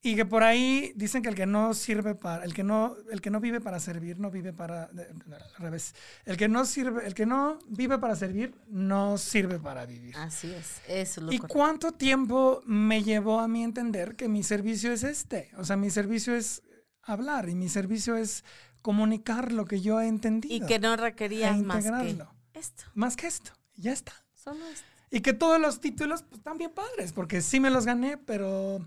Y 0.00 0.14
que 0.14 0.24
por 0.24 0.44
ahí 0.44 0.92
dicen 0.94 1.22
que 1.22 1.28
el 1.28 1.34
que 1.34 1.46
no 1.46 1.74
sirve 1.74 2.14
para, 2.14 2.44
el 2.44 2.54
que 2.54 2.62
no, 2.62 2.96
el 3.10 3.20
que 3.20 3.30
no 3.30 3.40
vive 3.40 3.60
para 3.60 3.80
servir, 3.80 4.20
no 4.20 4.30
vive 4.30 4.52
para, 4.52 4.84
al 4.84 5.54
revés. 5.58 5.94
El 6.24 6.36
que 6.36 6.46
no 6.46 6.64
sirve, 6.64 7.04
el 7.04 7.14
que 7.14 7.26
no 7.26 7.58
vive 7.66 7.98
para 7.98 8.14
servir, 8.14 8.54
no 8.68 9.18
sirve 9.18 9.58
para 9.58 9.86
vivir. 9.86 10.16
Así 10.16 10.52
es, 10.52 10.80
eso 10.86 11.20
es 11.20 11.26
lo 11.26 11.32
¿Y 11.32 11.38
correcto. 11.38 11.54
cuánto 11.54 11.92
tiempo 11.92 12.62
me 12.64 13.02
llevó 13.02 13.40
a 13.40 13.48
mí 13.48 13.64
entender 13.64 14.14
que 14.14 14.28
mi 14.28 14.44
servicio 14.44 14.92
es 14.92 15.02
este? 15.02 15.50
O 15.56 15.64
sea, 15.64 15.76
mi 15.76 15.90
servicio 15.90 16.36
es 16.36 16.62
hablar 17.02 17.48
y 17.48 17.56
mi 17.56 17.68
servicio 17.68 18.16
es 18.16 18.44
comunicar 18.82 19.50
lo 19.50 19.64
que 19.64 19.80
yo 19.80 20.00
he 20.00 20.06
entendido. 20.06 20.54
Y 20.54 20.60
que 20.60 20.78
no 20.78 20.96
requerías 20.96 21.58
e 21.58 21.62
más 21.62 21.84
que 21.84 22.18
esto. 22.54 22.84
Más 22.94 23.16
que 23.16 23.26
esto, 23.26 23.50
ya 23.74 23.92
está. 23.92 24.12
Solo 24.34 24.64
esto. 24.68 24.86
Y 25.10 25.22
que 25.22 25.32
todos 25.32 25.60
los 25.60 25.80
títulos 25.80 26.22
pues, 26.22 26.38
están 26.38 26.56
bien 26.58 26.70
padres, 26.70 27.12
porque 27.12 27.40
sí 27.40 27.58
me 27.60 27.70
los 27.70 27.84
gané, 27.84 28.18
pero 28.18 28.86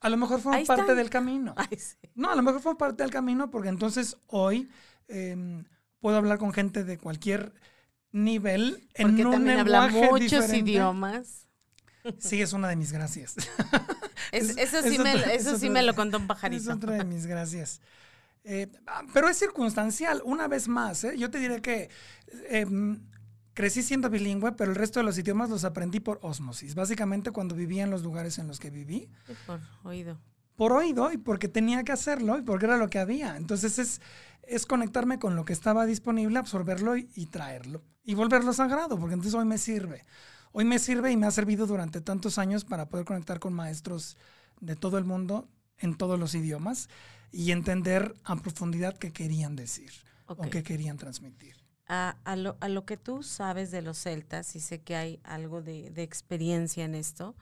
a 0.00 0.08
lo 0.08 0.16
mejor 0.16 0.40
fueron 0.40 0.64
parte 0.66 0.82
están. 0.82 0.96
del 0.96 1.10
camino. 1.10 1.54
Ay, 1.56 1.78
sí. 1.78 1.96
No, 2.14 2.30
a 2.30 2.34
lo 2.36 2.42
mejor 2.42 2.60
fue 2.60 2.76
parte 2.78 3.02
del 3.02 3.12
camino, 3.12 3.50
porque 3.50 3.68
entonces 3.68 4.16
hoy 4.26 4.68
em, 5.08 5.64
puedo 6.00 6.16
hablar 6.16 6.38
con 6.38 6.52
gente 6.52 6.84
de 6.84 6.98
cualquier 6.98 7.52
nivel 8.12 8.88
en 8.94 9.08
Porque 9.08 9.24
un 9.26 9.32
también 9.32 9.58
habla 9.60 9.88
muchos 9.88 10.20
diferente. 10.20 10.58
idiomas. 10.70 11.46
Sí, 12.18 12.40
es 12.40 12.52
una 12.52 12.68
de 12.68 12.76
mis 12.76 12.92
gracias. 12.92 13.34
Es- 14.32 14.50
Es- 14.56 14.56
eso 14.58 14.78
es 14.78 14.92
sí, 14.92 14.98
me, 14.98 15.14
otra- 15.14 15.32
eso 15.34 15.50
es 15.54 15.60
sí 15.60 15.66
otra 15.66 15.70
me 15.80 15.82
lo 15.82 15.94
contó 15.94 16.16
un 16.18 16.24
Es 16.24 16.28
pajarito. 16.28 16.72
otra 16.72 16.92
de 16.94 17.04
mis 17.04 17.26
gracias. 17.26 17.80
Eh, 18.44 18.68
ah, 18.86 19.02
pero 19.12 19.28
es 19.28 19.36
circunstancial, 19.38 20.22
una 20.24 20.46
vez 20.48 20.68
más. 20.68 21.02
¿eh? 21.04 21.16
Yo 21.18 21.30
te 21.30 21.38
diré 21.38 21.60
que 21.60 21.90
em, 22.48 23.00
crecí 23.56 23.82
siendo 23.82 24.10
bilingüe, 24.10 24.52
pero 24.52 24.70
el 24.70 24.76
resto 24.76 25.00
de 25.00 25.04
los 25.04 25.16
idiomas 25.16 25.48
los 25.48 25.64
aprendí 25.64 25.98
por 25.98 26.18
osmosis. 26.20 26.74
Básicamente 26.74 27.30
cuando 27.30 27.54
vivía 27.54 27.84
en 27.84 27.90
los 27.90 28.02
lugares 28.02 28.36
en 28.38 28.46
los 28.48 28.60
que 28.60 28.68
viví, 28.68 29.08
Por 29.46 29.60
oído. 29.82 30.18
por 30.56 30.72
oído 30.74 31.10
y 31.10 31.16
porque 31.16 31.48
tenía 31.48 31.82
que 31.82 31.92
hacerlo 31.92 32.36
y 32.38 32.42
porque 32.42 32.66
era 32.66 32.76
lo 32.76 32.88
que 32.90 32.98
había. 32.98 33.36
Entonces 33.38 33.78
es, 33.78 34.02
es 34.42 34.66
conectarme 34.66 35.18
con 35.18 35.36
lo 35.36 35.46
que 35.46 35.54
estaba 35.54 35.86
disponible, 35.86 36.38
absorberlo 36.38 36.98
y, 36.98 37.08
y 37.14 37.26
traerlo. 37.26 37.82
Y 38.04 38.12
volverlo 38.14 38.52
sagrado, 38.52 38.98
porque 38.98 39.14
entonces 39.14 39.34
hoy 39.34 39.46
me 39.46 39.56
sirve. 39.56 40.04
hoy 40.52 40.66
me 40.66 40.78
sirve 40.78 41.10
y 41.10 41.16
me 41.16 41.26
ha 41.26 41.30
servido 41.30 41.66
durante 41.66 42.02
tantos 42.02 42.36
años 42.36 42.64
para 42.66 42.90
poder 42.90 43.06
conectar 43.06 43.38
con 43.40 43.54
maestros 43.54 44.18
de 44.60 44.76
todo 44.76 44.98
el 44.98 45.04
mundo 45.04 45.48
en 45.78 45.96
todos 45.96 46.18
los 46.18 46.34
idiomas 46.34 46.88
y 47.32 47.52
entender 47.52 48.14
a 48.24 48.36
profundidad 48.36 48.96
qué 48.98 49.12
querían 49.12 49.56
decir 49.56 49.90
o 50.26 50.36
qué 50.50 50.62
querían 50.62 50.98
transmitir. 50.98 51.56
A, 51.88 52.18
a, 52.24 52.34
lo, 52.34 52.56
a, 52.60 52.68
lo, 52.68 52.84
que 52.84 52.96
tú 52.96 53.22
sabes 53.22 53.70
de 53.70 53.80
los 53.80 53.98
celtas, 53.98 54.56
y 54.56 54.60
sé 54.60 54.82
que 54.82 54.96
hay 54.96 55.20
algo 55.22 55.62
de, 55.62 55.90
de 55.90 56.02
experiencia 56.02 56.84
en 56.84 56.96
esto, 56.96 57.36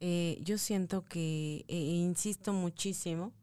eh, 0.00 0.38
yo 0.42 0.56
siento 0.56 1.04
que, 1.04 1.64
e 1.68 1.76
insisto 1.76 2.52
muchísimo, 2.52 3.34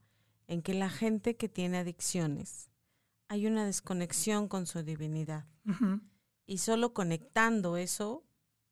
en 0.47 0.61
que 0.61 0.73
la 0.73 0.89
gente 0.89 1.35
que 1.35 1.49
tiene 1.49 1.77
adicciones, 1.77 2.69
hay 3.27 3.45
una 3.45 3.65
desconexión 3.65 4.47
con 4.47 4.65
su 4.65 4.81
divinidad. 4.83 5.45
Y 6.45 6.59
solo 6.59 6.93
conectando 6.93 7.75
eso, 7.75 8.23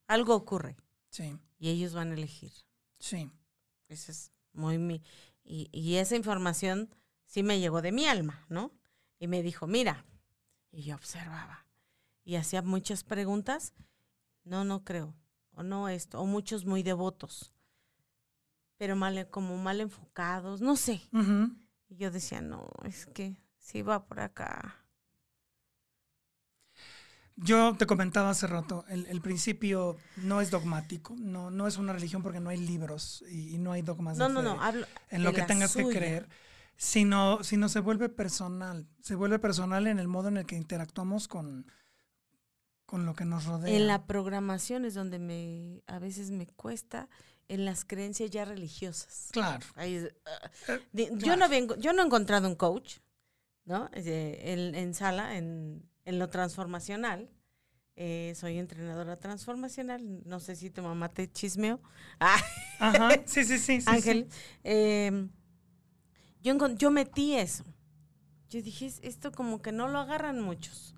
algo 0.07 0.34
ocurre. 0.34 0.78
Sí. 1.09 1.38
Y 1.59 1.69
ellos 1.69 1.93
van 1.93 2.11
a 2.11 2.13
elegir. 2.13 2.53
Sí. 2.99 3.30
Eso 3.89 4.13
es 4.13 4.32
muy 4.53 4.78
mi. 4.78 5.03
Y, 5.43 5.69
y 5.73 5.95
esa 5.95 6.15
información 6.15 6.89
sí 7.26 7.43
me 7.43 7.59
llegó 7.59 7.82
de 7.82 7.91
mi 7.91 8.07
alma, 8.07 8.45
¿no? 8.47 8.71
Y 9.19 9.28
me 9.28 9.43
dijo, 9.43 9.67
mira. 9.67 10.05
Y 10.71 10.84
yo 10.84 10.95
observaba. 10.95 11.64
Y 12.26 12.36
hacía 12.36 12.61
muchas 12.61 13.03
preguntas. 13.03 13.73
No, 14.43 14.65
no 14.65 14.84
creo. 14.84 15.13
O 15.53 15.63
no 15.63 15.88
esto. 15.88 16.19
O 16.19 16.26
muchos 16.26 16.65
muy 16.65 16.84
devotos. 16.84 17.53
Pero 18.78 18.97
mal, 18.97 19.30
como 19.30 19.55
mal 19.57 19.80
enfocados. 19.80 20.59
No 20.59 20.76
sé. 20.76 21.01
Y 21.88 21.95
yo 21.95 22.11
decía, 22.11 22.41
no, 22.41 22.67
es 22.84 23.05
que 23.05 23.38
sí 23.57 23.84
va 23.84 24.05
por 24.05 24.19
acá. 24.19 24.86
Yo 27.38 27.76
te 27.76 27.86
comentaba 27.86 28.30
hace 28.30 28.47
rato, 28.47 28.86
el, 28.88 29.19
principio 29.19 29.97
no 30.15 30.39
es 30.39 30.51
dogmático, 30.51 31.15
no, 31.17 31.51
no 31.51 31.67
es 31.67 31.76
una 31.76 31.91
religión 31.91 32.23
porque 32.23 32.39
no 32.39 32.49
hay 32.49 32.57
libros 32.57 33.26
y, 33.30 33.57
no 33.57 33.73
hay 33.73 33.82
dogmas 33.82 34.17
no, 34.17 34.30
no, 34.30 34.41
no, 34.41 34.57
en 35.09 35.23
lo 35.23 35.34
que 35.34 35.41
tengas 35.41 35.76
que 35.76 35.84
creer, 35.84 36.30
sino, 36.78 37.43
sino 37.43 37.67
se 37.67 37.82
vuelve 37.82 38.07
personal, 38.07 38.88
se 39.01 39.15
vuelve 39.15 39.38
personal 39.38 39.86
en 39.88 39.99
el 39.99 40.07
modo 40.07 40.30
en 40.30 40.38
el 40.38 40.45
que 40.45 40.55
interactuamos 40.55 41.28
con, 41.28 41.69
con 42.86 43.05
lo 43.05 43.13
que 43.15 43.25
nos 43.25 43.45
rodea. 43.45 43.75
En 43.75 43.88
la 43.88 44.05
programación 44.05 44.86
es 44.86 44.93
donde 44.93 45.19
me 45.19 45.83
a 45.88 45.99
veces 45.99 46.31
me 46.31 46.47
cuesta 46.47 47.09
en 47.47 47.65
las 47.65 47.86
creencias 47.86 48.29
ya 48.31 48.45
religiosas. 48.45 49.29
Claro. 49.31 49.65
Eh, 49.77 50.11
yo 50.93 51.36
no 51.36 51.49
vengo, 51.49 51.75
yo 51.75 51.93
no 51.93 52.01
he 52.01 52.05
encontrado 52.05 52.47
un 52.47 52.55
coach, 52.55 52.97
¿no? 53.65 53.89
En, 53.93 54.93
sala, 54.93 55.38
en, 55.38 55.83
lo 56.05 56.29
transformacional. 56.29 57.29
Eh, 57.97 58.33
soy 58.36 58.57
entrenadora 58.57 59.17
transformacional. 59.17 60.21
No 60.25 60.39
sé 60.39 60.55
si 60.55 60.69
tu 60.69 60.81
mamá 60.81 61.09
te 61.09 61.31
chismeó. 61.31 61.79
Ah. 62.19 62.38
Ajá. 62.79 63.09
Sí, 63.25 63.45
sí, 63.45 63.57
sí. 63.57 63.79
Ángel. 63.86 64.27
Em, 64.63 65.29
yo, 66.41 66.75
yo 66.75 66.91
metí 66.91 67.36
eso. 67.36 67.63
Yo 68.49 68.61
dije, 68.61 68.91
esto 69.01 69.31
como 69.31 69.61
que 69.61 69.71
no 69.71 69.88
lo 69.88 69.99
agarran 69.99 70.41
muchos. 70.41 70.93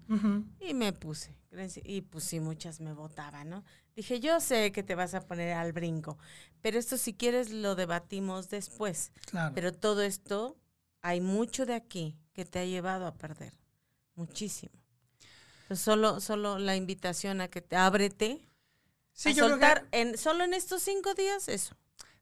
Y 0.59 0.73
me 0.73 0.93
puse. 0.93 1.35
Y 1.83 2.01
pues 2.01 2.23
sí, 2.23 2.39
muchas 2.39 2.79
me 2.79 2.93
votaban, 2.93 3.49
¿no? 3.49 3.63
Dije, 3.95 4.19
yo 4.19 4.39
sé 4.39 4.71
que 4.71 4.83
te 4.83 4.95
vas 4.95 5.13
a 5.13 5.21
poner 5.21 5.53
al 5.53 5.73
brinco, 5.73 6.17
pero 6.61 6.77
esto 6.77 6.97
si 6.97 7.13
quieres 7.13 7.51
lo 7.51 7.75
debatimos 7.75 8.49
después. 8.49 9.11
Claro. 9.25 9.53
Pero 9.55 9.73
todo 9.73 10.01
esto, 10.03 10.57
hay 11.01 11.21
mucho 11.21 11.65
de 11.65 11.73
aquí 11.73 12.15
que 12.33 12.45
te 12.45 12.59
ha 12.59 12.65
llevado 12.65 13.07
a 13.07 13.15
perder, 13.15 13.53
muchísimo. 14.15 14.73
Entonces, 15.63 15.83
solo, 15.83 16.19
solo 16.19 16.59
la 16.59 16.75
invitación 16.75 17.41
a 17.41 17.47
que 17.47 17.61
te 17.61 17.75
ábrete, 17.75 18.47
sí, 19.13 19.29
a 19.29 19.35
soltar 19.35 19.87
en, 19.91 20.17
solo 20.17 20.43
en 20.43 20.53
estos 20.53 20.83
cinco 20.83 21.13
días 21.13 21.49
eso. 21.49 21.75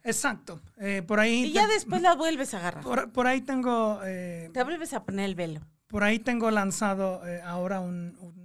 Exacto. 0.03 0.61
Eh, 0.77 1.03
por 1.05 1.19
ahí. 1.19 1.45
Y 1.45 1.51
ya 1.51 1.67
después 1.67 2.01
la 2.01 2.15
vuelves 2.15 2.53
a 2.53 2.59
agarrar. 2.59 3.11
Por, 3.11 3.27
ahí 3.27 3.41
tengo. 3.41 3.99
Eh, 4.05 4.49
te 4.53 4.63
vuelves 4.63 4.93
a 4.93 5.03
poner 5.03 5.25
el 5.25 5.35
velo. 5.35 5.61
Por 5.87 6.03
ahí 6.03 6.19
tengo 6.19 6.51
lanzado 6.51 7.25
eh, 7.27 7.41
ahora 7.41 7.79
un, 7.79 8.15
un 8.19 8.44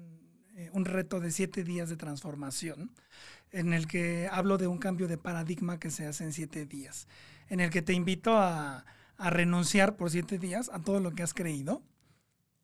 reto 0.84 1.20
de 1.20 1.30
siete 1.30 1.64
días 1.64 1.88
de 1.88 1.96
transformación 1.96 2.90
en 3.52 3.72
el 3.72 3.86
que 3.86 4.28
hablo 4.30 4.58
de 4.58 4.66
un 4.66 4.78
cambio 4.78 5.08
de 5.08 5.18
paradigma 5.18 5.78
que 5.78 5.90
se 5.90 6.06
hace 6.06 6.24
en 6.24 6.32
siete 6.32 6.66
días, 6.66 7.08
en 7.48 7.60
el 7.60 7.70
que 7.70 7.82
te 7.82 7.92
invito 7.92 8.36
a, 8.36 8.84
renunciar 9.18 9.96
por 9.96 10.10
siete 10.10 10.38
días 10.38 10.70
a 10.72 10.78
todo 10.78 10.98
lo 10.98 11.10
que 11.10 11.22
has 11.22 11.34
creído 11.34 11.82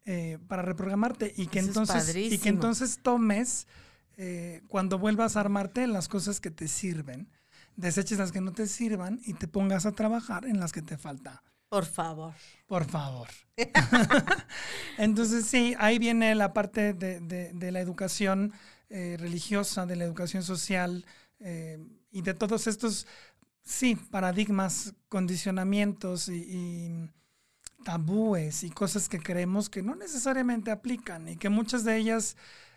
eh, 0.07 0.39
para 0.49 0.63
reprogramarte 0.63 1.35
y 1.37 1.49
que, 1.49 1.59
entonces, 1.59 2.17
y 2.17 2.39
que 2.39 2.49
entonces 2.49 2.99
tomes, 3.03 3.67
eh, 4.17 4.63
cuando 4.69 4.99
vuelvas 4.99 5.37
a 5.37 5.41
armarte, 5.41 5.87
las 5.87 6.09
cosas 6.09 6.41
que 6.41 6.51
te 6.51 6.67
sirven, 6.67 7.29
deseches 7.77 8.17
las 8.17 8.33
que 8.33 8.41
no 8.41 8.53
te 8.53 8.67
sirvan 8.69 9.21
y 9.27 9.35
te 9.35 9.49
pongas 9.49 9.85
a 9.85 9.93
trabajar 9.93 10.47
en 10.47 10.59
las 10.59 10.73
que 10.73 10.81
te 10.81 10.97
falta. 10.97 11.43
Por 11.69 11.85
favor. 11.85 12.33
Por 12.67 12.85
favor. 12.85 13.29
entonces 14.99 15.47
sí, 15.47 15.75
ahí 15.79 15.99
viene 15.99 16.35
la 16.35 16.53
parte 16.53 16.93
de, 16.93 17.21
de 17.21 17.73
la 17.73 17.81
educación 17.81 18.53
eh, 18.89 19.17
religiosa, 19.19 19.85
de 19.85 19.97
la 19.97 20.05
educación 20.05 20.45
social 20.45 21.05
eh, 21.41 21.85
y 22.13 22.23
de 22.23 22.35
todos 22.35 22.69
estos, 22.69 23.09
sí, 23.65 23.97
paradigmas, 23.97 24.95
condicionamientos 25.09 26.29
y, 26.29 27.11
tabúes 27.85 28.65
y 28.65 28.71
cosas 28.71 29.09
que 29.09 29.21
creemos 29.21 29.71
que 29.71 29.83
no 29.83 29.95
necesariamente 29.95 30.73
aplican 30.73 31.29
y 31.29 31.37
que 31.37 31.49
muchas 31.49 31.85
de 31.85 31.97
ellas 31.97 32.37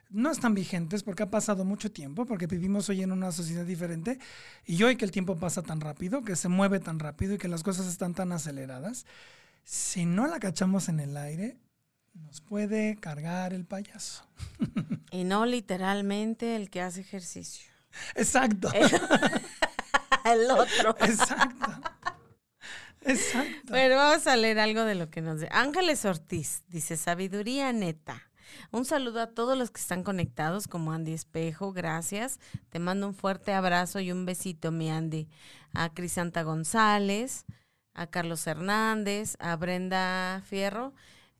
no 0.09 0.31
están 0.31 0.53
vigentes 0.53 1.03
porque 1.03 1.23
ha 1.23 1.29
pasado 1.29 1.65
mucho 1.65 1.91
tiempo, 1.91 2.25
porque 2.25 2.47
vivimos 2.47 2.89
hoy 2.89 3.03
en 3.03 3.11
una 3.11 3.31
sociedad 3.31 3.65
diferente 3.65 4.19
y 4.65 4.81
hoy 4.83 4.95
que 4.95 5.05
el 5.05 5.11
tiempo 5.11 5.37
pasa 5.37 5.61
tan 5.61 5.81
rápido, 5.81 6.23
que 6.23 6.35
se 6.35 6.47
mueve 6.49 6.79
tan 6.79 6.99
rápido 6.99 7.35
y 7.35 7.37
que 7.37 7.47
las 7.47 7.63
cosas 7.63 7.87
están 7.87 8.13
tan 8.13 8.31
aceleradas, 8.31 9.05
si 9.63 10.05
no 10.05 10.27
la 10.27 10.39
cachamos 10.39 10.89
en 10.89 10.99
el 10.99 11.15
aire, 11.15 11.57
nos 12.13 12.41
puede 12.41 12.97
cargar 12.97 13.53
el 13.53 13.65
payaso. 13.65 14.25
Y 15.11 15.23
no 15.23 15.47
literalmente 15.47 16.55
el 16.55 16.69
que 16.69 16.81
hace 16.81 17.01
ejercicio. 17.01 17.71
Exacto. 18.13 18.71
El, 20.23 20.51
otro. 20.51 20.95
Exacto. 20.99 21.81
Exacto. 23.01 23.69
Bueno, 23.69 23.95
vamos 23.95 24.27
a 24.27 24.35
leer 24.35 24.59
algo 24.59 24.83
de 24.83 24.93
lo 24.93 25.09
que 25.09 25.21
nos 25.21 25.39
dice. 25.39 25.49
Ángeles 25.51 26.05
Ortiz 26.05 26.61
dice, 26.67 26.95
sabiduría 26.95 27.73
neta. 27.73 28.28
Un 28.71 28.85
saludo 28.85 29.21
a 29.21 29.27
todos 29.27 29.57
los 29.57 29.71
que 29.71 29.81
están 29.81 30.03
conectados, 30.03 30.67
como 30.67 30.91
Andy 30.91 31.13
Espejo, 31.13 31.73
gracias. 31.73 32.39
Te 32.69 32.79
mando 32.79 33.07
un 33.07 33.13
fuerte 33.13 33.53
abrazo 33.53 33.99
y 33.99 34.11
un 34.11 34.25
besito, 34.25 34.71
mi 34.71 34.89
Andy. 34.89 35.27
A 35.73 35.93
Crisanta 35.93 36.43
González, 36.43 37.45
a 37.93 38.07
Carlos 38.07 38.45
Hernández, 38.47 39.35
a 39.39 39.55
Brenda 39.55 40.41
Fierro. 40.45 40.93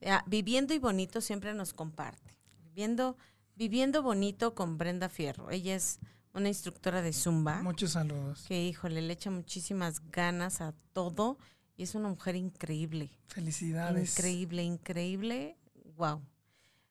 Ah, 0.06 0.24
viviendo 0.28 0.74
y 0.74 0.80
bonito 0.80 1.22
siempre 1.22 1.54
nos 1.54 1.74
comparte. 1.74 2.38
Viviendo, 2.64 3.18
viviendo 3.56 4.02
bonito 4.02 4.56
con 4.56 4.78
Brenda 4.78 5.10
Fierro. 5.10 5.50
Ella 5.52 5.76
es 5.76 6.00
una 6.34 6.48
instructora 6.48 7.02
de 7.02 7.14
Zumba. 7.14 7.62
Muchos 7.64 7.92
saludos. 7.92 8.46
Que, 8.48 8.64
híjole, 8.64 9.02
le 9.02 9.14
echa 9.14 9.32
muchísimas 9.32 10.02
ganas 10.12 10.62
a 10.62 10.74
todo 10.94 11.38
y 11.76 11.84
es 11.84 11.96
una 11.96 12.10
mujer 12.10 12.36
increíble. 12.36 13.12
Felicidades. 13.28 14.18
Increíble, 14.18 14.64
increíble. 14.64 15.58
Wow. 15.96 16.22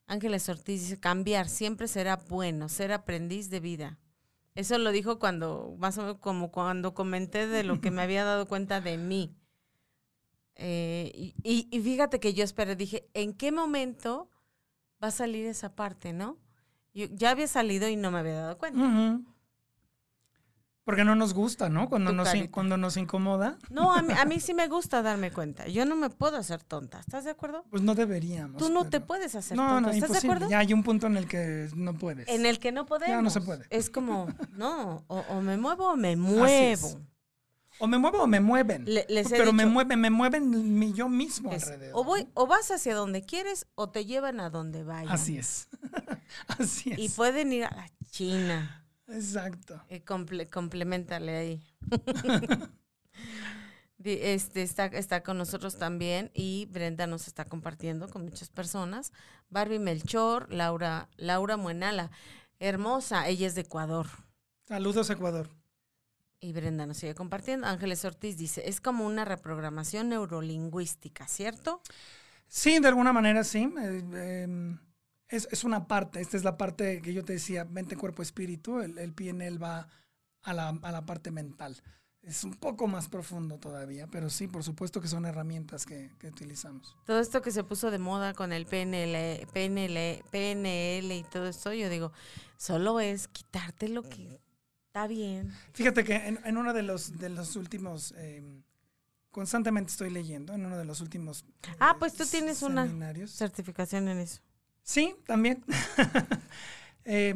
Ángeles 0.09 0.49
Ortiz 0.49 0.81
dice, 0.81 0.99
cambiar 0.99 1.47
siempre 1.47 1.87
será 1.87 2.15
bueno, 2.15 2.67
ser 2.67 2.91
aprendiz 2.91 3.51
de 3.51 3.59
vida. 3.59 3.99
Eso 4.55 4.79
lo 4.79 4.91
dijo 4.91 5.19
cuando, 5.19 5.75
más 5.77 5.99
o 5.99 6.01
menos 6.01 6.17
como 6.17 6.51
cuando 6.51 6.95
comenté 6.95 7.47
de 7.47 7.63
lo 7.63 7.79
que 7.79 7.91
me 7.91 8.01
había 8.01 8.23
dado 8.23 8.47
cuenta 8.47 8.81
de 8.81 8.97
mí. 8.97 9.37
Eh, 10.55 11.33
y, 11.43 11.81
fíjate 11.81 12.19
que 12.19 12.33
yo 12.33 12.43
esperé, 12.43 12.75
dije, 12.75 13.07
¿en 13.13 13.33
qué 13.33 13.51
momento 13.51 14.31
va 15.01 15.09
a 15.09 15.11
salir 15.11 15.45
esa 15.45 15.75
parte, 15.75 16.11
no? 16.11 16.39
Ya 16.93 17.29
había 17.29 17.47
salido 17.47 17.87
y 17.87 17.95
no 17.95 18.09
me 18.09 18.17
había 18.17 18.33
dado 18.33 18.57
cuenta. 18.57 19.21
Porque 20.89 21.05
no 21.05 21.13
nos 21.13 21.35
gusta, 21.35 21.69
¿no? 21.69 21.87
Cuando 21.87 22.11
nos, 22.11 22.29
cuando 22.49 22.75
nos 22.75 22.97
incomoda. 22.97 23.59
No, 23.69 23.93
a 23.93 24.01
mí, 24.01 24.11
a 24.11 24.25
mí 24.25 24.39
sí 24.39 24.55
me 24.55 24.67
gusta 24.67 25.03
darme 25.03 25.29
cuenta. 25.29 25.67
Yo 25.67 25.85
no 25.85 25.95
me 25.95 26.09
puedo 26.09 26.35
hacer 26.35 26.63
tonta. 26.63 26.99
¿Estás 26.99 27.25
de 27.25 27.29
acuerdo? 27.29 27.63
Pues 27.69 27.83
no 27.83 27.93
deberíamos. 27.93 28.57
Tú 28.57 28.69
no 28.69 28.89
te 28.89 28.99
puedes 28.99 29.35
hacer 29.35 29.55
tonta. 29.55 29.81
No, 29.81 29.89
¿Estás 29.91 30.13
de 30.13 30.17
acuerdo? 30.17 30.49
Ya 30.49 30.57
hay 30.57 30.73
un 30.73 30.81
punto 30.81 31.05
en 31.05 31.17
el 31.17 31.27
que 31.27 31.69
no 31.75 31.93
puedes. 31.93 32.27
En 32.27 32.47
el 32.47 32.57
que 32.57 32.71
no 32.71 32.87
podemos. 32.87 33.15
Ya 33.15 33.21
no 33.21 33.29
se 33.29 33.39
puede. 33.39 33.67
Es 33.69 33.91
como, 33.91 34.29
no, 34.53 35.03
o, 35.05 35.41
me 35.41 35.57
muevo 35.57 35.91
o 35.91 35.95
me 35.95 36.15
muevo. 36.15 36.99
O 37.77 37.85
me 37.85 37.99
muevo 37.99 38.23
o 38.23 38.27
me 38.27 38.39
mueven. 38.39 38.87
pero 39.29 39.53
me 39.53 39.67
mueven, 39.67 40.01
me 40.01 40.09
mueven 40.09 40.95
yo 40.95 41.07
mismo 41.07 41.51
alrededor. 41.51 41.91
O 41.93 42.03
voy, 42.03 42.27
o 42.33 42.47
vas 42.47 42.71
hacia 42.71 42.95
donde 42.95 43.21
quieres, 43.21 43.67
o 43.75 43.91
te 43.91 44.05
llevan 44.05 44.39
a 44.39 44.49
donde 44.49 44.83
vayan. 44.83 45.13
Así 45.13 45.37
es. 45.37 45.67
Así 46.47 46.93
es. 46.93 46.97
Y 46.97 47.09
pueden 47.09 47.53
ir 47.53 47.65
a 47.65 47.75
la 47.75 47.91
China. 48.09 48.78
Exacto. 49.11 49.81
Y 49.89 49.99
complementale 50.01 51.35
ahí. 51.35 51.63
este 54.03 54.61
está, 54.61 54.85
está 54.85 55.23
con 55.23 55.37
nosotros 55.37 55.77
también 55.77 56.31
y 56.33 56.67
Brenda 56.71 57.07
nos 57.07 57.27
está 57.27 57.45
compartiendo 57.45 58.07
con 58.07 58.23
muchas 58.23 58.49
personas. 58.49 59.11
Barbie 59.49 59.79
Melchor, 59.79 60.51
Laura, 60.53 61.09
Laura 61.17 61.57
Muenala, 61.57 62.11
hermosa, 62.59 63.27
ella 63.27 63.47
es 63.47 63.55
de 63.55 63.61
Ecuador. 63.61 64.07
Saludos, 64.67 65.09
Ecuador. 65.09 65.49
Y 66.39 66.53
Brenda 66.53 66.85
nos 66.85 66.97
sigue 66.97 67.15
compartiendo. 67.15 67.67
Ángeles 67.67 68.05
Ortiz 68.05 68.37
dice, 68.37 68.63
es 68.69 68.79
como 68.79 69.05
una 69.05 69.25
reprogramación 69.25 70.09
neurolingüística, 70.09 71.27
¿cierto? 71.27 71.81
Sí, 72.47 72.79
de 72.79 72.87
alguna 72.87 73.11
manera 73.11 73.43
sí. 73.43 73.69
Eh, 73.77 74.43
em, 74.43 74.79
es, 75.29 75.47
es, 75.51 75.63
una 75.63 75.87
parte, 75.87 76.19
esta 76.21 76.37
es 76.37 76.43
la 76.43 76.57
parte 76.57 77.01
que 77.01 77.13
yo 77.13 77.23
te 77.23 77.33
decía, 77.33 77.65
mente, 77.65 77.95
cuerpo, 77.95 78.21
espíritu. 78.21 78.81
El, 78.81 78.97
el 78.97 79.13
PNL 79.13 79.61
va 79.61 79.87
a 80.41 80.53
la, 80.53 80.69
a 80.69 80.91
la 80.91 81.05
parte 81.05 81.31
mental. 81.31 81.81
Es 82.21 82.43
un 82.43 82.55
poco 82.55 82.87
más 82.87 83.07
profundo 83.07 83.59
todavía, 83.59 84.07
pero 84.07 84.29
sí, 84.29 84.47
por 84.47 84.63
supuesto 84.63 84.99
que 84.99 85.07
son 85.07 85.25
herramientas 85.25 85.85
que, 85.85 86.11
que, 86.19 86.27
utilizamos. 86.27 86.97
Todo 87.05 87.19
esto 87.19 87.41
que 87.41 87.51
se 87.51 87.63
puso 87.63 87.91
de 87.91 87.99
moda 87.99 88.33
con 88.33 88.51
el 88.51 88.65
PNL, 88.65 89.47
PNL, 89.53 90.23
PNL 90.29 91.11
y 91.13 91.25
todo 91.31 91.47
esto, 91.47 91.71
yo 91.71 91.89
digo, 91.89 92.11
solo 92.57 92.99
es 92.99 93.29
quitarte 93.29 93.87
lo 93.87 94.03
que 94.03 94.41
está 94.87 95.07
bien. 95.07 95.53
Fíjate 95.73 96.03
que 96.03 96.15
en, 96.15 96.39
en 96.43 96.57
uno 96.57 96.73
de 96.73 96.83
los, 96.83 97.17
de 97.17 97.29
los 97.29 97.55
últimos, 97.55 98.13
eh, 98.17 98.43
constantemente 99.31 99.91
estoy 99.91 100.09
leyendo, 100.09 100.53
en 100.53 100.65
uno 100.65 100.77
de 100.77 100.85
los 100.85 100.99
últimos... 100.99 101.45
Ah, 101.79 101.95
pues 101.99 102.15
tú 102.15 102.25
tienes 102.25 102.61
una 102.63 102.85
certificación 103.27 104.09
en 104.09 104.19
eso. 104.19 104.41
Sí, 104.89 105.15
también. 105.27 105.63
eh, 107.05 107.35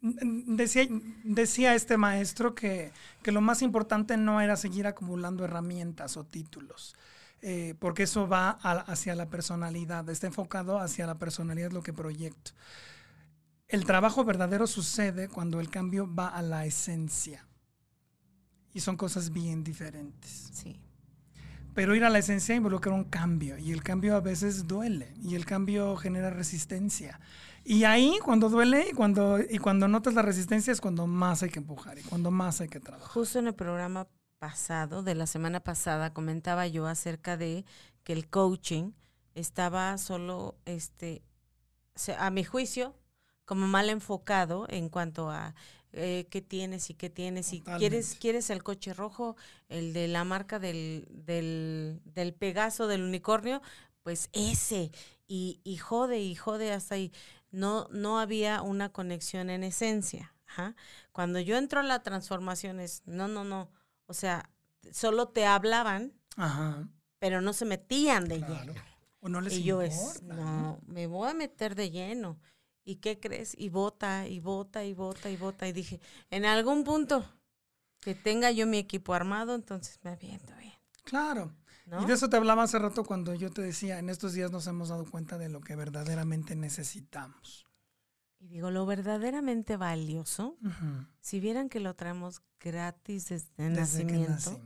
Decía, 0.00 0.86
decía 1.24 1.74
este 1.74 1.96
maestro 1.96 2.54
que, 2.54 2.92
que, 3.20 3.32
lo 3.32 3.40
más 3.40 3.62
importante 3.62 4.16
no 4.16 4.40
era 4.40 4.54
seguir 4.54 4.86
acumulando 4.86 5.44
herramientas 5.44 6.16
o 6.16 6.22
títulos, 6.22 6.94
eh, 7.42 7.74
porque 7.80 8.04
eso 8.04 8.28
va 8.28 8.50
hacia 8.50 9.16
la 9.16 9.28
personalidad, 9.28 10.08
está 10.08 10.28
enfocado 10.28 10.78
hacia 10.78 11.04
la 11.04 11.18
personalidad, 11.18 11.72
lo 11.72 11.82
que 11.82 11.92
proyecto. 11.92 12.52
El 13.66 13.84
trabajo 13.84 14.24
verdadero 14.24 14.68
sucede 14.68 15.28
cuando 15.28 15.58
el 15.58 15.68
cambio 15.68 16.08
va 16.14 16.28
a 16.28 16.42
la 16.42 16.64
esencia. 16.64 17.44
Y 18.72 18.78
son 18.78 18.96
cosas 18.96 19.32
bien 19.32 19.64
diferentes. 19.64 20.50
Sí. 20.52 20.80
Pero 21.78 21.94
ir 21.94 22.04
a 22.04 22.10
la 22.10 22.18
esencia 22.18 22.56
involucra 22.56 22.92
un 22.92 23.04
cambio 23.04 23.56
y 23.56 23.70
el 23.70 23.84
cambio 23.84 24.16
a 24.16 24.20
veces 24.20 24.66
duele 24.66 25.14
y 25.22 25.36
el 25.36 25.46
cambio 25.46 25.94
genera 25.94 26.28
resistencia. 26.28 27.20
Y 27.64 27.84
ahí, 27.84 28.18
cuando 28.24 28.48
duele 28.48 28.88
y 28.90 28.94
cuando, 28.94 29.38
y 29.38 29.58
cuando 29.58 29.86
notas 29.86 30.14
la 30.14 30.22
resistencia, 30.22 30.72
es 30.72 30.80
cuando 30.80 31.06
más 31.06 31.44
hay 31.44 31.50
que 31.50 31.60
empujar 31.60 31.96
y 31.96 32.02
cuando 32.02 32.32
más 32.32 32.60
hay 32.60 32.68
que 32.68 32.80
trabajar. 32.80 33.08
Justo 33.08 33.38
en 33.38 33.46
el 33.46 33.54
programa 33.54 34.08
pasado, 34.40 35.04
de 35.04 35.14
la 35.14 35.28
semana 35.28 35.60
pasada, 35.60 36.12
comentaba 36.12 36.66
yo 36.66 36.88
acerca 36.88 37.36
de 37.36 37.64
que 38.02 38.12
el 38.12 38.28
coaching 38.28 38.90
estaba 39.36 39.96
solo, 39.98 40.56
este, 40.64 41.22
a 42.18 42.30
mi 42.30 42.42
juicio, 42.42 42.96
como 43.44 43.68
mal 43.68 43.88
enfocado 43.88 44.66
en 44.68 44.88
cuanto 44.88 45.30
a 45.30 45.54
eh, 45.92 46.26
qué 46.30 46.42
tienes 46.42 46.90
y 46.90 46.94
qué 46.94 47.10
tienes. 47.10 47.52
Y 47.52 47.62
quieres, 47.62 48.16
quieres 48.20 48.50
el 48.50 48.62
coche 48.62 48.94
rojo, 48.94 49.36
el 49.68 49.92
de 49.92 50.08
la 50.08 50.24
marca 50.24 50.58
del, 50.58 51.06
del, 51.10 52.00
del 52.04 52.34
Pegaso, 52.34 52.86
del 52.86 53.02
unicornio, 53.02 53.62
pues 54.02 54.28
ese. 54.32 54.90
Y, 55.26 55.60
y 55.64 55.76
jode 55.76 56.20
y 56.20 56.34
jode 56.34 56.72
hasta 56.72 56.94
ahí 56.94 57.12
no, 57.50 57.88
no 57.90 58.18
había 58.18 58.62
una 58.62 58.90
conexión 58.90 59.50
en 59.50 59.64
esencia. 59.64 60.34
Cuando 61.12 61.38
yo 61.40 61.56
entro 61.56 61.80
a 61.80 61.84
la 61.84 62.02
transformación 62.02 62.80
es, 62.80 63.02
no, 63.06 63.28
no, 63.28 63.44
no, 63.44 63.70
o 64.06 64.14
sea, 64.14 64.50
solo 64.90 65.28
te 65.28 65.46
hablaban, 65.46 66.12
pero 67.18 67.40
no 67.40 67.52
se 67.52 67.64
metían 67.64 68.26
de 68.26 68.40
lleno. 68.40 68.74
O 69.20 69.28
no 69.28 69.40
les 69.40 69.54
y 69.54 69.64
yo 69.64 69.82
es, 69.82 70.22
no, 70.22 70.80
me 70.86 71.06
voy 71.06 71.28
a 71.28 71.34
meter 71.34 71.74
de 71.74 71.90
lleno. 71.90 72.38
¿Y 72.88 72.96
qué 72.96 73.20
crees? 73.20 73.52
Y 73.58 73.68
vota, 73.68 74.26
y 74.26 74.40
vota, 74.40 74.82
y 74.82 74.94
vota, 74.94 75.28
y 75.28 75.36
vota. 75.36 75.68
Y 75.68 75.72
dije, 75.72 76.00
en 76.30 76.46
algún 76.46 76.84
punto 76.84 77.22
que 78.00 78.14
tenga 78.14 78.50
yo 78.50 78.66
mi 78.66 78.78
equipo 78.78 79.12
armado, 79.12 79.54
entonces 79.54 80.00
me 80.02 80.12
aviento 80.12 80.54
bien. 80.56 80.72
Claro. 81.04 81.52
Y 82.00 82.06
de 82.06 82.14
eso 82.14 82.30
te 82.30 82.38
hablaba 82.38 82.62
hace 82.62 82.78
rato 82.78 83.04
cuando 83.04 83.34
yo 83.34 83.50
te 83.50 83.60
decía, 83.60 83.98
en 83.98 84.08
estos 84.08 84.32
días 84.32 84.50
nos 84.50 84.66
hemos 84.68 84.88
dado 84.88 85.04
cuenta 85.04 85.36
de 85.36 85.50
lo 85.50 85.60
que 85.60 85.76
verdaderamente 85.76 86.56
necesitamos. 86.56 87.66
Y 88.38 88.46
digo, 88.48 88.70
lo 88.70 88.86
verdaderamente 88.86 89.76
valioso, 89.76 90.56
si 91.20 91.40
vieran 91.40 91.68
que 91.68 91.80
lo 91.80 91.92
traemos 91.94 92.40
gratis 92.58 93.28
desde, 93.28 93.68
nacimiento. 93.68 94.58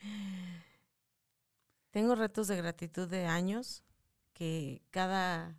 Tengo 1.90 2.14
retos 2.14 2.48
de 2.48 2.56
gratitud 2.56 3.08
de 3.08 3.26
años 3.26 3.84
que 4.32 4.80
cada, 4.90 5.54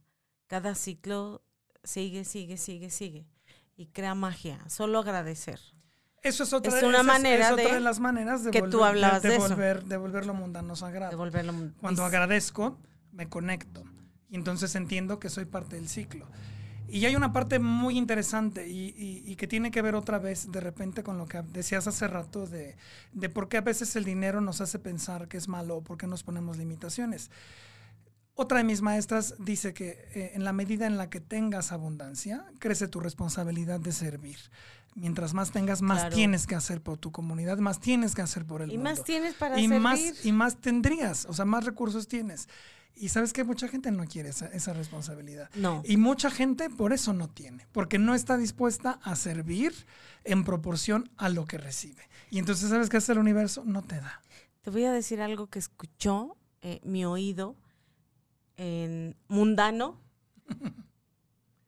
cada 0.47 0.73
ciclo 0.73 1.43
sigue, 1.83 2.23
sigue, 2.25 2.57
sigue, 2.57 2.89
sigue. 2.89 3.25
Y 3.75 3.87
crea 3.87 4.15
magia. 4.15 4.59
Solo 4.67 4.99
agradecer. 4.99 5.59
Eso 6.21 6.43
es 6.43 6.51
otra, 6.51 6.77
es 6.77 6.83
una 6.83 7.01
manera 7.01 7.55
de, 7.55 7.79
las 7.79 7.99
maneras 7.99 8.43
de, 8.43 8.51
que 8.51 8.59
volver, 8.59 8.71
tú 8.71 8.83
hablabas 8.83 9.21
de, 9.21 9.29
de, 9.29 9.37
volver, 9.37 9.85
de 9.85 9.97
volver 9.97 10.25
lo 10.25 10.33
mundano 10.33 10.75
sagrado. 10.75 11.17
Cuando 11.79 12.03
agradezco, 12.03 12.77
me 13.13 13.29
conecto. 13.29 13.83
Y 14.29 14.35
entonces 14.35 14.75
entiendo 14.75 15.19
que 15.19 15.29
soy 15.29 15.45
parte 15.45 15.77
del 15.77 15.87
ciclo. 15.87 16.27
Y 16.89 17.05
hay 17.05 17.15
una 17.15 17.31
parte 17.31 17.59
muy 17.59 17.97
interesante 17.97 18.67
y, 18.67 18.93
y, 18.97 19.23
y, 19.25 19.35
que 19.35 19.47
tiene 19.47 19.69
que 19.69 19.81
ver 19.81 19.93
otra 19.93 20.17
vez 20.17 20.51
de 20.51 20.59
repente 20.59 21.03
con 21.03 21.19
lo 21.19 21.27
que 21.27 21.41
decías 21.43 21.85
hace 21.85 22.07
rato 22.07 22.47
de, 22.47 22.75
de 23.13 23.29
por 23.29 23.47
qué 23.47 23.57
a 23.57 23.61
veces 23.61 23.95
el 23.95 24.05
dinero 24.05 24.41
nos 24.41 24.59
hace 24.59 24.79
pensar 24.79 25.27
que 25.27 25.37
es 25.37 25.47
malo 25.47 25.77
o 25.77 25.83
por 25.83 25.97
qué 25.97 26.07
nos 26.07 26.23
ponemos 26.23 26.57
limitaciones. 26.57 27.29
Otra 28.41 28.59
de 28.59 28.63
mis 28.63 28.81
maestras 28.81 29.35
dice 29.37 29.73
que 29.73 30.07
eh, 30.15 30.31
en 30.33 30.45
la 30.45 30.53
medida 30.53 30.87
en 30.87 30.95
la 30.95 31.09
que 31.09 31.19
tengas 31.19 31.73
abundancia, 31.73 32.45
crece 32.59 32.87
tu 32.87 33.01
responsabilidad 33.01 33.81
de 33.81 33.91
servir 33.91 34.37
mientras 34.95 35.33
más 35.33 35.51
tengas, 35.51 35.81
más 35.81 36.09
tienes 36.09 36.47
que 36.47 36.55
hacer 36.55 36.79
por 36.81 36.97
tu 36.97 37.11
comunidad, 37.11 37.57
más 37.57 37.81
tienes 37.81 38.15
que 38.15 38.21
hacer 38.21 38.45
por 38.45 38.61
el 38.61 38.71
y 38.71 38.77
mundo. 38.77 38.89
Y 38.89 38.93
más 38.93 39.03
tienes 39.03 39.33
para 39.33 39.59
y 39.59 39.63
servir. 39.63 39.81
Más, 39.81 40.25
y 40.25 40.31
más 40.31 40.55
tendrías, 40.55 41.25
o 41.25 41.33
sea, 41.33 41.43
más 41.43 41.65
recursos 41.65 42.07
tienes. 42.07 42.47
Y 42.95 43.09
sabes 43.09 43.33
que 43.33 43.43
mucha 43.43 43.67
gente 43.67 43.91
no 43.91 44.05
quiere 44.05 44.29
esa, 44.29 44.47
esa, 44.47 44.71
responsabilidad. 44.71 45.49
No. 45.55 45.83
Y 45.83 45.97
mucha 45.97 46.31
gente 46.31 46.69
por 46.69 46.93
eso 46.93 47.11
no 47.11 47.29
tiene, 47.29 47.67
porque 47.73 47.99
no 47.99 48.15
está 48.15 48.37
dispuesta 48.37 49.01
a 49.03 49.17
servir 49.17 49.73
en 50.23 50.45
proporción 50.45 51.09
a 51.17 51.27
lo 51.27 51.43
que 51.43 51.57
recibe. 51.57 52.09
Y 52.29 52.39
entonces, 52.39 52.69
¿sabes 52.69 52.87
qué 52.87 52.95
hace 52.95 53.11
el 53.11 53.19
universo? 53.19 53.63
No 53.65 53.81
te 53.81 53.97
da. 53.97 54.21
Te 54.61 54.69
voy 54.69 54.85
a 54.85 54.93
decir 54.93 55.21
algo 55.21 55.47
que 55.47 55.59
escuchó 55.59 56.37
eh, 56.61 56.79
mi 56.85 57.03
oído 57.03 57.57
en 58.59 59.15
mundano. 59.27 59.97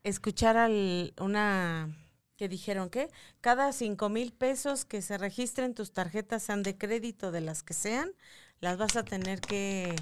escuchar 0.03 0.57
al, 0.57 1.13
una 1.19 1.95
que 2.35 2.49
dijeron 2.49 2.89
que 2.89 3.09
cada 3.39 3.71
cinco 3.71 4.09
mil 4.09 4.33
pesos 4.33 4.83
que 4.83 5.01
se 5.01 5.17
registren 5.17 5.73
tus 5.73 5.93
tarjetas 5.93 6.43
sean 6.43 6.63
de 6.63 6.77
crédito 6.77 7.31
de 7.31 7.41
las 7.41 7.63
que 7.63 7.73
sean, 7.73 8.11
las 8.59 8.77
vas 8.77 8.95
a 8.95 9.03
tener 9.03 9.39
que 9.41 9.95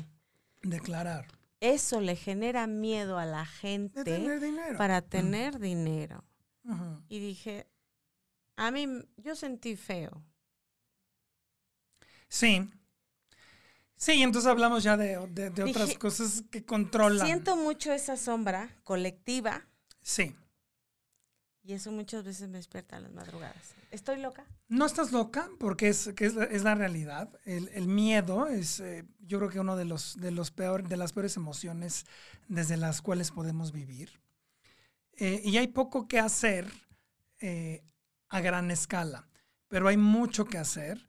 declarar. 0.62 1.28
Eso 1.60 2.00
le 2.00 2.16
genera 2.16 2.66
miedo 2.68 3.18
a 3.18 3.26
la 3.26 3.46
gente 3.46 4.40
para 4.78 5.02
tener 5.02 5.60
dinero. 5.60 6.24
Y 7.10 7.20
dije, 7.20 7.68
a 8.56 8.72
mí, 8.72 8.88
yo 9.18 9.36
sentí 9.36 9.76
feo. 9.76 10.24
Sí. 12.30 12.70
Sí, 14.00 14.24
entonces 14.24 14.50
hablamos 14.50 14.82
ya 14.82 14.96
de, 14.96 15.28
de 15.28 15.64
otras 15.64 15.94
cosas 15.98 16.46
que 16.50 16.64
controlan. 16.64 17.28
Siento 17.28 17.58
mucho 17.58 17.92
esa 17.92 18.16
sombra 18.16 18.74
colectiva. 18.86 19.68
Sí. 20.02 20.38
Y 21.64 21.74
eso 21.74 21.92
muchas 21.92 22.24
veces 22.24 22.48
me 22.48 22.60
despierta 22.60 22.96
a 22.96 23.02
las 23.02 23.12
madrugadas. 23.12 23.76
¿Estoy 23.92 24.22
loca? 24.22 24.46
No 24.70 24.86
estás 24.86 25.12
loca, 25.12 25.50
porque 25.60 25.90
es, 25.90 26.12
que 26.16 26.28
es, 26.28 26.36
es 26.38 26.64
la 26.64 26.76
realidad. 26.76 27.30
El, 27.44 27.68
el 27.74 27.88
miedo 27.88 28.48
es, 28.48 28.80
eh, 28.80 29.04
yo 29.20 29.38
creo 29.40 29.50
que 29.50 29.60
uno 29.60 29.76
de 29.76 29.84
los, 29.84 30.16
de 30.16 30.32
los 30.32 30.50
peor, 30.50 30.88
de 30.88 30.96
las 30.96 31.12
peores 31.12 31.36
emociones 31.36 32.06
desde 32.48 32.78
las 32.78 33.02
cuales 33.02 33.32
podemos 33.32 33.74
vivir. 33.74 34.22
Eh, 35.18 35.42
y 35.44 35.58
hay 35.58 35.68
poco 35.68 36.08
que 36.08 36.20
hacer 36.20 36.72
eh, 37.40 37.84
a 38.30 38.40
gran 38.40 38.72
escala, 38.72 39.28
pero 39.68 39.90
hay 39.90 39.98
mucho 39.98 40.46
que 40.46 40.58
hacer 40.58 41.06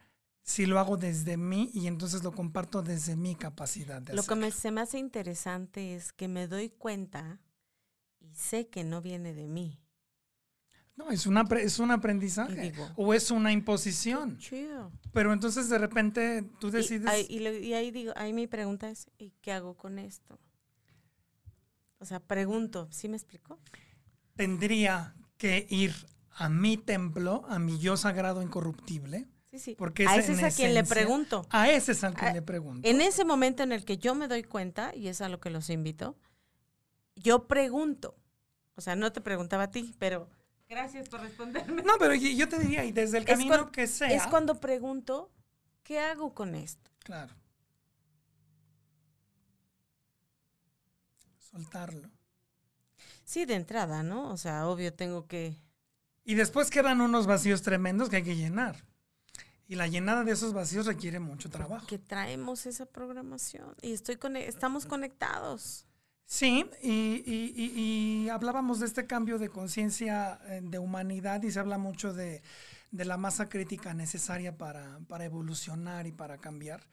si 0.51 0.67
lo 0.67 0.81
hago 0.81 0.97
desde 0.97 1.37
mí 1.37 1.71
y 1.73 1.87
entonces 1.87 2.25
lo 2.25 2.33
comparto 2.33 2.83
desde 2.83 3.15
mi 3.15 3.37
capacidad 3.37 4.03
de 4.03 4.15
Lo 4.15 4.23
hacerlo. 4.23 4.41
que 4.43 4.47
me, 4.47 4.51
se 4.51 4.73
me 4.73 4.81
hace 4.81 4.99
interesante 4.99 5.95
es 5.95 6.13
que 6.13 6.27
me 6.27 6.49
doy 6.49 6.71
cuenta 6.71 7.39
y 8.19 8.35
sé 8.35 8.67
que 8.67 8.83
no 8.83 9.01
viene 9.01 9.33
de 9.33 9.47
mí. 9.47 9.81
No, 10.97 11.13
es, 11.13 11.27
una, 11.27 11.43
es 11.61 11.79
un 11.79 11.93
aprendizaje 11.93 12.61
digo, 12.61 12.91
o 12.97 13.15
es 13.15 13.31
una 13.31 13.53
imposición. 13.53 14.39
Chido. 14.39 14.91
Pero 15.13 15.33
entonces 15.33 15.69
de 15.69 15.79
repente 15.79 16.43
tú 16.59 16.73
decides... 16.73 17.07
Y, 17.07 17.15
ahí, 17.15 17.27
y, 17.31 17.39
le, 17.39 17.61
y 17.61 17.75
ahí 17.75 17.93
digo, 17.93 18.13
ahí 18.17 18.33
mi 18.33 18.49
pregunta 18.49 18.91
es, 18.91 19.09
¿y 19.19 19.31
qué 19.41 19.53
hago 19.53 19.77
con 19.77 20.01
esto? 20.01 20.41
O 21.99 22.05
sea, 22.05 22.19
pregunto, 22.19 22.89
¿sí 22.91 23.09
me 23.09 23.17
explico? 23.17 23.61
Tendría 24.35 25.15
que 25.37 25.69
ir 25.71 25.95
a 26.33 26.49
mi 26.49 26.77
templo, 26.77 27.45
a 27.49 27.61
mi 27.61 27.79
yo 27.79 27.97
sagrado 27.97 28.43
incorruptible. 28.43 29.29
Sí, 29.51 29.59
sí. 29.59 29.75
Porque 29.77 30.07
a 30.07 30.17
es 30.17 30.29
ese 30.29 30.47
es 30.47 30.55
a 30.55 30.57
quien 30.57 30.75
le 30.75 30.85
pregunto. 30.85 31.47
A 31.51 31.69
ese 31.71 31.93
es 31.93 32.05
al 32.05 32.15
que 32.15 32.27
A- 32.27 32.33
le 32.33 32.43
pregunto. 32.43 32.89
En 32.89 33.01
ese 33.01 33.25
momento 33.25 33.63
en 33.63 33.73
el 33.73 33.85
que 33.85 33.99
yo 33.99 34.15
me 34.15 34.29
doy 34.29 34.45
cuenta, 34.45 34.95
y 34.95 35.09
es 35.09 35.21
a 35.21 35.29
lo 35.29 35.41
que 35.41 35.51
los 35.51 35.71
invito, 35.71 36.17
yo 37.17 37.49
pregunto. 37.49 38.17
O 38.77 38.81
sea, 38.81 38.95
no 38.97 39.13
te 39.13 39.21
preguntaba 39.21 39.65
a 39.65 39.71
ti, 39.71 39.95
pero 39.99 40.29
Gracias 40.69 41.09
por 41.09 41.21
responderme. 41.21 41.83
No, 41.83 41.95
pero 41.99 42.15
yo 42.15 42.49
te 42.49 42.61
diría, 42.61 42.85
y 42.85 42.93
desde 42.93 43.19
el 43.19 43.25
camino 43.25 43.73
que 43.73 43.89
sea. 43.89 44.09
Es 44.09 44.25
cuando 44.29 44.61
pregunto, 44.61 45.33
¿qué 45.83 45.99
hago 45.99 46.33
con 46.33 46.55
esto? 46.55 46.89
Claro. 47.01 47.35
Soltarlo. 51.41 52.09
Sí, 53.25 53.45
de 53.47 53.55
entrada, 53.55 54.05
¿no? 54.05 54.31
O 54.31 54.37
sea, 54.37 54.69
obvio 54.69 54.95
tengo 54.95 55.27
que... 55.27 55.57
Y 56.25 56.35
después 56.37 56.71
quedan 56.71 57.01
unos 57.01 57.27
vacíos 57.27 57.63
tremendos 57.63 58.09
que 58.09 58.17
hay 58.17 58.23
que 58.23 58.37
llenar. 58.37 58.77
Y 59.71 59.77
la 59.77 59.87
llenada 59.87 60.25
de 60.25 60.33
esos 60.33 60.53
vacíos 60.53 60.87
requiere 60.87 61.21
mucho 61.21 61.49
trabajo. 61.49 61.87
Que 61.87 62.01
traemos 62.01 62.67
esa 62.67 62.87
programación 62.87 63.77
y 63.81 63.93
estoy 63.93 64.19
estamos 64.39 64.85
conectados. 64.85 65.87
Sí, 66.25 66.69
y, 66.83 68.29
hablábamos 68.31 68.81
de 68.81 68.87
este 68.87 69.07
cambio 69.07 69.39
de 69.39 69.49
conciencia 69.49 70.41
eh, 70.47 70.61
de 70.61 70.81
humanidad 70.81 71.41
y 71.45 71.53
se 71.53 71.61
habla 71.61 71.79
mucho 71.79 72.13
de, 72.13 72.43
la 72.91 73.17
masa 73.17 73.49
crítica 73.49 73.95
necesaria 73.95 74.59
para, 74.59 74.99
evolucionar 75.21 76.09
y 76.09 76.11
para 76.11 76.39
cambiar. 76.39 76.89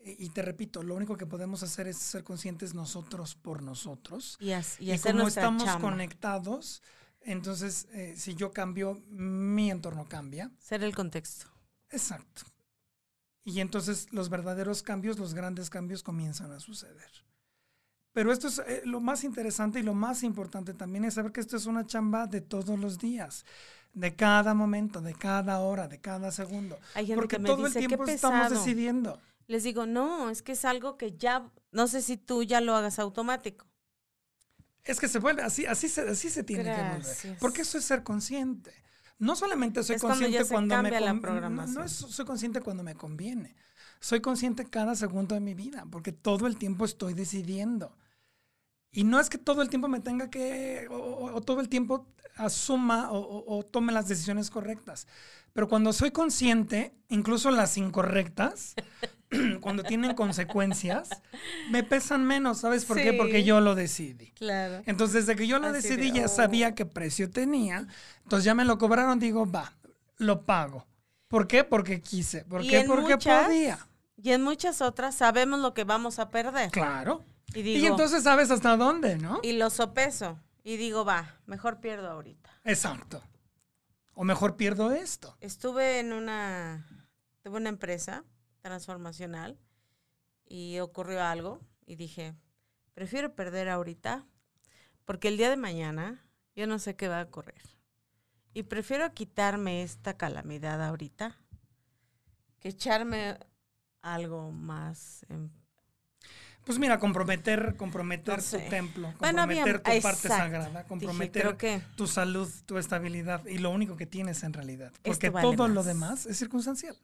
Y, 0.00 0.28
te 0.30 0.42
repito, 0.42 0.82
lo 0.82 0.96
único 0.96 1.16
que 1.16 1.26
podemos 1.26 1.62
hacer 1.62 1.86
es 1.86 1.96
ser 1.96 2.24
conscientes 2.24 2.74
nosotros 2.74 3.36
por 3.36 3.62
nosotros. 3.62 4.36
Y, 4.40 4.52
y, 4.80 4.98
como 4.98 5.28
estamos 5.28 5.76
conectados, 5.76 6.82
entonces 7.20 7.86
eh, 7.92 8.14
si 8.16 8.34
yo 8.34 8.50
cambio, 8.50 9.00
mi 9.10 9.70
entorno 9.70 10.08
cambia. 10.08 10.50
Ser 10.58 10.82
el 10.82 10.92
contexto. 10.92 11.55
Exacto. 11.90 12.42
Y 13.44 13.60
entonces 13.60 14.12
los 14.12 14.28
verdaderos 14.28 14.82
cambios, 14.82 15.18
los 15.18 15.32
grandes 15.32 15.70
cambios 15.70 16.02
comienzan 16.02 16.50
a 16.52 16.58
suceder. 16.58 17.10
Pero 18.12 18.32
esto 18.32 18.48
es 18.48 18.60
eh, 18.60 18.82
lo 18.84 19.00
más 19.00 19.24
interesante 19.24 19.80
y 19.80 19.82
lo 19.82 19.94
más 19.94 20.22
importante 20.22 20.72
también 20.72 21.04
es 21.04 21.14
saber 21.14 21.32
que 21.32 21.40
esto 21.40 21.56
es 21.56 21.66
una 21.66 21.86
chamba 21.86 22.26
de 22.26 22.40
todos 22.40 22.78
los 22.78 22.98
días, 22.98 23.44
de 23.92 24.16
cada 24.16 24.54
momento, 24.54 25.00
de 25.00 25.14
cada 25.14 25.60
hora, 25.60 25.86
de 25.86 26.00
cada 26.00 26.32
segundo. 26.32 26.78
Porque 27.14 27.38
todo 27.38 27.66
el 27.66 27.74
tiempo 27.74 28.04
estamos 28.06 28.50
decidiendo. 28.50 29.20
Les 29.48 29.62
digo, 29.62 29.86
no, 29.86 30.30
es 30.30 30.42
que 30.42 30.52
es 30.52 30.64
algo 30.64 30.96
que 30.96 31.16
ya, 31.16 31.48
no 31.70 31.86
sé 31.86 32.02
si 32.02 32.16
tú 32.16 32.42
ya 32.42 32.60
lo 32.60 32.74
hagas 32.74 32.98
automático. 32.98 33.66
Es 34.82 34.98
que 34.98 35.08
se 35.08 35.18
vuelve, 35.18 35.42
así, 35.42 35.66
así, 35.66 35.88
se, 35.88 36.00
así 36.08 36.30
se 36.30 36.42
tiene 36.42 36.64
que 36.64 36.70
volver. 36.70 37.38
Porque 37.38 37.62
eso 37.62 37.76
es 37.78 37.84
ser 37.84 38.02
consciente. 38.02 38.72
No 39.18 39.34
solamente 39.34 39.82
soy 39.82 39.98
consciente 39.98 40.44
cuando, 40.46 40.82
me 40.82 40.90
conviene. 40.90 41.66
no, 41.66 41.88
soy 41.88 42.24
consciente 42.26 42.60
cuando 42.60 42.82
me 42.82 42.94
conviene. 42.94 43.56
Soy 43.98 44.20
consciente 44.20 44.66
cada 44.66 44.94
segundo 44.94 45.34
de 45.34 45.40
mi 45.40 45.54
vida, 45.54 45.86
porque 45.90 46.12
todo 46.12 46.46
el 46.46 46.56
tiempo 46.56 46.84
estoy 46.84 47.14
decidiendo. 47.14 47.96
Y 48.90 49.04
no 49.04 49.20
es 49.20 49.30
que 49.30 49.38
todo 49.38 49.62
el 49.62 49.68
tiempo 49.68 49.88
me 49.88 50.00
tenga 50.00 50.30
que, 50.30 50.86
o, 50.90 51.40
todo 51.42 51.60
el 51.60 51.68
tiempo 51.68 52.06
asuma 52.36 53.08
o, 53.10 53.62
tome 53.64 53.92
las 53.92 54.08
decisiones 54.08 54.50
correctas. 54.50 55.06
Pero 55.52 55.68
cuando 55.68 55.92
soy 55.92 56.10
consciente, 56.10 56.94
incluso 57.08 57.50
las 57.50 57.78
incorrectas, 57.78 58.74
cuando 59.60 59.82
tienen 59.82 60.14
consecuencias, 60.14 61.10
me 61.70 61.82
pesan 61.82 62.24
menos. 62.24 62.58
¿Sabes 62.58 62.84
por 62.84 62.96
qué? 62.96 63.12
Porque 63.12 63.44
yo 63.44 63.60
lo 63.60 63.74
decidí. 63.74 64.32
Claro. 64.32 64.82
Entonces, 64.86 65.26
desde 65.26 65.36
que 65.36 65.46
yo 65.46 65.58
lo 65.58 65.72
decidí, 65.72 66.12
ya 66.12 66.28
sabía 66.28 66.74
qué 66.74 66.86
precio 66.86 67.30
tenía. 67.30 67.86
Entonces 68.22 68.44
ya 68.44 68.54
me 68.54 68.64
lo 68.64 68.78
cobraron, 68.78 69.18
digo, 69.18 69.50
va, 69.50 69.74
lo 70.18 70.42
pago. 70.42 70.86
¿Por 71.28 71.46
qué? 71.46 71.64
Porque 71.64 72.00
quise. 72.00 72.44
¿Por 72.44 72.62
qué? 72.62 72.84
Porque 72.86 73.16
podía. 73.16 73.78
Y 74.22 74.32
en 74.32 74.42
muchas 74.42 74.80
otras 74.80 75.14
sabemos 75.14 75.60
lo 75.60 75.74
que 75.74 75.84
vamos 75.84 76.18
a 76.18 76.30
perder. 76.30 76.70
Claro. 76.70 77.24
Y, 77.54 77.86
entonces 77.86 78.22
sabes 78.24 78.50
hasta 78.50 78.76
dónde, 78.76 79.18
¿no? 79.18 79.40
Y 79.42 79.52
lo 79.52 79.70
sopeso. 79.70 80.38
Y 80.64 80.76
digo, 80.76 81.04
va, 81.04 81.36
mejor 81.46 81.80
pierdo 81.80 82.10
ahorita. 82.10 82.50
Exacto. 82.64 83.22
O 84.14 84.24
mejor 84.24 84.56
pierdo 84.56 84.92
esto. 84.92 85.36
Estuve 85.40 86.00
en 86.00 86.12
una, 86.12 86.86
tuve 87.42 87.58
una 87.58 87.68
empresa 87.68 88.24
transformacional 88.66 89.56
y 90.44 90.80
ocurrió 90.80 91.22
algo 91.22 91.60
y 91.86 91.94
dije, 91.94 92.34
prefiero 92.94 93.36
perder 93.36 93.68
ahorita 93.68 94.26
porque 95.04 95.28
el 95.28 95.36
día 95.36 95.50
de 95.50 95.56
mañana 95.56 96.26
yo 96.56 96.66
no 96.66 96.80
sé 96.80 96.96
qué 96.96 97.06
va 97.06 97.20
a 97.20 97.24
ocurrir. 97.24 97.62
Y 98.54 98.64
prefiero 98.64 99.14
quitarme 99.14 99.84
esta 99.84 100.16
calamidad 100.16 100.82
ahorita 100.82 101.36
que 102.58 102.70
echarme 102.70 103.38
algo 104.02 104.50
más 104.50 105.24
en 105.28 105.52
pues 106.64 106.80
mira, 106.80 106.98
comprometer, 106.98 107.76
comprometer 107.76 108.42
tu 108.42 108.58
templo, 108.68 109.14
comprometer 109.18 109.78
tu 109.78 110.02
parte 110.02 110.26
sagrada, 110.26 110.82
comprometer 110.82 111.56
tu 111.94 112.08
salud, 112.08 112.50
tu 112.66 112.76
estabilidad 112.78 113.46
y 113.46 113.58
lo 113.58 113.70
único 113.70 113.96
que 113.96 114.04
tienes 114.04 114.42
en 114.42 114.52
realidad. 114.52 114.92
Porque 115.04 115.30
todo 115.30 115.68
lo 115.68 115.84
demás 115.84 116.26
es 116.26 116.36
circunstancial. 116.36 116.96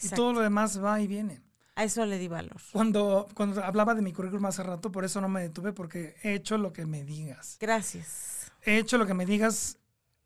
Y 0.00 0.08
todo 0.10 0.32
lo 0.32 0.40
demás 0.40 0.82
va 0.82 1.00
y 1.00 1.06
viene. 1.06 1.42
A 1.78 1.84
eso 1.84 2.04
le 2.04 2.18
di 2.18 2.26
valor. 2.26 2.60
Cuando, 2.72 3.28
cuando 3.34 3.62
hablaba 3.62 3.94
de 3.94 4.02
mi 4.02 4.12
currículum 4.12 4.46
hace 4.46 4.64
rato, 4.64 4.90
por 4.90 5.04
eso 5.04 5.20
no 5.20 5.28
me 5.28 5.42
detuve, 5.42 5.72
porque 5.72 6.16
he 6.24 6.34
hecho 6.34 6.58
lo 6.58 6.72
que 6.72 6.86
me 6.86 7.04
digas. 7.04 7.56
Gracias. 7.60 8.50
He 8.62 8.78
hecho 8.78 8.98
lo 8.98 9.06
que 9.06 9.14
me 9.14 9.24
digas, 9.24 9.78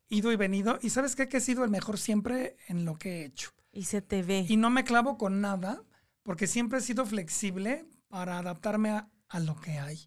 ido 0.09 0.33
y 0.33 0.37
venido. 0.37 0.79
Y 0.81 0.89
sabes 0.89 1.15
qué? 1.15 1.29
que 1.29 1.37
he 1.37 1.41
sido 1.41 1.63
el 1.63 1.71
mejor 1.71 1.99
siempre 1.99 2.57
en 2.69 2.87
lo 2.87 2.99
que 2.99 3.21
he 3.21 3.25
hecho. 3.27 3.51
Y 3.71 3.85
se 3.85 4.01
te 4.01 4.23
ve. 4.23 4.47
Y 4.49 4.57
no 4.57 4.71
me 4.71 4.85
clavo 4.85 5.19
con 5.19 5.43
nada, 5.43 5.83
porque 6.23 6.47
siempre 6.47 6.79
he 6.79 6.83
sido 6.83 7.05
flexible 7.05 7.85
para 8.09 8.39
adaptarme 8.39 8.91
a, 8.91 9.41
lo 9.41 9.61
que 9.61 9.79
hay. 9.79 10.07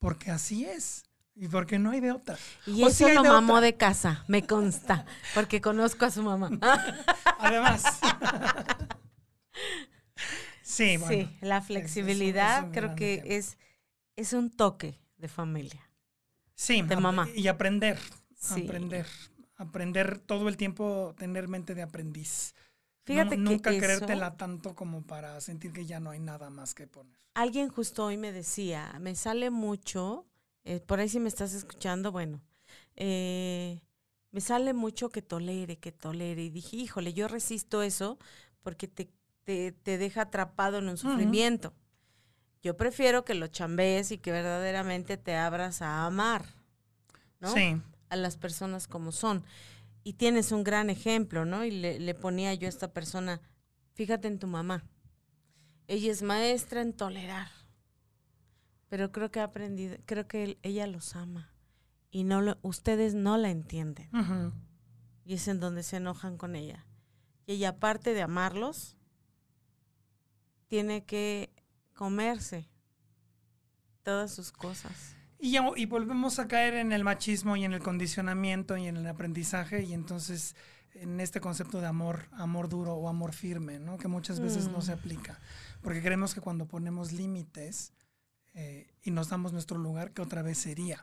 Porque 0.00 0.32
así 0.32 0.64
es. 0.64 1.04
Y 1.36 1.46
porque 1.46 1.78
no 1.78 1.90
hay 1.90 2.00
de 2.00 2.10
otra. 2.10 2.36
Y 2.66 2.82
eso 2.82 3.08
lo 3.08 3.22
mamó 3.22 3.60
de 3.60 3.76
casa, 3.76 4.24
me 4.26 4.44
consta, 4.44 5.06
porque 5.34 5.60
conozco 5.60 6.04
a 6.04 6.10
su 6.10 6.24
mamá. 6.24 6.50
Además. 7.38 7.84
sí, 10.62 10.96
bueno. 10.96 11.28
Sí, 11.28 11.38
la 11.40 11.62
flexibilidad 11.62 12.70
creo 12.72 12.94
que 12.94 13.22
es, 13.26 13.58
es 14.16 14.32
un 14.32 14.50
toque 14.50 15.00
de 15.16 15.28
familia. 15.28 15.90
Sí, 16.54 16.82
de 16.82 16.96
mamá. 16.96 17.28
Y 17.34 17.48
aprender, 17.48 17.98
aprender, 18.50 19.06
aprender 19.56 20.18
todo 20.18 20.48
el 20.48 20.56
tiempo, 20.56 21.14
tener 21.16 21.48
mente 21.48 21.74
de 21.74 21.82
aprendiz. 21.82 22.54
Fíjate 23.04 23.36
no, 23.36 23.52
nunca 23.52 23.70
creértela 23.70 24.36
tanto 24.36 24.74
como 24.74 25.02
para 25.02 25.40
sentir 25.40 25.72
que 25.72 25.86
ya 25.86 26.00
no 26.00 26.10
hay 26.10 26.20
nada 26.20 26.50
más 26.50 26.74
que 26.74 26.86
poner. 26.86 27.18
Alguien 27.34 27.68
justo 27.68 28.04
hoy 28.04 28.16
me 28.16 28.32
decía, 28.32 28.94
me 29.00 29.14
sale 29.14 29.50
mucho, 29.50 30.26
eh, 30.64 30.80
por 30.80 31.00
ahí 31.00 31.08
si 31.08 31.18
me 31.18 31.28
estás 31.28 31.54
escuchando, 31.54 32.12
bueno, 32.12 32.42
eh, 32.96 33.80
me 34.30 34.40
sale 34.40 34.74
mucho 34.74 35.08
que 35.08 35.22
tolere, 35.22 35.78
que 35.78 35.92
tolere. 35.92 36.44
Y 36.44 36.50
dije, 36.50 36.76
híjole, 36.76 37.12
yo 37.12 37.28
resisto 37.28 37.82
eso 37.82 38.18
porque 38.62 38.86
te, 38.86 39.10
te, 39.44 39.72
deja 39.84 40.22
atrapado 40.22 40.78
en 40.78 40.88
un 40.88 40.96
sufrimiento. 40.96 41.74
Yo 42.62 42.76
prefiero 42.76 43.24
que 43.24 43.34
lo 43.34 43.46
chambees 43.46 44.12
y 44.12 44.18
que 44.18 44.32
verdaderamente 44.32 45.16
te 45.16 45.36
abras 45.36 45.82
a 45.82 46.04
amar, 46.06 46.44
¿no? 47.40 47.52
Sí. 47.52 47.80
A 48.10 48.16
las 48.16 48.36
personas 48.36 48.86
como 48.86 49.12
son 49.12 49.44
y 50.02 50.14
tienes 50.14 50.52
un 50.52 50.64
gran 50.64 50.90
ejemplo, 50.90 51.44
¿no? 51.44 51.64
Y 51.64 51.70
le, 51.70 52.14
ponía 52.14 52.54
yo 52.54 52.66
a 52.66 52.70
esta 52.70 52.92
persona, 52.92 53.40
fíjate 53.94 54.28
en 54.28 54.38
tu 54.38 54.46
mamá. 54.46 54.84
Ella 55.86 56.10
es 56.10 56.22
maestra 56.22 56.82
en 56.82 56.92
tolerar, 56.92 57.48
pero 58.88 59.12
creo 59.12 59.30
que 59.30 59.40
ha 59.40 59.44
aprendido, 59.44 59.96
creo 60.06 60.26
que 60.26 60.58
ella 60.62 60.86
los 60.86 61.16
ama 61.16 61.52
y 62.10 62.24
no 62.24 62.40
lo, 62.40 62.58
ustedes 62.62 63.14
no 63.14 63.36
la 63.36 63.50
entienden. 63.50 64.08
Y 65.24 65.34
es 65.34 65.48
en 65.48 65.60
donde 65.60 65.82
se 65.82 65.96
enojan 65.96 66.36
con 66.36 66.56
ella. 66.56 66.86
Y 67.46 67.54
ella, 67.54 67.70
aparte 67.70 68.14
de 68.14 68.22
amarlos, 68.22 68.96
tiene 70.70 71.04
que 71.04 71.50
comerse 71.96 72.70
todas 74.04 74.32
sus 74.32 74.52
cosas. 74.52 75.16
Y, 75.40 75.56
y 75.58 75.86
volvemos 75.86 76.38
a 76.38 76.46
caer 76.46 76.74
en 76.74 76.92
el 76.92 77.02
machismo 77.02 77.56
y 77.56 77.64
en 77.64 77.72
el 77.72 77.82
condicionamiento 77.82 78.76
y 78.76 78.86
en 78.86 78.96
el 78.96 79.06
aprendizaje 79.08 79.82
y 79.82 79.94
entonces 79.94 80.54
en 80.94 81.18
este 81.18 81.40
concepto 81.40 81.80
de 81.80 81.88
amor, 81.88 82.28
amor 82.30 82.68
duro 82.68 82.94
o 82.94 83.08
amor 83.08 83.32
firme, 83.32 83.80
¿no? 83.80 83.98
que 83.98 84.06
muchas 84.06 84.38
veces 84.38 84.68
no 84.68 84.80
se 84.80 84.94
mm. 84.94 84.98
aplica, 84.98 85.40
porque 85.82 86.02
creemos 86.02 86.34
que 86.34 86.40
cuando 86.40 86.66
ponemos 86.66 87.10
límites 87.10 87.92
eh, 88.54 88.86
y 89.02 89.10
nos 89.10 89.28
damos 89.28 89.52
nuestro 89.52 89.76
lugar, 89.76 90.12
que 90.12 90.22
otra 90.22 90.42
vez 90.42 90.58
sería 90.58 91.02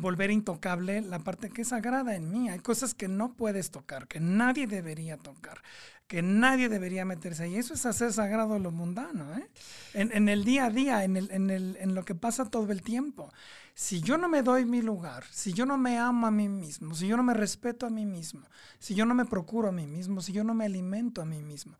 volver 0.00 0.30
intocable 0.30 1.00
la 1.00 1.18
parte 1.18 1.50
que 1.50 1.62
es 1.62 1.68
sagrada 1.68 2.14
en 2.14 2.30
mí. 2.30 2.48
Hay 2.48 2.60
cosas 2.60 2.94
que 2.94 3.08
no 3.08 3.34
puedes 3.34 3.70
tocar, 3.70 4.08
que 4.08 4.20
nadie 4.20 4.66
debería 4.66 5.16
tocar, 5.16 5.62
que 6.06 6.22
nadie 6.22 6.68
debería 6.68 7.04
meterse 7.04 7.44
ahí. 7.44 7.56
Eso 7.56 7.74
es 7.74 7.84
hacer 7.86 8.12
sagrado 8.12 8.58
lo 8.58 8.70
mundano, 8.70 9.36
¿eh? 9.36 9.48
en, 9.94 10.28
el 10.28 10.44
día 10.44 10.66
a 10.66 10.70
día, 10.70 11.04
en, 11.04 11.94
lo 11.94 12.04
que 12.04 12.14
pasa 12.14 12.46
todo 12.46 12.72
el 12.72 12.82
tiempo. 12.82 13.32
Si 13.74 14.00
yo 14.00 14.18
no 14.18 14.28
me 14.28 14.42
doy 14.42 14.64
mi 14.64 14.82
lugar, 14.82 15.24
si 15.30 15.52
yo 15.52 15.66
no 15.66 15.78
me 15.78 15.98
amo 15.98 16.26
a 16.26 16.30
mí 16.30 16.48
mismo, 16.48 16.94
si 16.94 17.06
yo 17.06 17.16
no 17.16 17.22
me 17.22 17.34
respeto 17.34 17.86
a 17.86 17.90
mí 17.90 18.06
mismo, 18.06 18.42
si 18.78 18.94
yo 18.94 19.06
no 19.06 19.14
me 19.14 19.24
procuro 19.24 19.68
a 19.68 19.72
mí 19.72 19.86
mismo, 19.86 20.20
si 20.20 20.32
yo 20.32 20.42
no 20.42 20.54
me 20.54 20.64
alimento 20.64 21.22
a 21.22 21.24
mí 21.24 21.42
mismo, 21.42 21.76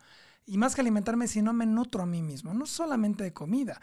y 0.46 0.56
más 0.56 0.74
que 0.74 0.80
alimentarme, 0.80 1.28
si 1.28 1.42
no 1.42 1.52
me 1.52 1.66
nutro 1.66 2.02
a 2.02 2.06
mí 2.06 2.22
mismo, 2.22 2.54
no 2.54 2.66
solamente 2.66 3.22
de 3.22 3.32
comida, 3.32 3.80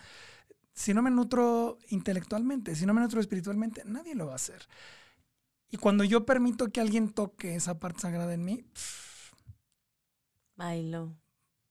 si 0.75 0.93
no 0.93 1.01
me 1.01 1.11
nutro 1.11 1.79
intelectualmente, 1.89 2.75
si 2.75 2.85
no 2.85 2.93
me 2.93 3.01
nutro 3.01 3.19
espiritualmente, 3.21 3.83
nadie 3.85 4.15
lo 4.15 4.27
va 4.27 4.33
a 4.33 4.35
hacer. 4.35 4.67
Y 5.71 5.77
cuando 5.77 6.03
yo 6.03 6.25
permito 6.25 6.69
que 6.71 6.81
alguien 6.81 7.09
toque 7.11 7.55
esa 7.55 7.79
parte 7.79 8.01
sagrada 8.01 8.33
en 8.33 8.45
mí, 8.45 8.65
Bailo. 10.57 11.15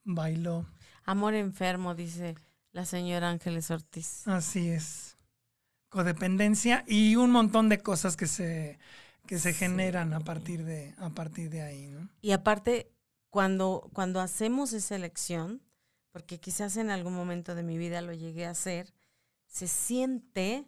bailo. 0.04 0.66
Amor 1.04 1.34
enfermo, 1.34 1.94
dice 1.94 2.34
la 2.72 2.84
señora 2.84 3.30
Ángeles 3.30 3.70
Ortiz. 3.70 4.26
Así 4.26 4.68
es. 4.70 5.16
Codependencia 5.88 6.84
y 6.86 7.16
un 7.16 7.30
montón 7.30 7.68
de 7.68 7.78
cosas 7.82 8.16
que 8.16 8.26
se, 8.26 8.78
que 9.26 9.38
se 9.38 9.52
Sí. 9.52 9.58
generan 9.58 10.12
a 10.12 10.20
partir 10.20 10.64
de, 10.64 10.94
a 10.98 11.10
partir 11.10 11.50
de 11.50 11.62
ahí, 11.62 11.86
¿no? 11.88 12.08
Y 12.20 12.32
aparte, 12.32 12.90
cuando, 13.30 13.88
cuando 13.92 14.20
hacemos 14.20 14.72
esa 14.72 14.96
elección, 14.96 15.62
porque 16.14 16.38
quizás 16.38 16.76
en 16.76 16.90
algún 16.90 17.12
momento 17.12 17.56
de 17.56 17.64
mi 17.64 17.76
vida 17.76 18.00
lo 18.00 18.12
llegué 18.12 18.46
a 18.46 18.50
hacer, 18.50 18.94
se 19.48 19.66
siente 19.66 20.64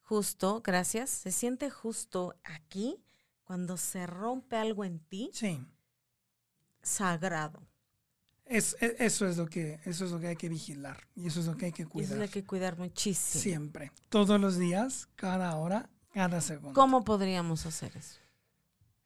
justo, 0.00 0.62
gracias, 0.64 1.10
se 1.10 1.30
siente 1.32 1.68
justo 1.68 2.34
aquí 2.44 2.96
cuando 3.44 3.76
se 3.76 4.06
rompe 4.06 4.56
algo 4.56 4.86
en 4.86 4.98
ti 5.00 5.28
Sí. 5.34 5.60
sagrado. 6.82 7.62
Es, 8.46 8.74
e- 8.80 8.96
eso, 9.00 9.26
es 9.28 9.36
lo 9.36 9.44
que, 9.46 9.80
eso 9.84 10.06
es 10.06 10.12
lo 10.12 10.18
que 10.18 10.28
hay 10.28 10.36
que 10.36 10.48
vigilar 10.48 11.06
y 11.14 11.26
eso 11.26 11.40
es 11.40 11.46
lo 11.46 11.58
que 11.58 11.66
hay 11.66 11.72
que 11.72 11.82
Y 11.82 11.84
eso 11.84 11.90
cuidar. 11.92 12.16
lo 12.16 12.22
hay 12.22 12.28
que 12.30 12.46
cuidar 12.46 12.78
muchísimo. 12.78 13.42
Siempre. 13.42 13.92
Todos 14.08 14.40
los 14.40 14.56
días, 14.56 15.10
cada 15.14 15.54
hora, 15.56 15.90
cada 16.14 16.40
segundo. 16.40 16.72
¿Cómo 16.72 17.04
podríamos 17.04 17.66
hacer 17.66 17.94
eso? 17.98 18.18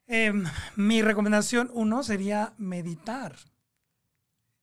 Em, 0.07 0.45
mi 0.77 1.01
recomendación 1.01 1.69
uno 1.73 2.01
sería 2.01 2.53
meditar. 2.57 3.35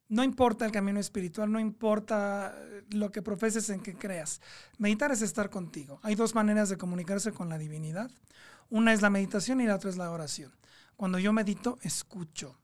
No 0.09 0.25
importa 0.25 0.65
el 0.65 0.73
camino 0.73 0.99
espiritual, 1.01 1.53
no 1.53 1.61
importa 1.61 2.55
eh, 2.57 2.85
lo 2.91 3.11
que 3.11 3.21
profeses 3.23 3.69
en 3.71 3.81
que 3.81 3.95
creas. 3.95 4.41
Meditar 4.79 5.13
es 5.13 5.21
estar 5.23 5.51
contigo. 5.51 6.01
Hay 6.03 6.15
dos 6.15 6.35
maneras 6.35 6.69
de 6.71 6.79
comunicarse 6.79 7.33
con 7.33 7.49
la 7.51 7.59
divinidad. 7.59 8.11
Una 8.71 8.93
es 8.95 9.03
la 9.03 9.11
meditación 9.11 9.61
y 9.61 9.67
la 9.67 9.77
otra 9.77 9.91
es 9.91 9.97
la 9.97 10.11
oración. 10.11 10.53
Cuando 10.97 11.19
yo 11.19 11.33
medito, 11.33 11.79
escucho. 11.83 12.59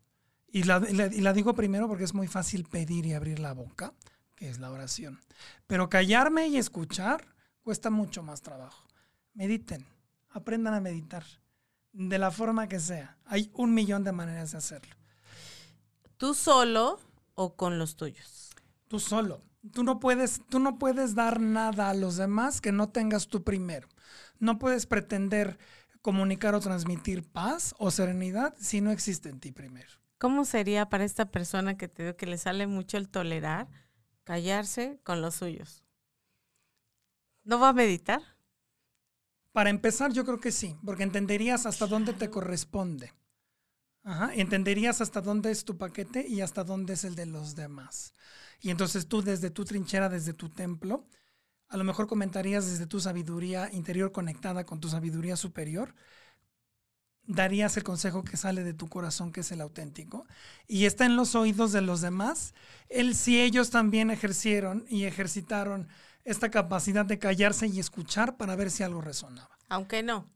Y 0.48 0.62
la, 0.62 0.82
y 0.88 0.94
la- 0.94 1.06
y 1.06 1.20
la 1.20 1.32
digo 1.32 1.54
primero 1.54 1.86
porque 1.88 2.04
es 2.04 2.14
muy 2.14 2.28
fácil 2.28 2.64
pedir 2.64 3.04
y 3.06 3.12
abrir 3.12 3.38
la 3.40 3.52
boca, 3.52 3.92
que 4.36 4.48
es 4.48 4.58
la 4.58 4.70
oración. 4.70 5.20
Pero 5.66 5.88
callarme 5.88 6.48
y 6.48 6.56
escuchar 6.56 7.26
cuesta 7.62 7.90
mucho 7.90 8.22
más 8.22 8.40
trabajo. 8.40 8.86
Mediten, 9.34 9.84
aprendan 10.30 10.74
a 10.74 10.80
meditar 10.80 11.24
de 11.92 12.18
la 12.18 12.30
forma 12.30 12.68
que 12.68 12.80
sea. 12.80 13.16
Hay 13.26 13.50
un 13.54 13.74
millón 13.74 14.02
de 14.04 14.12
maneras 14.12 14.52
de 14.52 14.58
hacerlo. 14.58 14.94
¿Tú 16.16 16.34
solo 16.34 17.00
o 17.34 17.56
con 17.56 17.78
los 17.78 17.96
tuyos? 17.96 18.50
Tú 18.88 18.98
solo. 18.98 19.42
Tú 19.72 19.82
no 19.82 19.98
puedes, 19.98 20.42
tú 20.48 20.58
no 20.58 20.78
puedes 20.78 21.14
dar 21.14 21.40
nada 21.40 21.88
a 21.88 21.94
los 21.94 22.16
demás 22.16 22.60
que 22.60 22.70
no 22.70 22.90
tengas 22.90 23.28
tú 23.28 23.42
primero. 23.42 23.88
No 24.38 24.58
puedes 24.58 24.86
pretender 24.86 25.58
comunicar 26.02 26.54
o 26.54 26.60
transmitir 26.60 27.22
paz 27.22 27.74
o 27.78 27.90
serenidad 27.90 28.54
si 28.58 28.82
no 28.82 28.90
existe 28.90 29.30
en 29.30 29.40
ti 29.40 29.52
primero. 29.52 29.88
¿Cómo 30.18 30.44
sería 30.44 30.88
para 30.88 31.04
esta 31.04 31.30
persona 31.30 31.76
que 31.78 31.88
te 31.88 32.02
digo 32.02 32.16
que 32.16 32.26
le 32.26 32.36
sale 32.36 32.66
mucho 32.66 32.98
el 32.98 33.08
tolerar, 33.08 33.68
callarse 34.22 35.00
con 35.02 35.22
los 35.22 35.36
suyos? 35.36 35.82
¿No 37.42 37.58
va 37.58 37.70
a 37.70 37.72
meditar? 37.72 38.20
Para 39.52 39.70
empezar, 39.70 40.12
yo 40.12 40.24
creo 40.24 40.40
que 40.40 40.52
sí, 40.52 40.76
porque 40.84 41.04
entenderías 41.04 41.64
hasta 41.64 41.86
dónde 41.86 42.12
te 42.12 42.28
corresponde. 42.28 43.12
Ajá, 44.04 44.30
entenderías 44.34 45.00
hasta 45.00 45.22
dónde 45.22 45.50
es 45.50 45.64
tu 45.64 45.78
paquete 45.78 46.26
y 46.28 46.42
hasta 46.42 46.62
dónde 46.62 46.92
es 46.92 47.04
el 47.04 47.14
de 47.14 47.24
los 47.24 47.54
demás. 47.54 48.14
Y 48.60 48.70
entonces 48.70 49.08
tú 49.08 49.22
desde 49.22 49.50
tu 49.50 49.64
trinchera, 49.64 50.10
desde 50.10 50.34
tu 50.34 50.50
templo, 50.50 51.06
a 51.68 51.78
lo 51.78 51.84
mejor 51.84 52.06
comentarías 52.06 52.66
desde 52.66 52.86
tu 52.86 53.00
sabiduría 53.00 53.70
interior 53.72 54.12
conectada 54.12 54.64
con 54.64 54.78
tu 54.78 54.88
sabiduría 54.88 55.36
superior, 55.36 55.94
darías 57.26 57.76
el 57.78 57.82
consejo 57.82 58.22
que 58.24 58.36
sale 58.36 58.62
de 58.62 58.74
tu 58.74 58.88
corazón, 58.88 59.32
que 59.32 59.40
es 59.40 59.50
el 59.52 59.62
auténtico, 59.62 60.26
y 60.66 60.84
está 60.84 61.06
en 61.06 61.16
los 61.16 61.34
oídos 61.34 61.72
de 61.72 61.80
los 61.80 62.02
demás, 62.02 62.54
el 62.90 63.14
si 63.14 63.40
ellos 63.40 63.70
también 63.70 64.10
ejercieron 64.10 64.84
y 64.88 65.04
ejercitaron 65.04 65.88
esta 66.24 66.50
capacidad 66.50 67.06
de 67.06 67.18
callarse 67.18 67.66
y 67.66 67.80
escuchar 67.80 68.36
para 68.36 68.56
ver 68.56 68.70
si 68.70 68.82
algo 68.82 69.00
resonaba. 69.00 69.58
Aunque 69.68 70.02
no. 70.02 70.30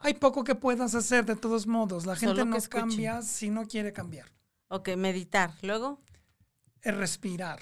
Hay 0.00 0.14
poco 0.14 0.44
que 0.44 0.54
puedas 0.54 0.94
hacer 0.94 1.24
de 1.24 1.36
todos 1.36 1.66
modos. 1.66 2.06
La 2.06 2.16
gente 2.16 2.44
no 2.44 2.56
cambia 2.68 3.22
si 3.22 3.50
no 3.50 3.66
quiere 3.66 3.92
cambiar. 3.92 4.30
Ok, 4.68 4.90
meditar. 4.96 5.52
Luego, 5.62 6.00
Es 6.82 6.96
respirar, 6.96 7.60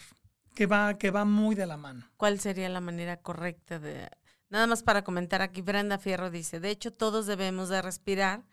que 0.55 0.67
va, 0.67 0.95
que 0.95 1.11
va 1.11 1.25
muy 1.25 1.55
de 1.55 1.67
la 1.67 1.77
mano. 1.77 2.07
¿cuál 2.17 2.39
sería 2.41 2.69
la 2.69 2.81
manera 2.81 3.17
correcta 3.19 3.79
de... 3.79 4.09
Nada 4.49 4.67
más 4.67 4.83
para 4.83 5.03
comentar 5.03 5.43
aquí, 5.43 5.63
Brenda 5.63 5.99
Fierro 5.99 6.31
dice, 6.31 6.61
de 6.61 6.71
hecho 6.71 6.93
todos 6.93 7.27
debemos 7.27 7.69
de 7.69 7.83
respirar 7.83 8.45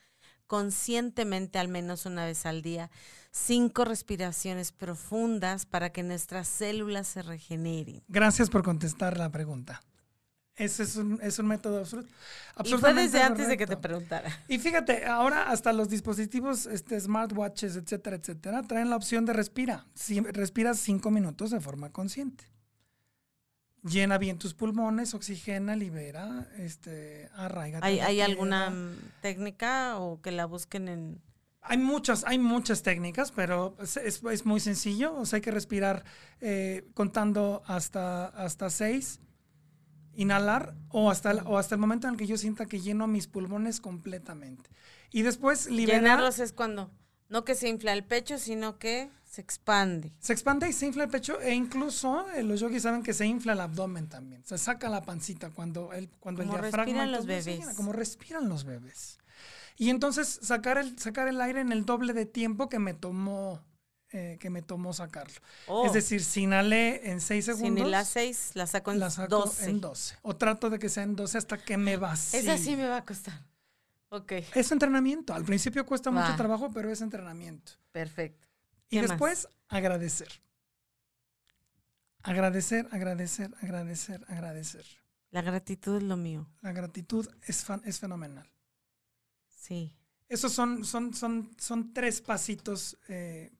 conscientemente 0.47 1.59
al 1.59 1.67
menos 1.67 2.05
una 2.05 2.25
vez 2.25 2.45
al 2.45 2.61
día, 2.61 2.89
cinco 3.31 3.85
respiraciones 3.85 4.71
profundas 4.71 5.65
para 5.65 5.91
que 5.91 6.03
nuestras 6.03 6.47
células 6.47 7.07
se 7.07 7.21
regeneren. 7.21 8.03
Gracias 8.07 8.49
por 8.49 8.63
contestar 8.63 9.17
la 9.17 9.29
pregunta. 9.29 9.81
Ese 10.55 10.83
es 10.83 10.95
un, 10.97 11.19
es 11.23 11.39
un 11.39 11.47
método 11.47 11.79
absoluto. 11.79 12.09
Y 12.63 12.69
fue 12.73 12.93
desde 12.93 13.21
antes 13.21 13.47
de 13.47 13.57
que 13.57 13.65
te 13.65 13.75
preguntara. 13.77 14.29
Y 14.47 14.59
fíjate, 14.59 15.05
ahora 15.05 15.49
hasta 15.49 15.73
los 15.73 15.89
dispositivos, 15.89 16.67
este, 16.67 16.99
smartwatches, 16.99 17.75
etcétera, 17.75 18.17
etcétera, 18.17 18.61
traen 18.61 18.89
la 18.91 18.95
opción 18.95 19.25
de 19.25 19.33
respira. 19.33 19.87
Si 19.95 20.19
respiras 20.19 20.77
cinco 20.79 21.09
minutos 21.09 21.49
de 21.49 21.59
forma 21.59 21.91
consciente. 21.91 22.45
Llena 23.83 24.17
bien 24.17 24.37
tus 24.37 24.53
pulmones, 24.53 25.13
oxigena, 25.13 25.75
libera, 25.75 26.47
este, 26.57 27.29
arraiga. 27.35 27.79
¿Hay, 27.81 27.99
hay 27.99 28.21
alguna 28.21 28.71
técnica 29.21 29.97
o 29.97 30.21
que 30.21 30.31
la 30.31 30.45
busquen 30.45 30.87
en... 30.87 31.21
Hay 31.61 31.77
muchas, 31.77 32.23
hay 32.25 32.39
muchas 32.39 32.81
técnicas, 32.83 33.31
pero 33.31 33.75
es, 33.81 33.97
es- 33.97 34.21
es 34.23 34.45
muy 34.45 34.59
sencillo. 34.59 35.13
O 35.15 35.25
sea, 35.25 35.37
hay 35.37 35.41
que 35.41 35.51
respirar 35.51 36.03
eh, 36.41 36.85
contando 36.93 37.61
hasta, 37.65 38.27
hasta 38.27 38.69
seis, 38.69 39.19
inhalar 40.15 40.75
o 40.89 41.09
hasta, 41.09 41.31
el, 41.31 41.39
o 41.45 41.57
hasta 41.57 41.75
el 41.75 41.81
momento 41.81 42.07
en 42.07 42.13
el 42.13 42.19
que 42.19 42.27
yo 42.27 42.37
sienta 42.37 42.65
que 42.65 42.79
lleno 42.79 43.07
mis 43.07 43.27
pulmones 43.27 43.81
completamente. 43.81 44.69
Y 45.11 45.21
después 45.21 45.69
liberar. 45.69 46.01
Llenarlos 46.01 46.39
es 46.39 46.53
cuando, 46.53 46.91
no 47.29 47.43
que 47.45 47.55
se 47.55 47.69
infla 47.69 47.93
el 47.93 48.03
pecho, 48.03 48.37
sino 48.37 48.77
que 48.77 49.09
se 49.23 49.41
expande. 49.41 50.13
Se 50.19 50.33
expande 50.33 50.69
y 50.69 50.73
se 50.73 50.85
infla 50.85 51.05
el 51.05 51.09
pecho 51.09 51.39
e 51.41 51.53
incluso 51.53 52.29
eh, 52.31 52.43
los 52.43 52.59
yogis 52.59 52.83
saben 52.83 53.01
que 53.01 53.13
se 53.13 53.25
infla 53.25 53.53
el 53.53 53.61
abdomen 53.61 54.07
también. 54.07 54.43
Se 54.45 54.57
saca 54.57 54.89
la 54.89 55.01
pancita 55.01 55.49
cuando 55.49 55.91
el, 55.93 56.09
cuando 56.19 56.43
el 56.43 56.47
Como 56.47 56.61
diafragma 56.61 56.85
respiran 56.85 57.11
los 57.11 57.25
bebés. 57.25 57.45
llena, 57.45 57.73
como 57.75 57.93
respiran 57.93 58.49
los 58.49 58.63
bebés. 58.63 59.17
Y 59.77 59.89
entonces 59.89 60.39
sacar 60.43 60.77
el, 60.77 60.99
sacar 60.99 61.27
el 61.27 61.41
aire 61.41 61.61
en 61.61 61.71
el 61.71 61.85
doble 61.85 62.13
de 62.13 62.27
tiempo 62.27 62.69
que 62.69 62.77
me 62.77 62.93
tomó, 62.93 63.61
eh, 64.13 64.37
que 64.39 64.49
me 64.49 64.61
tomó 64.61 64.93
sacarlo. 64.93 65.35
Oh, 65.67 65.85
Es 65.85 65.93
decir, 65.93 66.23
si 66.23 66.43
inhalé 66.43 67.09
en 67.11 67.19
6 67.19 67.43
si 67.45 67.51
segundos, 67.53 67.83
ni 67.85 67.91
las 67.91 68.07
seis, 68.09 68.51
la 68.53 68.65
saco 68.67 68.91
en 68.91 68.99
la 68.99 69.09
saco 69.09 69.39
12. 69.39 69.69
en 69.69 69.81
12. 69.81 70.15
O 70.21 70.35
trato 70.35 70.69
de 70.69 70.79
que 70.79 70.87
sea 70.89 71.03
en 71.03 71.15
12 71.15 71.37
hasta 71.37 71.57
que 71.57 71.77
me 71.77 71.97
vacíe. 71.97 72.39
Esa 72.39 72.57
sí 72.57 72.75
me 72.75 72.87
va 72.87 72.97
a 72.97 73.05
costar. 73.05 73.41
Ok, 74.09 74.31
Es 74.53 74.71
entrenamiento. 74.71 75.33
Al 75.33 75.43
principio 75.43 75.85
cuesta 75.85 76.11
mucho 76.11 76.35
trabajo, 76.37 76.71
pero 76.71 76.89
es 76.91 77.01
entrenamiento. 77.01 77.73
perfecto. 77.91 78.47
Y 78.89 78.99
después, 78.99 79.47
agradecer. 79.67 80.29
Agradecer, 82.21 82.87
agradecer, 82.91 83.53
agradecer, 83.61 84.23
agradecer. 84.29 84.85
La 85.31 85.41
gratitud 85.41 85.97
es 85.97 86.03
lo 86.03 86.15
mío. 86.15 86.47
La 86.61 86.71
gratitud 86.71 87.27
es, 87.41 87.65
fan- 87.65 87.81
es 87.85 87.99
fenomenal. 87.99 88.49
Sí. 89.49 89.93
Esos 90.29 90.53
son, 90.53 90.85
son, 90.85 91.13
son, 91.13 91.51
son 91.59 91.93
tres 91.93 92.21
pasitos 92.21 92.97
eh, 93.09 93.51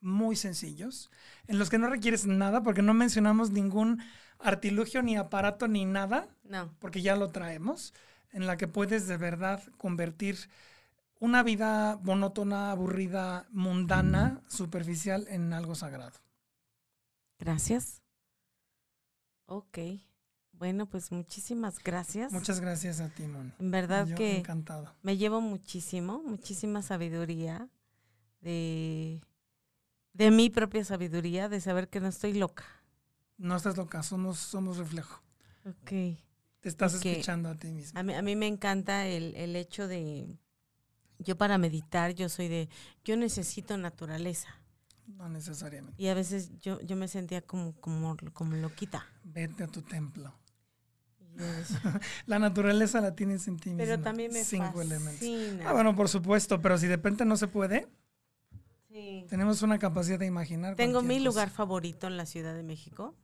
muy 0.00 0.36
sencillos, 0.36 1.10
en 1.46 1.58
los 1.58 1.68
que 1.70 1.78
no 1.78 1.88
requieres 1.88 2.26
nada, 2.26 2.62
porque 2.62 2.82
no 2.82 2.94
mencionamos 2.94 3.50
ningún 3.50 4.02
artilugio, 4.38 5.02
ni 5.02 5.16
aparato, 5.16 5.68
ni 5.68 5.84
nada, 5.84 6.28
No. 6.44 6.74
porque 6.78 7.02
ya 7.02 7.16
lo 7.16 7.30
traemos, 7.30 7.92
en 8.32 8.46
la 8.46 8.56
que 8.56 8.68
puedes 8.68 9.06
de 9.06 9.16
verdad 9.16 9.62
convertir 9.76 10.36
una 11.18 11.42
vida 11.42 11.98
monótona, 12.02 12.70
aburrida, 12.70 13.46
mundana, 13.50 14.40
superficial, 14.48 15.26
en 15.28 15.52
algo 15.52 15.74
sagrado. 15.74 16.18
Gracias. 17.38 18.02
Ok. 19.46 19.78
Bueno, 20.52 20.86
pues 20.86 21.10
muchísimas 21.10 21.82
gracias. 21.82 22.32
Muchas 22.32 22.60
gracias 22.60 23.00
a 23.00 23.08
ti, 23.08 23.22
Moni. 23.24 23.52
En 23.58 23.70
verdad 23.70 24.06
Yo 24.06 24.14
que 24.16 24.38
encantado. 24.38 24.94
me 25.02 25.16
llevo 25.16 25.40
muchísimo, 25.40 26.22
muchísima 26.22 26.82
sabiduría 26.82 27.68
de, 28.40 29.20
de 30.12 30.30
mi 30.30 30.50
propia 30.50 30.84
sabiduría, 30.84 31.48
de 31.48 31.60
saber 31.60 31.88
que 31.88 32.00
no 32.00 32.08
estoy 32.08 32.34
loca. 32.34 32.64
No 33.38 33.56
estás 33.56 33.76
loca, 33.76 34.02
somos, 34.02 34.38
somos 34.38 34.76
reflejo. 34.76 35.22
Ok. 35.64 36.18
Te 36.60 36.68
estás 36.68 36.94
escuchando 36.94 37.48
a 37.48 37.54
ti 37.54 37.68
mismo. 37.68 37.98
A 37.98 38.02
mí, 38.02 38.14
a 38.14 38.20
mí 38.22 38.36
me 38.36 38.46
encanta 38.46 39.06
el, 39.06 39.34
el 39.36 39.56
hecho 39.56 39.88
de, 39.88 40.36
yo 41.18 41.36
para 41.38 41.56
meditar, 41.56 42.12
yo 42.14 42.28
soy 42.28 42.48
de, 42.48 42.68
yo 43.04 43.16
necesito 43.16 43.76
naturaleza. 43.78 44.48
No 45.06 45.28
necesariamente. 45.28 46.00
Y 46.00 46.08
a 46.08 46.14
veces 46.14 46.50
yo, 46.60 46.80
yo 46.82 46.96
me 46.96 47.08
sentía 47.08 47.40
como, 47.42 47.72
como, 47.80 48.16
como 48.32 48.54
loquita. 48.56 49.06
Vete 49.24 49.64
a 49.64 49.66
tu 49.66 49.82
templo. 49.82 50.34
La 52.26 52.38
naturaleza 52.38 53.00
la 53.00 53.14
tienes 53.14 53.46
en 53.48 53.56
ti 53.58 53.72
Pero 53.76 54.00
también 54.00 54.32
me 54.32 54.44
Cinco 54.44 54.64
fascina. 54.72 54.82
elementos. 54.96 55.66
Ah, 55.66 55.72
bueno, 55.72 55.94
por 55.94 56.08
supuesto, 56.08 56.60
pero 56.60 56.76
si 56.76 56.86
de 56.86 56.96
repente 56.96 57.24
no 57.24 57.36
se 57.36 57.48
puede, 57.48 57.88
Sí. 58.92 59.24
tenemos 59.28 59.62
una 59.62 59.78
capacidad 59.78 60.18
de 60.18 60.26
imaginar. 60.26 60.74
Tengo 60.74 61.00
mi 61.02 61.18
cosa. 61.18 61.24
lugar 61.24 61.50
favorito 61.50 62.06
en 62.08 62.16
la 62.16 62.26
Ciudad 62.26 62.54
de 62.54 62.62
México, 62.64 63.14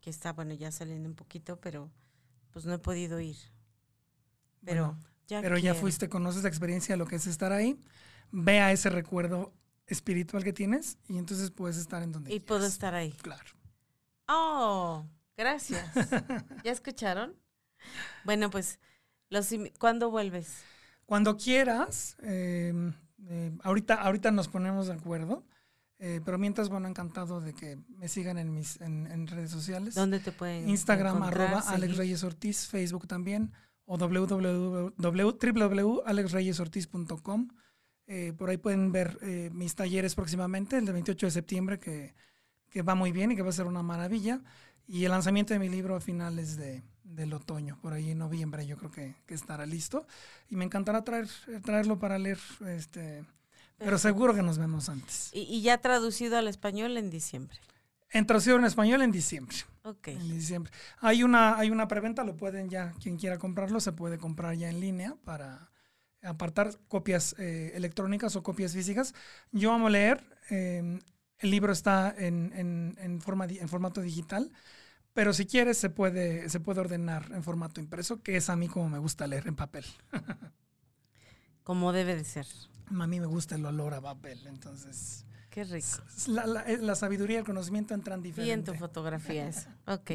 que 0.00 0.08
está, 0.08 0.32
bueno, 0.32 0.54
ya 0.54 0.72
saliendo 0.72 1.08
un 1.08 1.14
poquito, 1.14 1.60
pero 1.60 1.90
pues 2.50 2.64
no 2.64 2.72
he 2.72 2.78
podido 2.78 3.20
ir. 3.20 3.36
Pero 4.64 4.86
Bueno, 4.86 5.04
ya 5.28 5.40
Pero 5.42 5.58
ya 5.58 5.74
fuiste, 5.74 6.08
conoces 6.08 6.42
la 6.42 6.48
experiencia 6.48 6.94
de 6.94 6.96
lo 6.98 7.06
que 7.06 7.16
es 7.16 7.26
estar 7.26 7.52
ahí, 7.52 7.78
vea 8.32 8.72
ese 8.72 8.88
recuerdo 8.90 9.52
espiritual 9.86 10.42
que 10.42 10.52
tienes 10.52 10.98
y 11.08 11.18
entonces 11.18 11.50
puedes 11.50 11.76
estar 11.76 12.02
en 12.02 12.12
donde 12.12 12.32
Y 12.32 12.40
puedo 12.40 12.64
estar 12.66 12.94
ahí. 12.94 13.12
Claro. 13.12 13.50
Oh, 14.28 15.04
gracias. 15.36 15.84
¿Ya 16.64 16.72
escucharon? 16.72 17.36
Bueno, 18.24 18.50
pues, 18.50 18.78
los 19.28 19.48
¿cuándo 19.78 20.10
vuelves? 20.10 20.62
Cuando 21.06 21.36
quieras, 21.36 22.16
eh, 22.22 22.92
eh, 23.28 23.52
ahorita, 23.62 23.94
ahorita 23.94 24.30
nos 24.30 24.48
ponemos 24.48 24.86
de 24.86 24.94
acuerdo, 24.94 25.44
eh, 25.98 26.20
pero 26.24 26.38
mientras, 26.38 26.70
bueno, 26.70 26.88
encantado 26.88 27.40
de 27.40 27.52
que 27.52 27.78
me 27.98 28.08
sigan 28.08 28.38
en 28.38 28.54
mis 28.54 28.80
en, 28.80 29.06
en 29.06 29.26
redes 29.26 29.50
sociales. 29.50 29.94
¿Dónde 29.94 30.18
te 30.18 30.32
pueden 30.32 30.68
Instagram, 30.68 31.22
arroba 31.22 31.60
Alex? 31.60 31.98
Reyes 31.98 32.24
Ortiz, 32.24 32.66
Facebook 32.66 33.06
también, 33.06 33.52
o 33.84 33.98
www 33.98 34.94
www.alexreyesortiz.com. 34.96 37.48
Eh, 38.06 38.32
por 38.36 38.50
ahí 38.50 38.56
pueden 38.56 38.90
ver 38.90 39.18
eh, 39.22 39.50
mis 39.52 39.76
talleres 39.76 40.16
próximamente, 40.16 40.78
el 40.78 40.84
del 40.84 40.94
28 40.94 41.26
de 41.26 41.30
septiembre, 41.30 41.78
que, 41.78 42.14
que 42.68 42.82
va 42.82 42.96
muy 42.96 43.12
bien 43.12 43.30
y 43.30 43.36
que 43.36 43.42
va 43.42 43.50
a 43.50 43.52
ser 43.52 43.66
una 43.66 43.82
maravilla. 43.82 44.40
Y 44.86 45.04
el 45.04 45.12
lanzamiento 45.12 45.54
de 45.54 45.60
mi 45.60 45.68
libro 45.68 45.94
a 45.94 46.00
finales 46.00 46.56
de, 46.56 46.82
del 47.10 47.32
otoño, 47.32 47.78
por 47.82 47.92
ahí 47.92 48.10
en 48.10 48.18
noviembre 48.18 48.66
yo 48.66 48.76
creo 48.76 48.90
que, 48.90 49.14
que 49.26 49.34
estará 49.34 49.66
listo. 49.66 50.06
Y 50.48 50.56
me 50.56 50.64
encantará 50.64 51.02
traer, 51.02 51.28
traerlo 51.62 51.98
para 51.98 52.18
leer, 52.18 52.38
este, 52.66 53.24
pero 53.78 53.98
seguro 53.98 54.34
que 54.34 54.42
nos 54.42 54.58
vemos 54.58 54.88
antes. 54.88 55.30
Y, 55.32 55.40
y 55.40 55.62
ya 55.62 55.78
traducido 55.78 56.38
al 56.38 56.48
español 56.48 56.96
en 56.96 57.10
diciembre. 57.10 57.58
En 58.12 58.26
traducción 58.26 58.60
en 58.60 58.66
español 58.66 59.02
en 59.02 59.12
diciembre. 59.12 59.56
Ok. 59.82 60.08
En 60.08 60.30
diciembre. 60.30 60.72
Hay 60.98 61.22
una, 61.22 61.56
hay 61.56 61.70
una 61.70 61.86
preventa, 61.86 62.24
lo 62.24 62.36
pueden 62.36 62.68
ya, 62.68 62.92
quien 63.00 63.16
quiera 63.16 63.38
comprarlo, 63.38 63.80
se 63.80 63.92
puede 63.92 64.18
comprar 64.18 64.56
ya 64.56 64.68
en 64.68 64.80
línea 64.80 65.16
para 65.24 65.70
apartar 66.22 66.76
copias 66.88 67.34
eh, 67.38 67.72
electrónicas 67.74 68.36
o 68.36 68.42
copias 68.42 68.72
físicas. 68.72 69.14
Yo 69.52 69.72
amo 69.72 69.88
leer, 69.88 70.24
eh, 70.50 70.98
el 71.38 71.50
libro 71.50 71.72
está 71.72 72.14
en, 72.16 72.52
en, 72.54 72.96
en 73.00 73.20
forma, 73.20 73.46
en 73.46 73.68
formato 73.68 74.00
digital, 74.00 74.52
pero 75.20 75.34
si 75.34 75.44
quieres 75.44 75.76
se 75.76 75.90
puede, 75.90 76.48
se 76.48 76.60
puede 76.60 76.80
ordenar 76.80 77.30
en 77.32 77.42
formato 77.44 77.78
impreso, 77.78 78.22
que 78.22 78.38
es 78.38 78.48
a 78.48 78.56
mí 78.56 78.68
como 78.68 78.88
me 78.88 78.98
gusta 78.98 79.26
leer 79.26 79.46
en 79.48 79.54
papel. 79.54 79.84
Como 81.62 81.92
debe 81.92 82.16
de 82.16 82.24
ser. 82.24 82.46
A 82.88 83.06
mí 83.06 83.20
me 83.20 83.26
gusta 83.26 83.54
el 83.56 83.66
olor 83.66 83.92
a 83.92 84.00
papel, 84.00 84.40
entonces 84.46 85.26
Qué 85.50 85.64
rico. 85.64 85.86
la, 86.28 86.46
la- 86.46 86.62
eh, 86.62 86.78
la 86.78 86.94
sabiduría 86.94 87.36
y 87.36 87.38
el 87.40 87.44
conocimiento 87.44 87.92
entran 87.92 88.22
Y 88.24 88.50
en 88.50 88.64
tu 88.64 88.72
fotografía 88.74 89.46
eso. 89.46 89.68
Ok. 89.86 90.10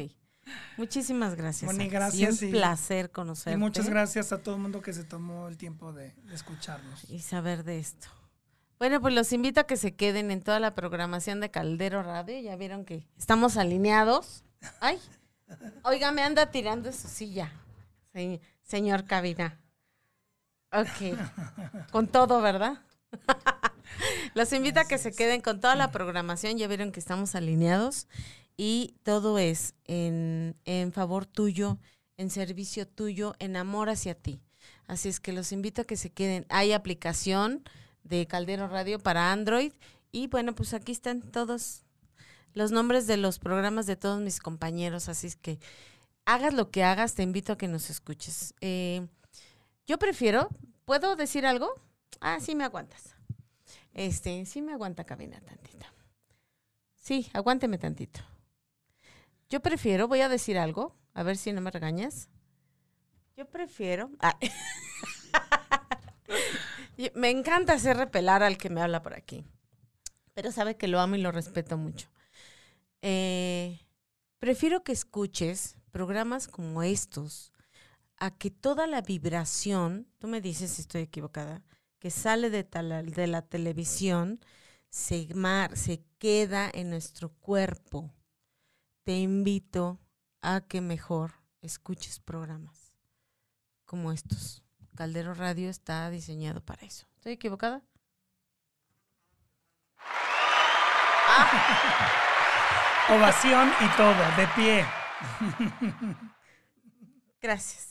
Muchísimas 0.76 1.36
gracias. 1.36 1.72
Moni, 1.72 1.88
gracias 1.88 2.42
Y 2.42 2.46
y- 2.46 2.48
un 2.48 2.52
placer 2.54 3.12
conocerte. 3.12 3.52
Y 3.56 3.56
muchas 3.60 3.88
gracias 3.88 4.32
a 4.32 4.42
todo 4.42 4.56
el 4.56 4.60
mundo 4.60 4.82
que 4.82 4.92
se 4.92 5.04
tomó 5.04 5.46
el 5.46 5.56
tiempo 5.56 5.92
de 5.92 6.16
escucharnos. 6.32 7.08
y 7.08 7.20
saber 7.20 7.62
de 7.62 7.78
esto. 7.78 8.08
Bueno, 8.80 9.00
pues 9.00 9.14
los 9.14 9.32
invito 9.32 9.60
a 9.60 9.64
que 9.68 9.76
se 9.76 9.94
queden 9.94 10.32
en 10.32 10.42
toda 10.42 10.58
la 10.58 10.74
programación 10.74 11.38
de 11.40 11.52
Caldero 11.52 12.02
Radio. 12.02 12.40
Ya 12.40 12.56
vieron 12.56 12.84
que 12.84 13.06
estamos 13.16 13.56
alineados. 13.56 14.42
Ay, 14.80 14.98
oiga, 15.84 16.12
me 16.12 16.22
anda 16.22 16.50
tirando 16.50 16.92
su 16.92 17.08
silla, 17.08 17.52
se- 18.12 18.40
señor 18.62 19.04
Cabina. 19.06 19.60
Ok, 20.72 21.16
con 21.92 22.08
todo, 22.08 22.40
¿verdad? 22.40 22.82
Los 24.34 24.52
invito 24.52 24.80
a 24.80 24.84
que 24.84 24.98
se 24.98 25.12
queden 25.12 25.40
con 25.40 25.60
toda 25.60 25.74
la 25.76 25.90
programación. 25.90 26.58
Ya 26.58 26.68
vieron 26.68 26.92
que 26.92 27.00
estamos 27.00 27.34
alineados 27.34 28.08
y 28.56 28.94
todo 29.02 29.38
es 29.38 29.74
en, 29.84 30.56
en 30.64 30.92
favor 30.92 31.24
tuyo, 31.24 31.78
en 32.18 32.28
servicio 32.30 32.86
tuyo, 32.86 33.34
en 33.38 33.56
amor 33.56 33.88
hacia 33.88 34.14
ti. 34.14 34.40
Así 34.86 35.08
es 35.08 35.20
que 35.20 35.32
los 35.32 35.52
invito 35.52 35.82
a 35.82 35.84
que 35.84 35.96
se 35.96 36.10
queden. 36.10 36.44
Hay 36.50 36.72
aplicación 36.72 37.62
de 38.02 38.26
Caldero 38.26 38.68
Radio 38.68 38.98
para 38.98 39.32
Android 39.32 39.72
y 40.12 40.26
bueno, 40.26 40.54
pues 40.54 40.74
aquí 40.74 40.92
están 40.92 41.22
todos 41.22 41.84
los 42.56 42.72
nombres 42.72 43.06
de 43.06 43.18
los 43.18 43.38
programas 43.38 43.84
de 43.84 43.96
todos 43.96 44.18
mis 44.18 44.40
compañeros. 44.40 45.10
Así 45.10 45.26
es 45.26 45.36
que 45.36 45.60
hagas 46.24 46.54
lo 46.54 46.70
que 46.70 46.82
hagas, 46.82 47.14
te 47.14 47.22
invito 47.22 47.52
a 47.52 47.58
que 47.58 47.68
nos 47.68 47.90
escuches. 47.90 48.54
Eh, 48.62 49.06
yo 49.86 49.98
prefiero, 49.98 50.48
¿puedo 50.86 51.16
decir 51.16 51.44
algo? 51.44 51.74
Ah, 52.18 52.40
sí 52.40 52.54
me 52.54 52.64
aguantas. 52.64 53.14
Este, 53.92 54.46
sí 54.46 54.62
me 54.62 54.72
aguanta 54.72 55.04
cabina 55.04 55.38
tantito. 55.40 55.84
Sí, 56.94 57.28
aguánteme 57.34 57.76
tantito. 57.76 58.20
Yo 59.50 59.60
prefiero, 59.60 60.08
voy 60.08 60.22
a 60.22 60.30
decir 60.30 60.56
algo, 60.56 60.96
a 61.12 61.22
ver 61.22 61.36
si 61.36 61.52
no 61.52 61.60
me 61.60 61.70
regañas. 61.70 62.30
Yo 63.36 63.44
prefiero. 63.44 64.10
ah, 64.20 64.38
me 67.14 67.28
encanta 67.28 67.74
hacer 67.74 67.98
repelar 67.98 68.42
al 68.42 68.56
que 68.56 68.70
me 68.70 68.80
habla 68.80 69.02
por 69.02 69.12
aquí. 69.12 69.44
Pero 70.32 70.52
sabe 70.52 70.78
que 70.78 70.88
lo 70.88 71.00
amo 71.00 71.16
y 71.16 71.20
lo 71.20 71.32
respeto 71.32 71.76
mucho. 71.76 72.08
Eh, 73.08 73.86
prefiero 74.40 74.82
que 74.82 74.90
escuches 74.90 75.76
programas 75.92 76.48
como 76.48 76.82
estos 76.82 77.52
a 78.16 78.36
que 78.36 78.50
toda 78.50 78.88
la 78.88 79.00
vibración, 79.00 80.08
tú 80.18 80.26
me 80.26 80.40
dices 80.40 80.72
si 80.72 80.80
estoy 80.80 81.02
equivocada, 81.02 81.62
que 82.00 82.10
sale 82.10 82.50
de, 82.50 82.64
tal- 82.64 83.12
de 83.12 83.26
la 83.28 83.42
televisión 83.42 84.40
se, 84.90 85.28
se 85.74 86.02
queda 86.18 86.68
en 86.74 86.90
nuestro 86.90 87.28
cuerpo. 87.28 88.12
Te 89.04 89.16
invito 89.20 90.00
a 90.42 90.62
que 90.62 90.80
mejor 90.80 91.34
escuches 91.60 92.18
programas 92.18 92.92
como 93.84 94.10
estos. 94.10 94.64
Caldero 94.96 95.32
Radio 95.32 95.70
está 95.70 96.10
diseñado 96.10 96.60
para 96.60 96.84
eso. 96.84 97.06
¿Estoy 97.14 97.34
equivocada? 97.34 97.84
Ovación 103.08 103.70
y 103.80 103.96
todo, 103.96 104.14
de 104.36 104.46
pie. 104.56 104.84
Gracias. 107.40 107.90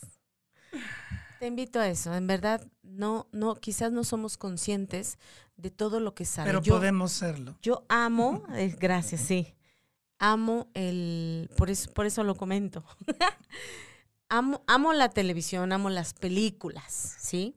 Te 1.40 1.48
invito 1.48 1.80
a 1.80 1.88
eso. 1.88 2.14
En 2.14 2.28
verdad, 2.28 2.66
no, 2.84 3.28
no, 3.32 3.56
quizás 3.56 3.92
no 3.92 4.04
somos 4.04 4.38
conscientes 4.38 5.18
de 5.56 5.72
todo 5.72 6.00
lo 6.00 6.14
que 6.16 6.26
sale. 6.26 6.48
Pero 6.50 6.62
Yo- 6.62 6.76
podemos 6.76 7.12
serlo. 7.14 7.58
Yo 7.62 7.86
amo, 7.88 8.44
eh, 8.54 8.76
gracias, 8.80 9.22
sí. 9.22 9.56
Amo 10.18 10.70
el, 10.74 11.50
por 11.58 11.70
eso, 11.70 11.92
por 11.94 12.06
eso 12.06 12.24
lo 12.24 12.36
comento. 12.36 12.84
amo, 14.30 14.64
amo 14.68 14.94
la 14.94 15.10
televisión, 15.10 15.72
amo 15.72 15.90
las 15.90 16.14
películas, 16.14 17.16
¿sí? 17.20 17.56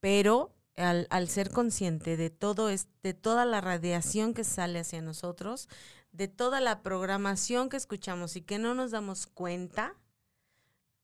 Pero 0.00 0.54
al, 0.76 1.06
al 1.10 1.28
ser 1.28 1.50
consciente 1.50 2.16
de 2.16 2.30
todo 2.30 2.68
es, 2.68 2.88
de 3.02 3.14
toda 3.14 3.44
la 3.44 3.60
radiación 3.60 4.34
que 4.34 4.44
sale 4.44 4.80
hacia 4.80 5.02
nosotros, 5.02 5.68
de 6.14 6.28
toda 6.28 6.60
la 6.60 6.80
programación 6.82 7.68
que 7.68 7.76
escuchamos 7.76 8.36
y 8.36 8.40
que 8.40 8.58
no 8.58 8.74
nos 8.74 8.92
damos 8.92 9.26
cuenta, 9.26 9.94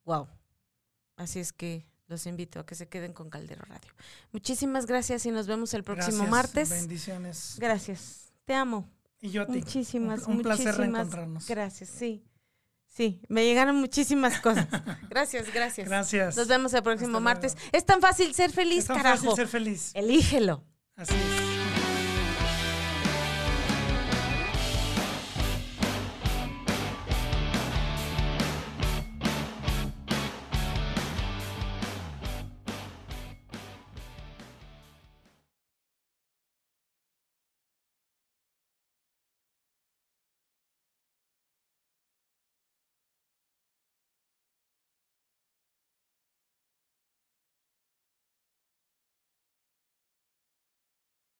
wow. 0.04 0.28
Así 1.16 1.40
es 1.40 1.52
que 1.52 1.84
los 2.06 2.26
invito 2.26 2.60
a 2.60 2.64
que 2.66 2.74
se 2.76 2.88
queden 2.88 3.12
con 3.12 3.28
Caldero 3.28 3.62
Radio. 3.66 3.92
Muchísimas 4.32 4.86
gracias 4.86 5.26
y 5.26 5.30
nos 5.32 5.46
vemos 5.46 5.74
el 5.74 5.84
próximo 5.84 6.24
Gracias, 6.24 6.30
martes. 6.30 6.70
Bendiciones. 6.70 7.56
Gracias. 7.58 8.32
Te 8.44 8.54
amo. 8.54 8.88
Y 9.20 9.30
yo 9.30 9.42
a 9.42 9.46
ti. 9.46 9.58
Muchísimas, 9.58 10.26
Un, 10.26 10.36
un 10.36 10.42
placer 10.42 10.74
reencontrarnos. 10.76 11.46
Gracias, 11.46 11.90
sí. 11.90 12.24
Sí, 12.86 13.20
me 13.28 13.44
llegaron 13.44 13.76
muchísimas 13.76 14.40
cosas. 14.40 14.66
Gracias, 15.08 15.52
gracias. 15.52 15.88
Gracias. 15.88 16.36
Nos 16.36 16.48
vemos 16.48 16.72
el 16.74 16.82
próximo 16.82 17.20
martes. 17.20 17.56
Es 17.72 17.84
tan 17.86 18.00
fácil 18.00 18.34
ser 18.34 18.50
feliz, 18.50 18.78
Es 18.80 18.86
tan 18.86 18.96
carajo. 18.96 19.16
fácil 19.16 19.36
ser 19.36 19.46
feliz. 19.48 19.90
Elígelo. 19.94 20.64
Así 20.96 21.14
es. 21.14 21.49